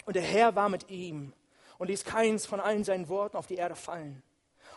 und 0.05 0.15
der 0.15 0.23
Herr 0.23 0.55
war 0.55 0.69
mit 0.69 0.89
ihm 0.89 1.33
und 1.79 1.89
ließ 1.89 2.05
keins 2.05 2.47
von 2.47 2.61
allen 2.61 2.85
seinen 2.85 3.09
Worten 3.09 3.37
auf 3.37 3.47
die 3.47 3.57
Erde 3.57 3.75
fallen. 3.75 4.23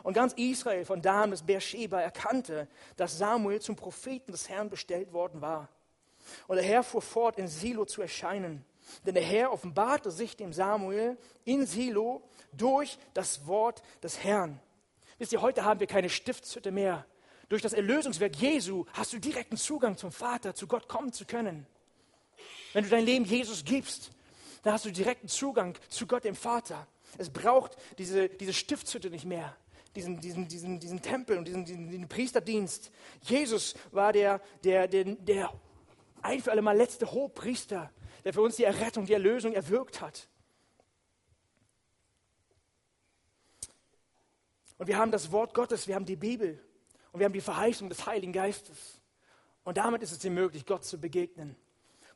Und 0.04 0.14
ganz 0.14 0.34
Israel 0.34 0.86
von 0.86 1.02
Dan 1.02 1.32
bis 1.32 1.44
Beersheba 1.44 2.00
erkannte, 2.00 2.68
dass 2.96 3.18
Samuel 3.18 3.62
zum 3.62 3.76
Propheten 3.76 4.32
des 4.32 4.48
Herrn 4.50 4.70
bestellt 4.70 5.12
worden 5.14 5.42
war. 5.42 5.70
Und 6.48 6.58
der 6.58 6.66
Herr 6.66 6.84
fuhr 6.84 7.02
fort, 7.02 7.38
in 7.38 7.48
Silo 7.48 7.86
zu 7.86 8.02
erscheinen. 8.02 8.66
Denn 9.06 9.16
der 9.16 9.24
Herr 9.24 9.52
offenbarte 9.52 10.12
sich 10.12 10.36
dem 10.36 10.54
Samuel 10.54 11.18
in 11.46 11.66
Silo 11.66 12.22
durch 12.54 12.98
das 13.14 13.48
Wort 13.48 13.82
des 14.04 14.24
Herrn. 14.24 14.60
Wisst 15.18 15.34
ihr, 15.34 15.42
heute 15.42 15.66
haben 15.66 15.80
wir 15.80 15.88
keine 15.88 16.10
Stiftshütte 16.10 16.72
mehr. 16.72 17.06
Durch 17.50 17.62
das 17.62 17.74
Erlösungswerk 17.74 18.36
Jesu 18.36 18.86
hast 18.94 19.14
du 19.14 19.20
direkten 19.20 19.58
Zugang 19.58 19.98
zum 19.98 20.12
Vater, 20.12 20.54
zu 20.54 20.68
Gott 20.68 20.88
kommen 20.88 21.14
zu 21.14 21.26
können. 21.26 21.66
Wenn 22.74 22.84
du 22.84 22.90
dein 22.90 23.06
Leben 23.06 23.26
Jesus 23.26 23.64
gibst, 23.64 24.12
dann 24.68 24.74
hast 24.74 24.84
du 24.84 24.92
direkten 24.92 25.30
Zugang 25.30 25.78
zu 25.88 26.08
Gott, 26.08 26.26
dem 26.26 26.36
Vater. 26.36 26.88
Es 27.18 27.30
braucht 27.30 27.78
diese, 27.98 28.28
diese 28.28 28.52
Stiftshütte 28.52 29.10
nicht 29.10 29.24
mehr, 29.24 29.56
diesen, 29.96 30.20
diesen, 30.20 30.50
diesen, 30.50 30.82
diesen 30.82 31.02
Tempel 31.02 31.38
und 31.38 31.48
diesen, 31.48 31.64
diesen, 31.64 31.90
diesen 31.90 32.10
Priesterdienst. 32.10 32.92
Jesus 33.22 33.76
war 33.92 34.12
der, 34.12 34.42
der, 34.66 34.90
der, 34.90 35.06
der 35.06 35.54
ein 36.22 36.42
für 36.42 36.52
alle 36.52 36.62
Mal 36.62 36.76
letzte 36.76 37.10
Hochpriester, 37.10 37.90
der 38.26 38.34
für 38.34 38.42
uns 38.42 38.58
die 38.58 38.66
Errettung, 38.66 39.06
die 39.06 39.14
Erlösung 39.14 39.54
erwirkt 39.54 40.02
hat. 40.02 40.28
Und 44.78 44.88
wir 44.88 44.98
haben 44.98 45.12
das 45.12 45.32
Wort 45.32 45.54
Gottes, 45.54 45.88
wir 45.88 45.96
haben 45.96 46.06
die 46.06 46.18
Bibel 46.18 46.62
und 47.14 47.22
wir 47.22 47.26
haben 47.26 47.32
die 47.32 47.40
Verheißung 47.40 47.88
des 47.88 48.06
Heiligen 48.06 48.34
Geistes. 48.34 49.00
Und 49.64 49.78
damit 49.78 50.04
ist 50.04 50.12
es 50.12 50.20
dir 50.20 50.32
möglich, 50.32 50.66
Gott 50.66 50.84
zu 50.84 51.00
begegnen. 51.00 51.56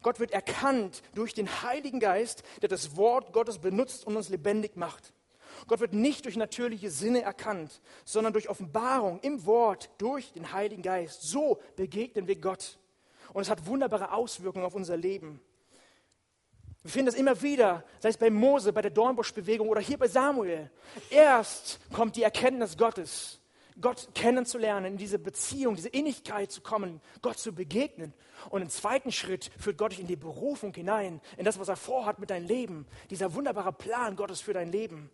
Gott 0.02 0.20
wird 0.20 0.32
erkannt 0.32 1.02
durch 1.14 1.34
den 1.34 1.48
Heiligen 1.62 2.00
Geist, 2.00 2.44
der 2.62 2.70
das 2.70 2.96
Wort 2.96 3.34
Gottes 3.34 3.60
benutzt 3.60 4.06
und 4.06 4.18
uns 4.18 4.30
lebendig 4.30 4.76
macht. 4.76 5.14
Gott 5.68 5.80
wird 5.80 5.94
nicht 5.94 6.26
durch 6.26 6.38
natürliche 6.38 6.90
Sinne 6.90 7.22
erkannt, 7.22 7.82
sondern 8.06 8.34
durch 8.34 8.50
Offenbarung 8.50 9.20
im 9.22 9.46
Wort, 9.46 9.90
durch 9.98 10.34
den 10.34 10.54
Heiligen 10.54 10.82
Geist. 10.82 11.22
So 11.24 11.60
begegnen 11.76 12.28
wir 12.28 12.36
Gott. 12.36 12.80
Und 13.34 13.44
es 13.44 13.50
hat 13.50 13.66
wunderbare 13.66 14.12
Auswirkungen 14.12 14.66
auf 14.66 14.76
unser 14.76 14.98
Leben. 14.98 15.40
Wir 16.84 16.92
finden 16.92 17.06
das 17.08 17.16
immer 17.16 17.40
wieder, 17.42 17.84
sei 18.00 18.10
es 18.10 18.18
bei 18.18 18.32
Mose, 18.32 18.74
bei 18.74 18.82
der 18.82 18.92
Dornbuschbewegung 18.92 19.70
oder 19.70 19.82
hier 19.82 20.00
bei 20.00 20.08
Samuel. 20.08 20.72
Erst 21.12 21.80
kommt 21.94 22.16
die 22.16 22.24
Erkenntnis 22.24 22.76
Gottes. 22.76 23.41
Gott 23.80 24.10
kennenzulernen, 24.14 24.94
in 24.94 24.98
diese 24.98 25.20
Beziehung, 25.20 25.76
diese 25.76 25.90
Innigkeit 25.90 26.52
zu 26.52 26.62
kommen, 26.62 27.02
Gott 27.22 27.38
zu 27.38 27.54
begegnen. 27.54 28.14
Und 28.50 28.62
im 28.62 28.70
zweiten 28.70 29.12
Schritt 29.12 29.52
führt 29.58 29.78
Gott 29.78 29.92
dich 29.92 30.00
in 30.00 30.08
die 30.08 30.16
Berufung 30.16 30.74
hinein, 30.74 31.22
in 31.38 31.46
das, 31.46 31.60
was 31.60 31.70
er 31.70 31.76
vorhat 31.76 32.20
mit 32.20 32.30
deinem 32.30 32.48
Leben, 32.48 32.88
dieser 33.10 33.34
wunderbare 33.34 33.72
Plan 33.72 34.16
Gottes 34.16 34.42
für 34.42 34.54
dein 34.54 34.72
Leben. 34.72 35.10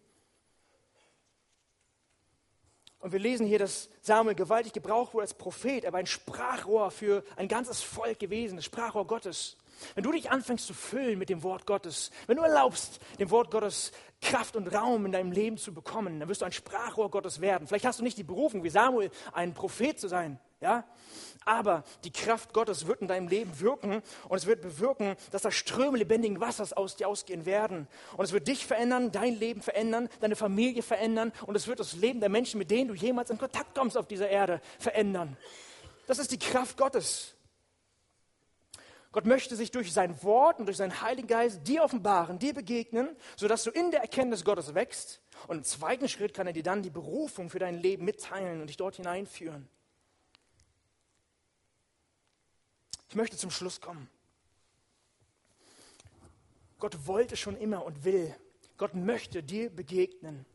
Und 2.99 3.11
wir 3.11 3.19
lesen 3.19 3.45
hier, 3.45 3.59
dass 3.59 3.89
Samuel 4.01 4.35
gewaltig 4.35 4.73
gebraucht 4.73 5.13
wurde 5.13 5.23
als 5.23 5.33
Prophet. 5.33 5.83
Er 5.83 5.93
war 5.93 5.99
ein 5.99 6.07
Sprachrohr 6.07 6.89
für 6.89 7.23
ein 7.35 7.47
ganzes 7.47 7.81
Volk 7.81 8.19
gewesen, 8.19 8.55
das 8.55 8.65
Sprachrohr 8.65 9.05
Gottes. 9.05 9.57
Wenn 9.95 10.03
du 10.03 10.11
dich 10.11 10.32
anfängst 10.32 10.65
zu 10.65 10.73
füllen 10.73 11.17
mit 11.17 11.30
dem 11.30 11.43
Wort 11.43 11.65
Gottes, 11.65 12.11
wenn 12.28 12.38
du 12.38 12.43
erlaubst, 12.43 12.99
dem 13.19 13.30
Wort 13.32 13.51
Gottes 13.51 13.91
Kraft 14.21 14.55
und 14.55 14.73
Raum 14.73 15.05
in 15.05 15.11
deinem 15.11 15.32
Leben 15.32 15.57
zu 15.57 15.73
bekommen, 15.73 16.19
dann 16.19 16.28
wirst 16.28 16.41
du 16.41 16.45
ein 16.45 16.51
Sprachrohr 16.51 17.11
Gottes 17.11 17.39
werden. 17.39 17.67
Vielleicht 17.67 17.86
hast 17.86 17.99
du 17.99 18.03
nicht 18.03 18.17
die 18.17 18.23
Berufung 18.23 18.63
wie 18.63 18.69
Samuel, 18.69 19.11
ein 19.32 19.53
Prophet 19.53 19.99
zu 19.99 20.07
sein, 20.07 20.39
ja? 20.59 20.86
Aber 21.45 21.86
die 22.03 22.11
Kraft 22.11 22.53
Gottes 22.53 22.88
wird 22.88 22.99
in 22.99 23.07
deinem 23.07 23.30
Leben 23.30 23.59
wirken 23.61 24.01
und 24.28 24.38
es 24.38 24.47
wird 24.47 24.61
bewirken, 24.61 25.15
dass 25.32 25.43
da 25.43 25.51
Ströme 25.51 25.97
lebendigen 25.97 26.41
Wassers 26.41 26.73
aus 26.73 26.97
dir 26.97 27.07
ausgehen 27.07 27.45
werden. 27.45 27.88
Und 28.17 28.25
es 28.25 28.34
wird 28.34 28.49
dich 28.49 28.65
verändern, 28.65 29.11
dein 29.13 29.34
Leben 29.36 29.61
verändern, 29.61 30.09
deine 30.19 30.36
Familie 30.36 30.82
verändern 30.82 31.32
und 31.45 31.55
es 31.55 31.67
wird 31.67 31.80
das 31.80 31.93
Leben 31.93 32.19
der 32.19 32.30
Menschen, 32.30 32.57
mit 32.57 32.69
denen 32.69 32.89
du 32.89 32.95
jemals 32.95 33.30
in 33.30 33.38
Kontakt 33.38 33.75
kommst 33.75 33.97
auf 33.97 34.07
dieser 34.07 34.28
Erde, 34.28 34.59
verändern. 34.78 35.38
Das 36.07 36.19
ist 36.19 36.32
die 36.32 36.39
Kraft 36.39 36.75
Gottes. 36.75 37.36
Gott 39.11 39.25
möchte 39.25 39.55
sich 39.55 39.71
durch 39.71 39.93
sein 39.93 40.21
Wort 40.23 40.59
und 40.59 40.65
durch 40.65 40.77
seinen 40.77 41.01
Heiligen 41.01 41.27
Geist 41.27 41.67
dir 41.67 41.83
offenbaren, 41.83 42.39
dir 42.39 42.53
begegnen, 42.53 43.15
sodass 43.35 43.63
du 43.63 43.71
in 43.71 43.91
der 43.91 44.01
Erkenntnis 44.01 44.43
Gottes 44.43 44.73
wächst. 44.73 45.21
Und 45.47 45.57
im 45.57 45.63
zweiten 45.63 46.09
Schritt 46.09 46.33
kann 46.33 46.47
er 46.47 46.53
dir 46.53 46.63
dann 46.63 46.83
die 46.83 46.89
Berufung 46.89 47.49
für 47.49 47.59
dein 47.59 47.77
Leben 47.77 48.05
mitteilen 48.05 48.61
und 48.61 48.67
dich 48.67 48.77
dort 48.77 48.97
hineinführen. 48.97 49.67
Ich 53.09 53.15
möchte 53.15 53.37
zum 53.37 53.51
Schluss 53.51 53.79
kommen. 53.79 54.09
Gott 56.79 57.07
wollte 57.07 57.37
schon 57.37 57.57
immer 57.57 57.85
und 57.85 58.03
will. 58.03 58.35
Gott 58.77 58.93
möchte 58.93 59.41
dir 59.41 59.69
begegnen. 59.69 60.45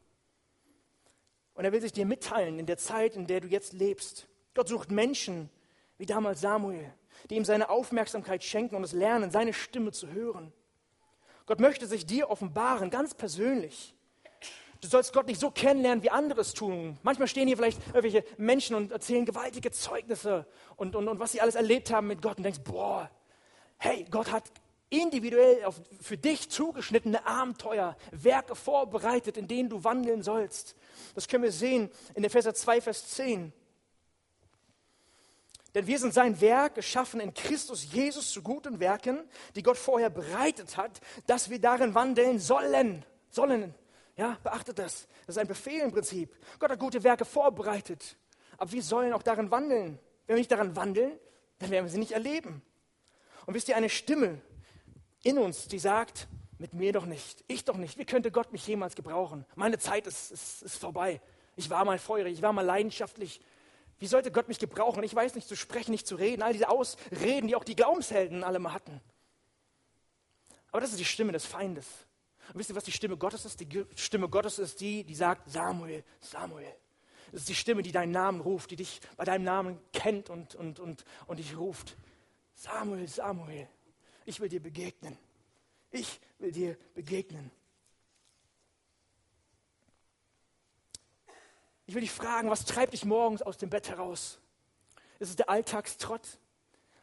Und 1.54 1.64
er 1.64 1.72
will 1.72 1.80
sich 1.80 1.92
dir 1.92 2.06
mitteilen 2.06 2.58
in 2.58 2.66
der 2.66 2.78
Zeit, 2.78 3.16
in 3.16 3.26
der 3.26 3.40
du 3.40 3.48
jetzt 3.48 3.72
lebst. 3.72 4.28
Gott 4.54 4.68
sucht 4.68 4.90
Menschen, 4.90 5.50
wie 5.98 6.06
damals 6.06 6.40
Samuel, 6.40 6.92
die 7.30 7.36
ihm 7.36 7.44
seine 7.44 7.70
Aufmerksamkeit 7.70 8.42
schenken 8.44 8.76
und 8.76 8.84
es 8.84 8.92
lernen, 8.92 9.30
seine 9.30 9.52
Stimme 9.52 9.92
zu 9.92 10.08
hören. 10.08 10.52
Gott 11.46 11.60
möchte 11.60 11.86
sich 11.86 12.06
dir 12.06 12.30
offenbaren, 12.30 12.90
ganz 12.90 13.14
persönlich. 13.14 13.94
Du 14.80 14.88
sollst 14.88 15.12
Gott 15.12 15.28
nicht 15.28 15.40
so 15.40 15.50
kennenlernen, 15.50 16.02
wie 16.02 16.10
andere 16.10 16.40
es 16.40 16.54
tun. 16.54 16.98
Manchmal 17.02 17.28
stehen 17.28 17.46
hier 17.46 17.56
vielleicht 17.56 17.78
irgendwelche 17.88 18.24
Menschen 18.36 18.74
und 18.74 18.90
erzählen 18.90 19.24
gewaltige 19.24 19.70
Zeugnisse 19.70 20.46
und, 20.76 20.96
und, 20.96 21.06
und 21.06 21.20
was 21.20 21.32
sie 21.32 21.40
alles 21.40 21.54
erlebt 21.54 21.92
haben 21.92 22.08
mit 22.08 22.20
Gott 22.20 22.38
und 22.38 22.42
denkst, 22.42 22.60
boah, 22.64 23.08
hey, 23.78 24.04
Gott 24.10 24.32
hat 24.32 24.50
individuell 24.92 25.64
auf, 25.64 25.80
für 26.00 26.18
dich 26.18 26.50
zugeschnittene 26.50 27.24
Abenteuer, 27.26 27.96
Werke 28.10 28.54
vorbereitet, 28.54 29.36
in 29.36 29.48
denen 29.48 29.68
du 29.68 29.84
wandeln 29.84 30.22
sollst. 30.22 30.76
Das 31.14 31.28
können 31.28 31.44
wir 31.44 31.52
sehen 31.52 31.88
in 32.14 32.24
Epheser 32.24 32.52
2, 32.52 32.80
Vers 32.80 33.08
10. 33.10 33.52
Denn 35.74 35.86
wir 35.86 35.98
sind 35.98 36.12
sein 36.12 36.40
Werk, 36.40 36.74
geschaffen 36.74 37.20
in 37.20 37.32
Christus 37.32 37.92
Jesus 37.92 38.30
zu 38.30 38.42
guten 38.42 38.78
Werken, 38.78 39.20
die 39.54 39.62
Gott 39.62 39.78
vorher 39.78 40.10
bereitet 40.10 40.76
hat, 40.76 41.00
dass 41.26 41.48
wir 41.48 41.60
darin 41.60 41.94
wandeln 41.94 42.38
sollen. 42.38 43.04
Sollen. 43.30 43.74
Ja, 44.16 44.36
beachtet 44.42 44.78
das. 44.78 45.08
Das 45.26 45.36
ist 45.36 45.38
ein 45.38 45.48
Befehl 45.48 45.80
im 45.80 45.90
Prinzip. 45.90 46.36
Gott 46.58 46.70
hat 46.70 46.78
gute 46.78 47.02
Werke 47.02 47.24
vorbereitet. 47.24 48.16
Aber 48.58 48.70
wir 48.70 48.82
sollen 48.82 49.14
auch 49.14 49.22
darin 49.22 49.50
wandeln. 49.50 49.98
Wenn 50.26 50.36
wir 50.36 50.40
nicht 50.40 50.52
daran 50.52 50.76
wandeln, 50.76 51.18
dann 51.58 51.70
werden 51.70 51.86
wir 51.86 51.90
sie 51.90 51.98
nicht 51.98 52.12
erleben. 52.12 52.62
Und 53.46 53.54
wisst 53.54 53.68
ihr, 53.68 53.76
eine 53.76 53.88
Stimme 53.88 54.40
in 55.22 55.38
uns, 55.38 55.68
die 55.68 55.78
sagt, 55.78 56.28
mit 56.58 56.74
mir 56.74 56.92
doch 56.92 57.06
nicht, 57.06 57.44
ich 57.48 57.64
doch 57.64 57.76
nicht. 57.76 57.98
Wie 57.98 58.04
könnte 58.04 58.30
Gott 58.30 58.52
mich 58.52 58.66
jemals 58.66 58.94
gebrauchen? 58.94 59.44
Meine 59.56 59.78
Zeit 59.78 60.06
ist, 60.06 60.30
ist, 60.30 60.62
ist 60.62 60.76
vorbei. 60.76 61.20
Ich 61.56 61.70
war 61.70 61.84
mal 61.84 61.98
feurig, 61.98 62.34
ich 62.34 62.42
war 62.42 62.52
mal 62.52 62.64
leidenschaftlich. 62.64 63.40
Wie 64.02 64.08
sollte 64.08 64.32
Gott 64.32 64.48
mich 64.48 64.58
gebrauchen? 64.58 65.04
Ich 65.04 65.14
weiß 65.14 65.36
nicht 65.36 65.46
zu 65.46 65.54
sprechen, 65.54 65.92
nicht 65.92 66.08
zu 66.08 66.16
reden. 66.16 66.42
All 66.42 66.52
diese 66.52 66.68
Ausreden, 66.68 67.46
die 67.46 67.54
auch 67.54 67.62
die 67.62 67.76
Glaubenshelden 67.76 68.42
alle 68.42 68.58
mal 68.58 68.72
hatten. 68.72 69.00
Aber 70.72 70.80
das 70.80 70.90
ist 70.90 70.98
die 70.98 71.04
Stimme 71.04 71.30
des 71.30 71.46
Feindes. 71.46 71.86
Und 72.48 72.58
wisst 72.58 72.70
ihr, 72.70 72.74
was 72.74 72.82
die 72.82 72.90
Stimme 72.90 73.16
Gottes 73.16 73.44
ist? 73.44 73.60
Die 73.60 73.86
Stimme 73.94 74.28
Gottes 74.28 74.58
ist 74.58 74.80
die, 74.80 75.04
die 75.04 75.14
sagt, 75.14 75.48
Samuel, 75.48 76.02
Samuel. 76.18 76.74
Das 77.30 77.42
ist 77.42 77.48
die 77.48 77.54
Stimme, 77.54 77.84
die 77.84 77.92
deinen 77.92 78.10
Namen 78.10 78.40
ruft, 78.40 78.72
die 78.72 78.76
dich 78.76 79.00
bei 79.16 79.24
deinem 79.24 79.44
Namen 79.44 79.78
kennt 79.92 80.30
und, 80.30 80.56
und, 80.56 80.80
und, 80.80 81.04
und 81.28 81.38
dich 81.38 81.56
ruft. 81.56 81.96
Samuel, 82.56 83.06
Samuel, 83.06 83.68
ich 84.24 84.40
will 84.40 84.48
dir 84.48 84.60
begegnen. 84.60 85.16
Ich 85.92 86.18
will 86.40 86.50
dir 86.50 86.76
begegnen. 86.96 87.52
Ich 91.92 91.94
will 91.94 92.00
dich 92.00 92.10
fragen, 92.10 92.48
was 92.48 92.64
treibt 92.64 92.94
dich 92.94 93.04
morgens 93.04 93.42
aus 93.42 93.58
dem 93.58 93.68
Bett 93.68 93.90
heraus? 93.90 94.38
Ist 95.18 95.28
es 95.28 95.36
der 95.36 95.50
Alltagstrott? 95.50 96.26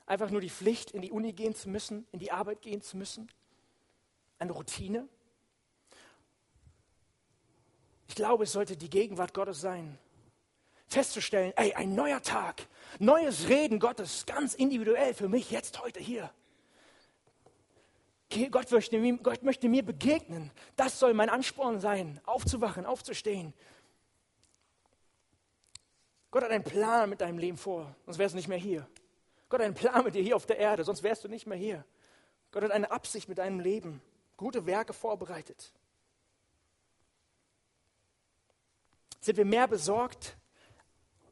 Einfach 0.08 0.32
nur 0.32 0.42
die 0.42 0.50
Pflicht, 0.50 0.90
in 0.90 1.04
die 1.04 1.12
Uni 1.12 1.32
gehen 1.32 1.54
zu 1.54 1.70
müssen, 1.70 2.08
in 2.12 2.18
die 2.18 2.32
Arbeit 2.32 2.64
gehen 2.64 2.82
zu 2.82 2.98
müssen? 2.98 3.32
Eine 4.40 4.52
Routine? 4.52 5.08
Ich 8.08 8.16
glaube, 8.16 8.46
es 8.46 8.52
sollte 8.52 8.76
die 8.76 8.90
Gegenwart 8.90 9.36
Gottes 9.36 9.62
sein. 9.62 10.00
Festzustellen, 10.88 11.54
ey, 11.56 11.76
ein 11.76 11.94
neuer 11.94 12.24
Tag, 12.24 12.66
neues 12.98 13.48
Reden 13.48 13.78
Gottes, 13.78 14.26
ganz 14.26 14.56
individuell 14.56 15.14
für 15.14 15.30
mich, 15.30 15.52
jetzt, 15.52 15.84
heute, 15.84 16.00
hier. 16.00 16.34
Gott 18.50 18.72
möchte, 18.72 19.18
Gott 19.18 19.44
möchte 19.44 19.70
mir 19.70 19.86
begegnen. 19.86 20.50
Das 20.76 20.98
soll 20.98 21.14
mein 21.14 21.30
Ansporn 21.30 21.80
sein, 21.80 22.20
aufzuwachen, 22.26 22.88
aufzustehen. 22.88 23.54
Gott 26.32 26.44
hat 26.44 26.52
einen 26.52 26.64
Plan 26.64 27.10
mit 27.10 27.22
deinem 27.22 27.38
Leben 27.38 27.58
vor, 27.58 27.96
sonst 28.06 28.20
wärst 28.20 28.34
du 28.34 28.38
nicht 28.38 28.48
mehr 28.48 28.58
hier. 28.58 28.88
Gott 29.50 29.62
hat 29.62 29.66
einen 29.66 29.76
Plan 29.76 30.04
mit 30.04 30.14
dir 30.14 30.22
hier 30.22 30.36
auf 30.36 30.46
der 30.46 30.60
Erde, 30.60 30.84
sonst 30.84 31.02
wärst 31.02 31.24
du 31.24 31.28
nicht 31.28 31.48
mehr 31.48 31.58
hier. 31.58 31.84
Gott 32.52 32.64
hat 32.64 32.72
eine 32.72 32.92
Absicht 32.92 33.28
mit 33.30 33.40
deinem 33.40 33.60
Leben, 33.60 34.02
gute 34.38 34.66
Werke 34.66 34.94
vorbereitet. 34.94 35.74
Sind 39.22 39.38
wir 39.38 39.46
mehr 39.46 39.68
besorgt, 39.68 40.38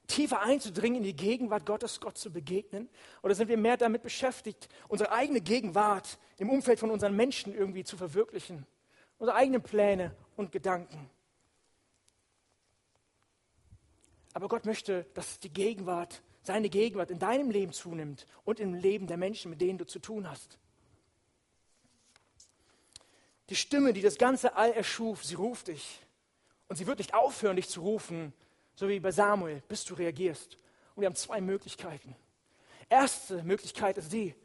tiefer 0.08 0.42
einzudringen 0.42 0.98
in 0.98 1.04
die 1.04 1.16
Gegenwart 1.16 1.66
Gottes, 1.66 2.00
Gott 2.00 2.18
zu 2.18 2.32
begegnen? 2.32 2.90
Oder 3.22 3.36
sind 3.36 3.50
wir 3.50 3.58
mehr 3.58 3.78
damit 3.78 4.04
beschäftigt, 4.04 4.68
unsere 4.88 5.12
eigene 5.12 5.42
Gegenwart 5.42 6.18
im 6.38 6.50
Umfeld 6.50 6.80
von 6.80 6.92
unseren 6.92 7.16
Menschen 7.16 7.54
irgendwie 7.54 7.84
zu 7.84 7.98
verwirklichen? 7.98 8.66
Unsere 9.20 9.38
eigenen 9.38 9.62
Pläne 9.62 10.16
und 10.36 10.52
Gedanken? 10.52 11.10
Aber 14.38 14.50
Gott 14.50 14.68
möchte, 14.68 15.08
dass 15.16 15.40
die 15.40 15.50
Gegenwart, 15.50 16.22
seine 16.44 16.70
Gegenwart 16.70 17.10
in 17.10 17.18
deinem 17.18 17.50
Leben 17.50 17.74
zunimmt 17.74 18.28
und 18.46 18.60
im 18.60 18.76
Leben 18.76 19.08
der 19.08 19.18
Menschen, 19.18 19.50
mit 19.50 19.62
denen 19.62 19.80
du 19.80 19.86
zu 19.88 19.98
tun 19.98 20.30
hast. 20.30 20.60
Die 23.50 23.56
Stimme, 23.56 23.94
die 23.94 24.04
das 24.04 24.20
ganze 24.20 24.56
All 24.56 24.72
erschuf, 24.74 25.26
sie 25.26 25.34
ruft 25.34 25.70
dich. 25.70 26.02
Und 26.68 26.76
sie 26.76 26.86
wird 26.86 27.00
nicht 27.00 27.16
aufhören, 27.16 27.56
dich 27.56 27.68
zu 27.68 27.82
rufen, 27.82 28.32
so 28.76 28.88
wie 28.88 29.00
bei 29.00 29.10
Samuel, 29.10 29.64
bis 29.68 29.86
du 29.86 29.96
reagierst. 29.96 30.56
Und 30.94 31.02
wir 31.02 31.08
haben 31.08 31.16
zwei 31.16 31.42
Möglichkeiten. 31.42 32.16
Erste 32.90 33.42
Möglichkeit 33.42 33.98
ist 33.98 34.14
die, 34.14 34.36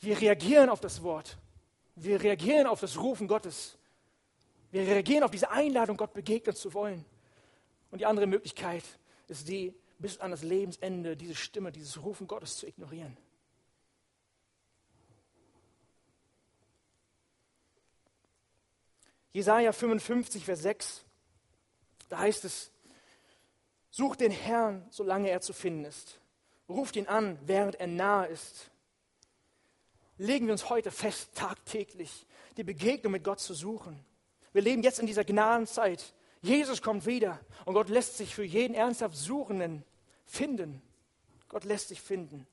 wir 0.00 0.18
reagieren 0.18 0.70
auf 0.70 0.80
das 0.80 1.02
Wort. 1.02 1.36
Wir 1.96 2.22
reagieren 2.22 2.66
auf 2.66 2.80
das 2.80 2.96
Rufen 2.96 3.28
Gottes. 3.28 3.76
Wir 4.70 4.86
reagieren 4.86 5.22
auf 5.22 5.30
diese 5.32 5.50
Einladung, 5.50 5.98
Gott 5.98 6.14
begegnen 6.14 6.56
zu 6.56 6.72
wollen. 6.72 7.04
Und 7.94 8.00
die 8.00 8.06
andere 8.06 8.26
Möglichkeit 8.26 8.82
ist 9.28 9.46
die, 9.46 9.72
bis 10.00 10.18
an 10.18 10.32
das 10.32 10.42
Lebensende 10.42 11.16
diese 11.16 11.36
Stimme, 11.36 11.70
dieses 11.70 12.02
Rufen 12.02 12.26
Gottes 12.26 12.56
zu 12.56 12.66
ignorieren. 12.66 13.16
Jesaja 19.32 19.70
55, 19.70 20.44
Vers 20.44 20.62
6, 20.62 21.04
da 22.08 22.18
heißt 22.18 22.44
es, 22.44 22.72
sucht 23.90 24.22
den 24.22 24.32
Herrn, 24.32 24.84
solange 24.90 25.30
er 25.30 25.40
zu 25.40 25.52
finden 25.52 25.84
ist. 25.84 26.18
Ruft 26.68 26.96
ihn 26.96 27.06
an, 27.06 27.38
während 27.46 27.76
er 27.76 27.86
nahe 27.86 28.26
ist. 28.26 28.72
Legen 30.18 30.46
wir 30.46 30.52
uns 30.52 30.68
heute 30.68 30.90
fest, 30.90 31.36
tagtäglich 31.36 32.26
die 32.56 32.64
Begegnung 32.64 33.12
mit 33.12 33.22
Gott 33.22 33.38
zu 33.38 33.54
suchen. 33.54 34.04
Wir 34.52 34.62
leben 34.62 34.82
jetzt 34.82 34.98
in 34.98 35.06
dieser 35.06 35.22
Gnadenzeit. 35.22 36.12
Jesus 36.44 36.82
kommt 36.82 37.06
wieder 37.06 37.40
und 37.64 37.72
Gott 37.72 37.88
lässt 37.88 38.18
sich 38.18 38.34
für 38.34 38.44
jeden 38.44 38.74
ernsthaft 38.74 39.16
Suchenden 39.16 39.82
finden. 40.26 40.82
Gott 41.48 41.64
lässt 41.64 41.88
sich 41.88 42.02
finden. 42.02 42.46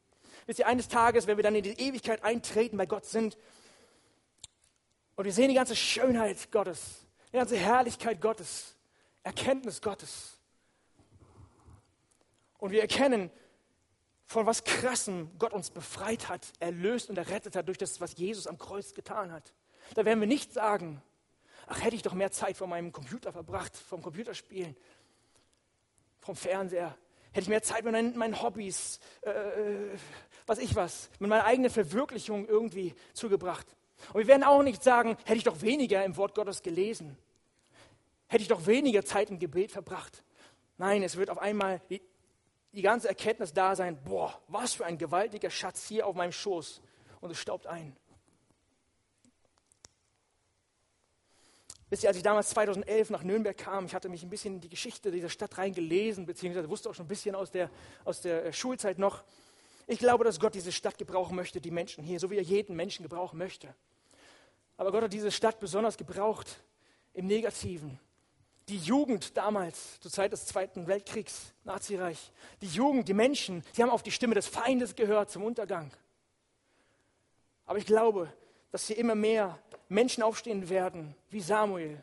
Wisst 0.45 0.59
ihr, 0.59 0.67
eines 0.67 0.87
Tages, 0.87 1.27
wenn 1.27 1.35
wir 1.35 1.43
dann 1.43 1.55
in 1.55 1.63
die 1.63 1.77
Ewigkeit 1.77 2.23
eintreten, 2.23 2.77
bei 2.77 2.85
Gott 2.85 3.05
sind, 3.05 3.37
und 5.17 5.25
wir 5.25 5.33
sehen 5.33 5.49
die 5.49 5.55
ganze 5.55 5.75
Schönheit 5.75 6.51
Gottes, 6.53 7.05
die 7.33 7.37
ganze 7.37 7.57
Herrlichkeit 7.57 8.21
Gottes, 8.21 8.77
Erkenntnis 9.23 9.81
Gottes. 9.81 10.37
Und 12.59 12.71
wir 12.71 12.79
erkennen, 12.81 13.29
von 14.25 14.45
was 14.45 14.63
Krassem 14.63 15.29
Gott 15.37 15.51
uns 15.51 15.69
befreit 15.69 16.29
hat, 16.29 16.47
erlöst 16.61 17.09
und 17.09 17.17
errettet 17.17 17.57
hat 17.57 17.67
durch 17.67 17.77
das, 17.77 17.99
was 17.99 18.15
Jesus 18.15 18.47
am 18.47 18.57
Kreuz 18.57 18.93
getan 18.93 19.33
hat. 19.33 19.53
Da 19.95 20.05
werden 20.05 20.21
wir 20.21 20.27
nicht 20.27 20.53
sagen, 20.53 21.01
ach, 21.72 21.82
hätte 21.84 21.95
ich 21.95 22.01
doch 22.01 22.13
mehr 22.13 22.32
Zeit 22.32 22.57
vor 22.57 22.67
meinem 22.67 22.91
Computer 22.91 23.32
verbracht, 23.32 23.76
vom 23.76 24.01
Computerspielen. 24.01 24.76
vom 26.19 26.36
Fernseher. 26.36 26.95
Hätte 27.32 27.45
ich 27.45 27.49
mehr 27.49 27.63
Zeit 27.63 27.84
mit 27.84 27.93
meinen, 27.93 28.15
meinen 28.15 28.39
Hobbys, 28.43 28.99
äh, 29.22 29.32
was 30.45 30.59
ich 30.59 30.76
was, 30.76 31.09
mit 31.17 31.30
meiner 31.30 31.45
eigenen 31.45 31.72
Verwirklichung 31.72 32.47
irgendwie 32.47 32.93
zugebracht. 33.13 33.65
Und 34.13 34.19
wir 34.19 34.28
werden 34.28 34.43
auch 34.43 34.61
nicht 34.61 34.84
sagen, 34.84 35.17
hätte 35.26 35.38
ich 35.38 35.43
doch 35.43 35.61
weniger 35.61 36.05
im 36.05 36.17
Wort 36.17 36.36
Gottes 36.36 36.61
gelesen. 36.61 37.17
Hätte 38.28 38.43
ich 38.43 38.49
doch 38.49 38.67
weniger 38.67 39.03
Zeit 39.03 39.32
im 39.32 39.39
Gebet 39.39 39.72
verbracht. 39.72 40.24
Nein, 40.78 41.01
es 41.01 41.15
wird 41.15 41.32
auf 41.32 41.39
einmal 41.39 41.82
die, 41.89 42.03
die 42.72 42.84
ganze 42.84 43.07
Erkenntnis 43.07 43.51
da 43.51 43.76
sein, 43.76 43.97
boah, 44.03 44.39
was 44.47 44.76
für 44.76 44.86
ein 44.86 44.99
gewaltiger 44.99 45.49
Schatz 45.49 45.88
hier 45.88 46.05
auf 46.05 46.15
meinem 46.15 46.34
Schoß. 46.34 46.82
Und 47.19 47.32
es 47.32 47.39
staubt 47.39 47.65
ein. 47.65 47.95
Wisst 51.91 52.03
ihr, 52.03 52.09
als 52.09 52.15
ich 52.15 52.23
damals 52.23 52.49
2011 52.51 53.09
nach 53.09 53.21
Nürnberg 53.21 53.57
kam, 53.57 53.85
ich 53.85 53.93
hatte 53.93 54.07
mich 54.07 54.23
ein 54.23 54.29
bisschen 54.29 54.55
in 54.55 54.61
die 54.61 54.69
Geschichte 54.69 55.11
dieser 55.11 55.27
Stadt 55.27 55.57
reingelesen, 55.57 56.25
beziehungsweise 56.25 56.69
wusste 56.69 56.89
auch 56.89 56.95
schon 56.95 57.03
ein 57.03 57.09
bisschen 57.09 57.35
aus 57.35 57.51
der, 57.51 57.69
aus 58.05 58.21
der 58.21 58.45
äh, 58.45 58.53
Schulzeit 58.53 58.97
noch. 58.97 59.25
Ich 59.87 59.99
glaube, 59.99 60.23
dass 60.23 60.39
Gott 60.39 60.55
diese 60.55 60.71
Stadt 60.71 60.97
gebrauchen 60.97 61.35
möchte, 61.35 61.59
die 61.59 61.69
Menschen 61.69 62.01
hier, 62.01 62.17
so 62.17 62.31
wie 62.31 62.37
er 62.37 62.43
jeden 62.43 62.77
Menschen 62.77 63.03
gebrauchen 63.03 63.37
möchte. 63.37 63.75
Aber 64.77 64.93
Gott 64.93 65.03
hat 65.03 65.11
diese 65.11 65.31
Stadt 65.31 65.59
besonders 65.59 65.97
gebraucht 65.97 66.61
im 67.13 67.27
Negativen. 67.27 67.99
Die 68.69 68.77
Jugend 68.77 69.35
damals, 69.35 69.99
zur 69.99 70.11
Zeit 70.11 70.31
des 70.31 70.45
Zweiten 70.45 70.87
Weltkriegs, 70.87 71.51
Nazireich, 71.65 72.31
die 72.61 72.67
Jugend, 72.67 73.09
die 73.09 73.13
Menschen, 73.13 73.65
die 73.75 73.83
haben 73.83 73.89
auf 73.89 74.01
die 74.01 74.11
Stimme 74.11 74.35
des 74.35 74.47
Feindes 74.47 74.95
gehört 74.95 75.29
zum 75.29 75.43
Untergang. 75.43 75.91
Aber 77.65 77.79
ich 77.79 77.85
glaube, 77.85 78.31
dass 78.72 78.88
hier 78.88 78.97
immer 78.97 79.15
mehr 79.15 79.59
Menschen 79.89 80.24
aufstehen 80.24 80.69
werden, 80.69 81.15
wie 81.30 81.41
Samuel, 81.41 82.01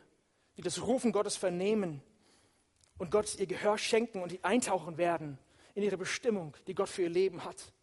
die 0.57 0.61
das 0.61 0.81
Rufen 0.81 1.11
Gottes 1.11 1.35
vernehmen 1.35 2.01
und 2.97 3.11
Gott 3.11 3.37
ihr 3.39 3.47
Gehör 3.47 3.77
schenken 3.77 4.21
und 4.21 4.43
eintauchen 4.43 4.97
werden 4.97 5.39
in 5.73 5.83
ihre 5.83 5.97
Bestimmung, 5.97 6.55
die 6.67 6.75
Gott 6.75 6.89
für 6.89 7.03
ihr 7.03 7.09
Leben 7.09 7.43
hat. 7.43 7.73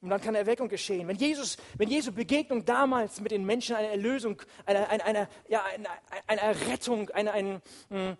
Und 0.00 0.10
dann 0.10 0.20
kann 0.20 0.36
Erweckung 0.36 0.68
geschehen. 0.68 1.08
Wenn, 1.08 1.16
Jesus, 1.16 1.56
wenn 1.76 1.88
Jesu 1.88 2.12
Begegnung 2.12 2.64
damals 2.64 3.20
mit 3.20 3.32
den 3.32 3.44
Menschen 3.44 3.74
eine 3.74 3.88
Erlösung, 3.88 4.40
eine, 4.64 4.88
eine, 4.88 5.04
eine, 5.04 5.28
ja, 5.48 5.64
eine, 5.64 5.88
eine 6.28 6.40
Errettung, 6.40 7.10
eine, 7.10 7.32
ein, 7.32 7.62
hm, 7.88 8.16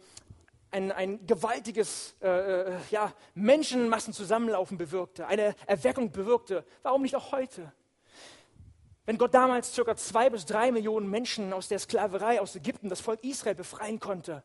ein, 0.73 0.93
ein 0.93 1.27
gewaltiges 1.27 2.17
äh, 2.21 2.29
äh, 2.29 2.77
ja, 2.91 3.15
Menschenmassen 3.35 4.13
zusammenlaufen 4.13 4.77
bewirkte, 4.77 5.29
eine 5.29 5.55
Erweckung 5.67 6.11
bewirkte, 6.11 6.65
warum 6.83 7.03
nicht 7.03 7.15
auch 7.15 7.31
heute? 7.31 7.73
Wenn 9.09 9.17
Gott 9.17 9.33
damals 9.33 9.73
circa 9.75 9.97
zwei 9.97 10.29
bis 10.29 10.45
drei 10.45 10.71
Millionen 10.71 11.09
Menschen 11.09 11.55
aus 11.55 11.67
der 11.67 11.79
Sklaverei 11.79 12.43
aus 12.43 12.55
Ägypten, 12.55 12.91
das 12.91 13.01
Volk 13.01 13.25
Israel, 13.25 13.55
befreien 13.55 14.01
konnte, 14.01 14.45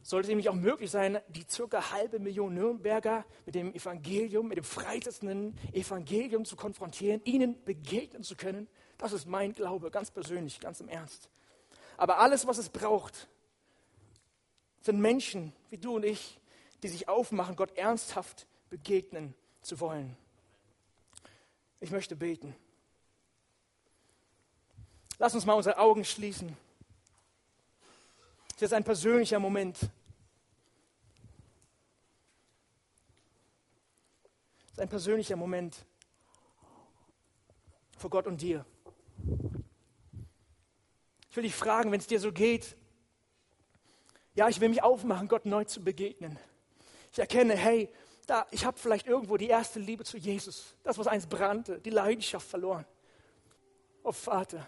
sollte 0.00 0.26
es 0.26 0.28
nämlich 0.28 0.48
auch 0.48 0.54
möglich 0.54 0.92
sein, 0.92 1.18
die 1.26 1.44
circa 1.50 1.90
halbe 1.90 2.20
Million 2.20 2.54
Nürnberger 2.54 3.24
mit 3.46 3.56
dem 3.56 3.74
Evangelium, 3.74 4.46
mit 4.46 4.58
dem 4.58 4.64
freisetzenden 4.64 5.58
Evangelium 5.72 6.44
zu 6.44 6.54
konfrontieren, 6.54 7.20
ihnen 7.24 7.60
begegnen 7.64 8.22
zu 8.22 8.36
können. 8.36 8.68
Das 8.96 9.12
ist 9.12 9.26
mein 9.26 9.54
Glaube, 9.54 9.90
ganz 9.90 10.12
persönlich, 10.12 10.60
ganz 10.60 10.78
im 10.78 10.88
Ernst. 10.88 11.28
Aber 11.96 12.20
alles, 12.20 12.46
was 12.46 12.58
es 12.58 12.68
braucht, 12.68 13.26
sind 14.82 15.00
Menschen 15.00 15.52
wie 15.68 15.78
du 15.78 15.96
und 15.96 16.04
ich, 16.04 16.40
die 16.84 16.88
sich 16.88 17.08
aufmachen, 17.08 17.56
Gott 17.56 17.76
ernsthaft 17.76 18.46
begegnen 18.68 19.34
zu 19.62 19.80
wollen. 19.80 20.16
Ich 21.80 21.90
möchte 21.90 22.14
beten. 22.14 22.54
Lass 25.20 25.34
uns 25.34 25.44
mal 25.44 25.52
unsere 25.52 25.76
Augen 25.76 26.02
schließen. 26.02 26.56
Das 28.54 28.62
ist 28.62 28.72
ein 28.72 28.84
persönlicher 28.84 29.38
Moment. 29.38 29.78
Das 34.62 34.72
ist 34.72 34.80
ein 34.80 34.88
persönlicher 34.88 35.36
Moment 35.36 35.84
vor 37.98 38.08
Gott 38.08 38.26
und 38.26 38.40
dir. 38.40 38.64
Ich 41.28 41.36
will 41.36 41.42
dich 41.42 41.54
fragen, 41.54 41.92
wenn 41.92 42.00
es 42.00 42.06
dir 42.06 42.18
so 42.18 42.32
geht, 42.32 42.74
ja, 44.34 44.48
ich 44.48 44.58
will 44.58 44.70
mich 44.70 44.82
aufmachen, 44.82 45.28
Gott 45.28 45.44
neu 45.44 45.64
zu 45.64 45.84
begegnen. 45.84 46.38
Ich 47.12 47.18
erkenne, 47.18 47.56
hey, 47.56 47.92
da, 48.26 48.46
ich 48.52 48.64
habe 48.64 48.78
vielleicht 48.78 49.06
irgendwo 49.06 49.36
die 49.36 49.48
erste 49.48 49.80
Liebe 49.80 50.02
zu 50.02 50.16
Jesus, 50.16 50.76
das, 50.82 50.96
was 50.96 51.08
einst 51.08 51.28
brannte, 51.28 51.78
die 51.78 51.90
Leidenschaft 51.90 52.48
verloren. 52.48 52.86
Oh 54.02 54.12
Vater, 54.12 54.66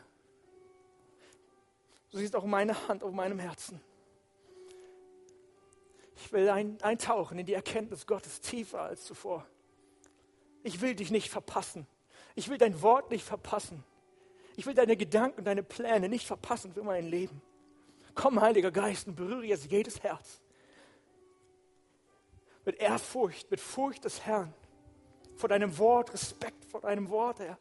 Du 2.13 2.19
siehst 2.19 2.37
auch 2.37 2.45
meine 2.45 2.89
Hand 2.89 3.03
auf 3.03 3.13
meinem 3.13 3.39
Herzen. 3.39 3.81
Ich 6.17 6.31
will 6.31 6.49
ein, 6.51 6.81
eintauchen 6.83 7.39
in 7.39 7.47
die 7.47 7.55
Erkenntnis 7.55 8.07
Gottes 8.07 8.41
tiefer 8.43 8.83
als 8.83 9.05
zuvor. 9.05 9.47
Ich 10.63 10.83
will 10.83 10.95
dich 10.95 11.11
nicht 11.11 11.31
verpassen. 11.31 11.87
Ich 12.35 12.49
will 12.49 12.59
dein 12.59 12.83
Wort 12.83 13.11
nicht 13.11 13.25
verpassen. 13.25 13.83
Ich 14.57 14.67
will 14.67 14.75
deine 14.75 14.97
Gedanken, 14.99 15.43
deine 15.43 15.63
Pläne 15.63 16.11
nicht 16.11 16.27
verpassen 16.27 16.75
für 16.75 16.83
mein 16.83 17.07
Leben. 17.07 17.41
Komm, 18.15 18.41
Heiliger 18.43 18.71
Geist, 18.71 19.09
und 19.09 19.17
berühre 19.17 19.47
jetzt 19.47 19.71
jedes 19.71 20.03
Herz. 20.03 20.43
Mit 22.67 22.77
Ehrfurcht, 22.77 23.51
mit 23.51 23.59
Furcht 23.59 24.05
des 24.05 24.27
Herrn. 24.27 24.53
Vor 25.37 25.49
deinem 25.49 25.79
Wort, 25.79 26.13
Respekt 26.13 26.67
vor 26.67 26.83
deinem 26.83 27.09
Wort, 27.09 27.41
Herr. 27.41 27.59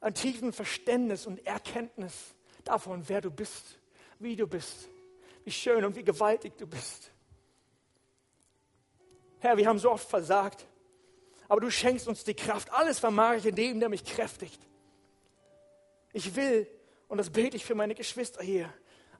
An 0.00 0.12
tiefem 0.12 0.52
Verständnis 0.52 1.24
und 1.24 1.46
Erkenntnis 1.46 2.34
davon, 2.64 3.02
wer 3.08 3.20
du 3.20 3.30
bist, 3.30 3.78
wie 4.18 4.36
du 4.36 4.46
bist, 4.46 4.88
wie 5.44 5.50
schön 5.50 5.84
und 5.84 5.96
wie 5.96 6.04
gewaltig 6.04 6.56
du 6.56 6.66
bist. 6.66 7.10
Herr, 9.40 9.56
wir 9.56 9.66
haben 9.66 9.78
so 9.78 9.90
oft 9.90 10.08
versagt, 10.08 10.66
aber 11.48 11.60
du 11.60 11.70
schenkst 11.70 12.08
uns 12.08 12.24
die 12.24 12.34
Kraft. 12.34 12.72
Alles 12.72 12.98
vermag 12.98 13.36
ich 13.36 13.46
in 13.46 13.54
dem, 13.54 13.80
der 13.80 13.88
mich 13.88 14.04
kräftigt. 14.04 14.60
Ich 16.12 16.34
will, 16.36 16.66
und 17.08 17.18
das 17.18 17.30
bete 17.30 17.56
ich 17.56 17.64
für 17.64 17.74
meine 17.74 17.94
Geschwister 17.94 18.42
hier, 18.42 18.72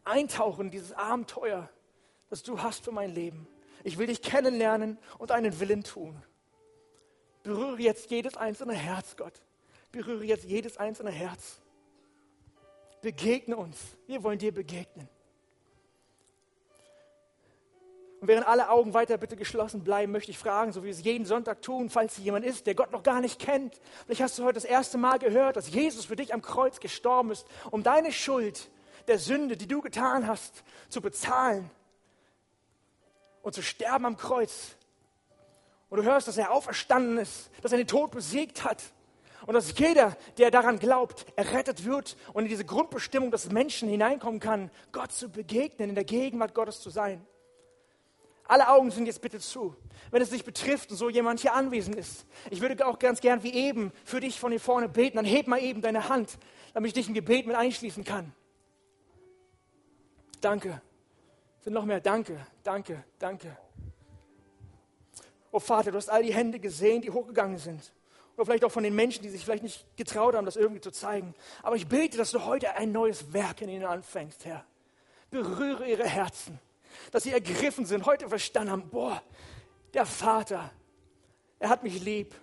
eintauchen 0.04 0.66
in 0.66 0.70
dieses 0.70 0.92
Abenteuer, 0.92 1.68
das 2.30 2.42
du 2.42 2.62
hast 2.62 2.84
für 2.84 2.92
mein 2.92 3.10
Leben. 3.14 3.46
Ich 3.82 3.98
will 3.98 4.06
dich 4.06 4.22
kennenlernen 4.22 4.98
und 5.18 5.30
einen 5.30 5.60
Willen 5.60 5.84
tun. 5.84 6.22
Berühre 7.42 7.78
jetzt 7.80 8.10
jedes 8.10 8.36
einzelne 8.36 8.72
Herz, 8.72 9.16
Gott. 9.16 9.34
Berühre 9.92 10.24
jetzt 10.24 10.44
jedes 10.44 10.78
einzelne 10.78 11.10
Herz. 11.10 11.60
Begegne 13.04 13.54
uns. 13.54 13.76
Wir 14.06 14.22
wollen 14.22 14.38
dir 14.38 14.50
begegnen. 14.50 15.06
Und 18.22 18.28
während 18.28 18.48
alle 18.48 18.70
Augen 18.70 18.94
weiter 18.94 19.18
bitte 19.18 19.36
geschlossen 19.36 19.84
bleiben, 19.84 20.10
möchte 20.10 20.30
ich 20.30 20.38
fragen, 20.38 20.72
so 20.72 20.80
wie 20.80 20.86
wir 20.86 20.94
es 20.94 21.04
jeden 21.04 21.26
Sonntag 21.26 21.60
tun, 21.60 21.90
falls 21.90 22.16
hier 22.16 22.24
jemand 22.24 22.46
ist, 22.46 22.66
der 22.66 22.74
Gott 22.74 22.92
noch 22.92 23.02
gar 23.02 23.20
nicht 23.20 23.38
kennt. 23.38 23.78
Vielleicht 24.06 24.22
hast 24.22 24.38
du 24.38 24.44
heute 24.44 24.54
das 24.54 24.64
erste 24.64 24.96
Mal 24.96 25.18
gehört, 25.18 25.56
dass 25.56 25.68
Jesus 25.68 26.06
für 26.06 26.16
dich 26.16 26.32
am 26.32 26.40
Kreuz 26.40 26.80
gestorben 26.80 27.30
ist, 27.30 27.46
um 27.70 27.82
deine 27.82 28.10
Schuld 28.10 28.70
der 29.06 29.18
Sünde, 29.18 29.58
die 29.58 29.68
du 29.68 29.82
getan 29.82 30.26
hast, 30.26 30.64
zu 30.88 31.02
bezahlen 31.02 31.70
und 33.42 33.54
zu 33.54 33.60
sterben 33.60 34.06
am 34.06 34.16
Kreuz. 34.16 34.76
Und 35.90 35.98
du 35.98 36.04
hörst, 36.04 36.26
dass 36.26 36.38
er 36.38 36.52
auferstanden 36.52 37.18
ist, 37.18 37.50
dass 37.60 37.72
er 37.72 37.76
den 37.76 37.86
Tod 37.86 38.12
besiegt 38.12 38.64
hat 38.64 38.82
und 39.46 39.54
dass 39.54 39.78
jeder, 39.78 40.16
der 40.38 40.50
daran 40.50 40.78
glaubt, 40.78 41.26
errettet 41.36 41.84
wird 41.84 42.16
und 42.32 42.44
in 42.44 42.48
diese 42.48 42.64
Grundbestimmung 42.64 43.30
des 43.30 43.50
Menschen 43.50 43.88
hineinkommen 43.88 44.40
kann, 44.40 44.70
Gott 44.92 45.12
zu 45.12 45.28
begegnen, 45.28 45.90
in 45.90 45.94
der 45.94 46.04
Gegenwart 46.04 46.54
Gottes 46.54 46.80
zu 46.80 46.90
sein. 46.90 47.24
Alle 48.46 48.68
Augen 48.68 48.90
sind 48.90 49.06
jetzt 49.06 49.22
bitte 49.22 49.40
zu. 49.40 49.74
Wenn 50.10 50.20
es 50.20 50.30
dich 50.30 50.44
betrifft 50.44 50.90
und 50.90 50.96
so 50.96 51.08
jemand 51.08 51.40
hier 51.40 51.54
anwesend 51.54 51.96
ist, 51.96 52.26
ich 52.50 52.60
würde 52.60 52.86
auch 52.86 52.98
ganz 52.98 53.20
gern 53.20 53.42
wie 53.42 53.54
eben 53.54 53.90
für 54.04 54.20
dich 54.20 54.38
von 54.38 54.50
hier 54.50 54.60
vorne 54.60 54.88
beten. 54.88 55.16
Dann 55.16 55.24
heb 55.24 55.46
mal 55.46 55.62
eben 55.62 55.80
deine 55.80 56.08
Hand, 56.08 56.38
damit 56.74 56.88
ich 56.88 56.94
dich 56.94 57.08
im 57.08 57.14
Gebet 57.14 57.46
mit 57.46 57.56
einschließen 57.56 58.04
kann. 58.04 58.34
Danke. 60.40 60.82
Sind 61.60 61.72
noch 61.72 61.86
mehr? 61.86 62.00
Danke, 62.00 62.46
danke, 62.62 63.02
danke. 63.18 63.56
Oh 65.50 65.60
Vater, 65.60 65.90
du 65.90 65.96
hast 65.96 66.10
all 66.10 66.22
die 66.22 66.34
Hände 66.34 66.58
gesehen, 66.58 67.00
die 67.00 67.10
hochgegangen 67.10 67.56
sind. 67.56 67.92
Oder 68.36 68.46
vielleicht 68.46 68.64
auch 68.64 68.72
von 68.72 68.82
den 68.82 68.94
Menschen, 68.94 69.22
die 69.22 69.28
sich 69.28 69.44
vielleicht 69.44 69.62
nicht 69.62 69.84
getraut 69.96 70.34
haben, 70.34 70.44
das 70.44 70.56
irgendwie 70.56 70.80
zu 70.80 70.90
zeigen. 70.90 71.34
Aber 71.62 71.76
ich 71.76 71.86
bete, 71.86 72.16
dass 72.16 72.32
du 72.32 72.44
heute 72.44 72.74
ein 72.74 72.90
neues 72.90 73.32
Werk 73.32 73.62
in 73.62 73.68
ihnen 73.68 73.84
anfängst, 73.84 74.44
Herr. 74.44 74.64
Berühre 75.30 75.88
ihre 75.88 76.06
Herzen, 76.06 76.58
dass 77.12 77.22
sie 77.22 77.30
ergriffen 77.30 77.86
sind, 77.86 78.06
heute 78.06 78.28
verstanden 78.28 78.70
haben, 78.70 78.88
boah, 78.90 79.22
der 79.94 80.06
Vater, 80.06 80.70
er 81.58 81.68
hat 81.68 81.82
mich 81.82 82.02
lieb. 82.02 82.34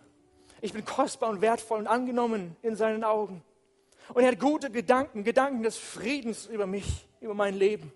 Ich 0.62 0.74
bin 0.74 0.86
kostbar 0.86 1.30
und 1.30 1.42
wertvoll 1.42 1.80
und 1.80 1.88
angenommen 1.88 2.56
in 2.62 2.76
seinen 2.76 3.04
Augen. 3.04 3.44
Und 4.14 4.24
er 4.24 4.32
hat 4.32 4.40
gute 4.40 4.70
Gedanken, 4.70 5.24
Gedanken 5.24 5.64
des 5.64 5.78
Friedens 5.78 6.46
über 6.46 6.68
mich, 6.68 7.08
über 7.20 7.34
mein 7.34 7.56
Leben. 7.56 7.92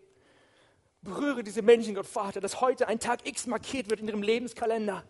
Berühre 1.01 1.43
diese 1.43 1.61
Menschen, 1.61 1.95
Gott 1.95 2.07
Vater, 2.07 2.41
dass 2.41 2.61
heute 2.61 2.87
ein 2.87 2.99
Tag 2.99 3.27
X 3.27 3.47
markiert 3.47 3.89
wird 3.89 3.99
in 3.99 4.07
ihrem 4.07 4.23
Lebenskalender 4.23 5.03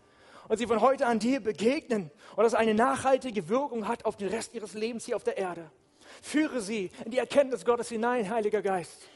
und 0.47 0.57
sie 0.57 0.67
von 0.67 0.81
heute 0.81 1.07
an 1.07 1.19
dir 1.19 1.39
begegnen 1.39 2.11
und 2.35 2.43
das 2.43 2.53
eine 2.53 2.73
nachhaltige 2.73 3.49
Wirkung 3.49 3.87
hat 3.87 4.05
auf 4.05 4.17
den 4.17 4.29
Rest 4.29 4.53
ihres 4.53 4.73
Lebens 4.73 5.05
hier 5.05 5.15
auf 5.15 5.23
der 5.23 5.37
Erde. 5.37 5.71
Führe 6.21 6.61
sie 6.61 6.91
in 7.03 7.11
die 7.11 7.17
Erkenntnis 7.17 7.65
Gottes 7.65 7.89
hinein, 7.89 8.29
Heiliger 8.29 8.61
Geist. 8.61 9.09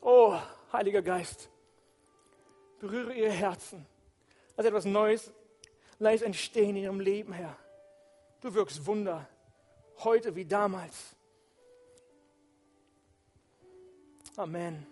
Oh, 0.00 0.36
Heiliger 0.72 1.02
Geist, 1.02 1.48
berühre 2.78 3.14
ihre 3.14 3.30
Herzen, 3.30 3.86
dass 4.56 4.66
etwas 4.66 4.84
Neues 4.84 5.32
leicht 5.98 6.22
entstehen 6.22 6.76
in 6.76 6.84
ihrem 6.84 7.00
Leben, 7.00 7.32
Herr. 7.32 7.56
Du 8.40 8.54
wirkst 8.54 8.86
Wunder, 8.86 9.28
heute 9.98 10.34
wie 10.36 10.44
damals. 10.44 11.16
Amen. 14.36 14.86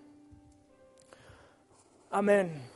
Amen. 2.11 2.76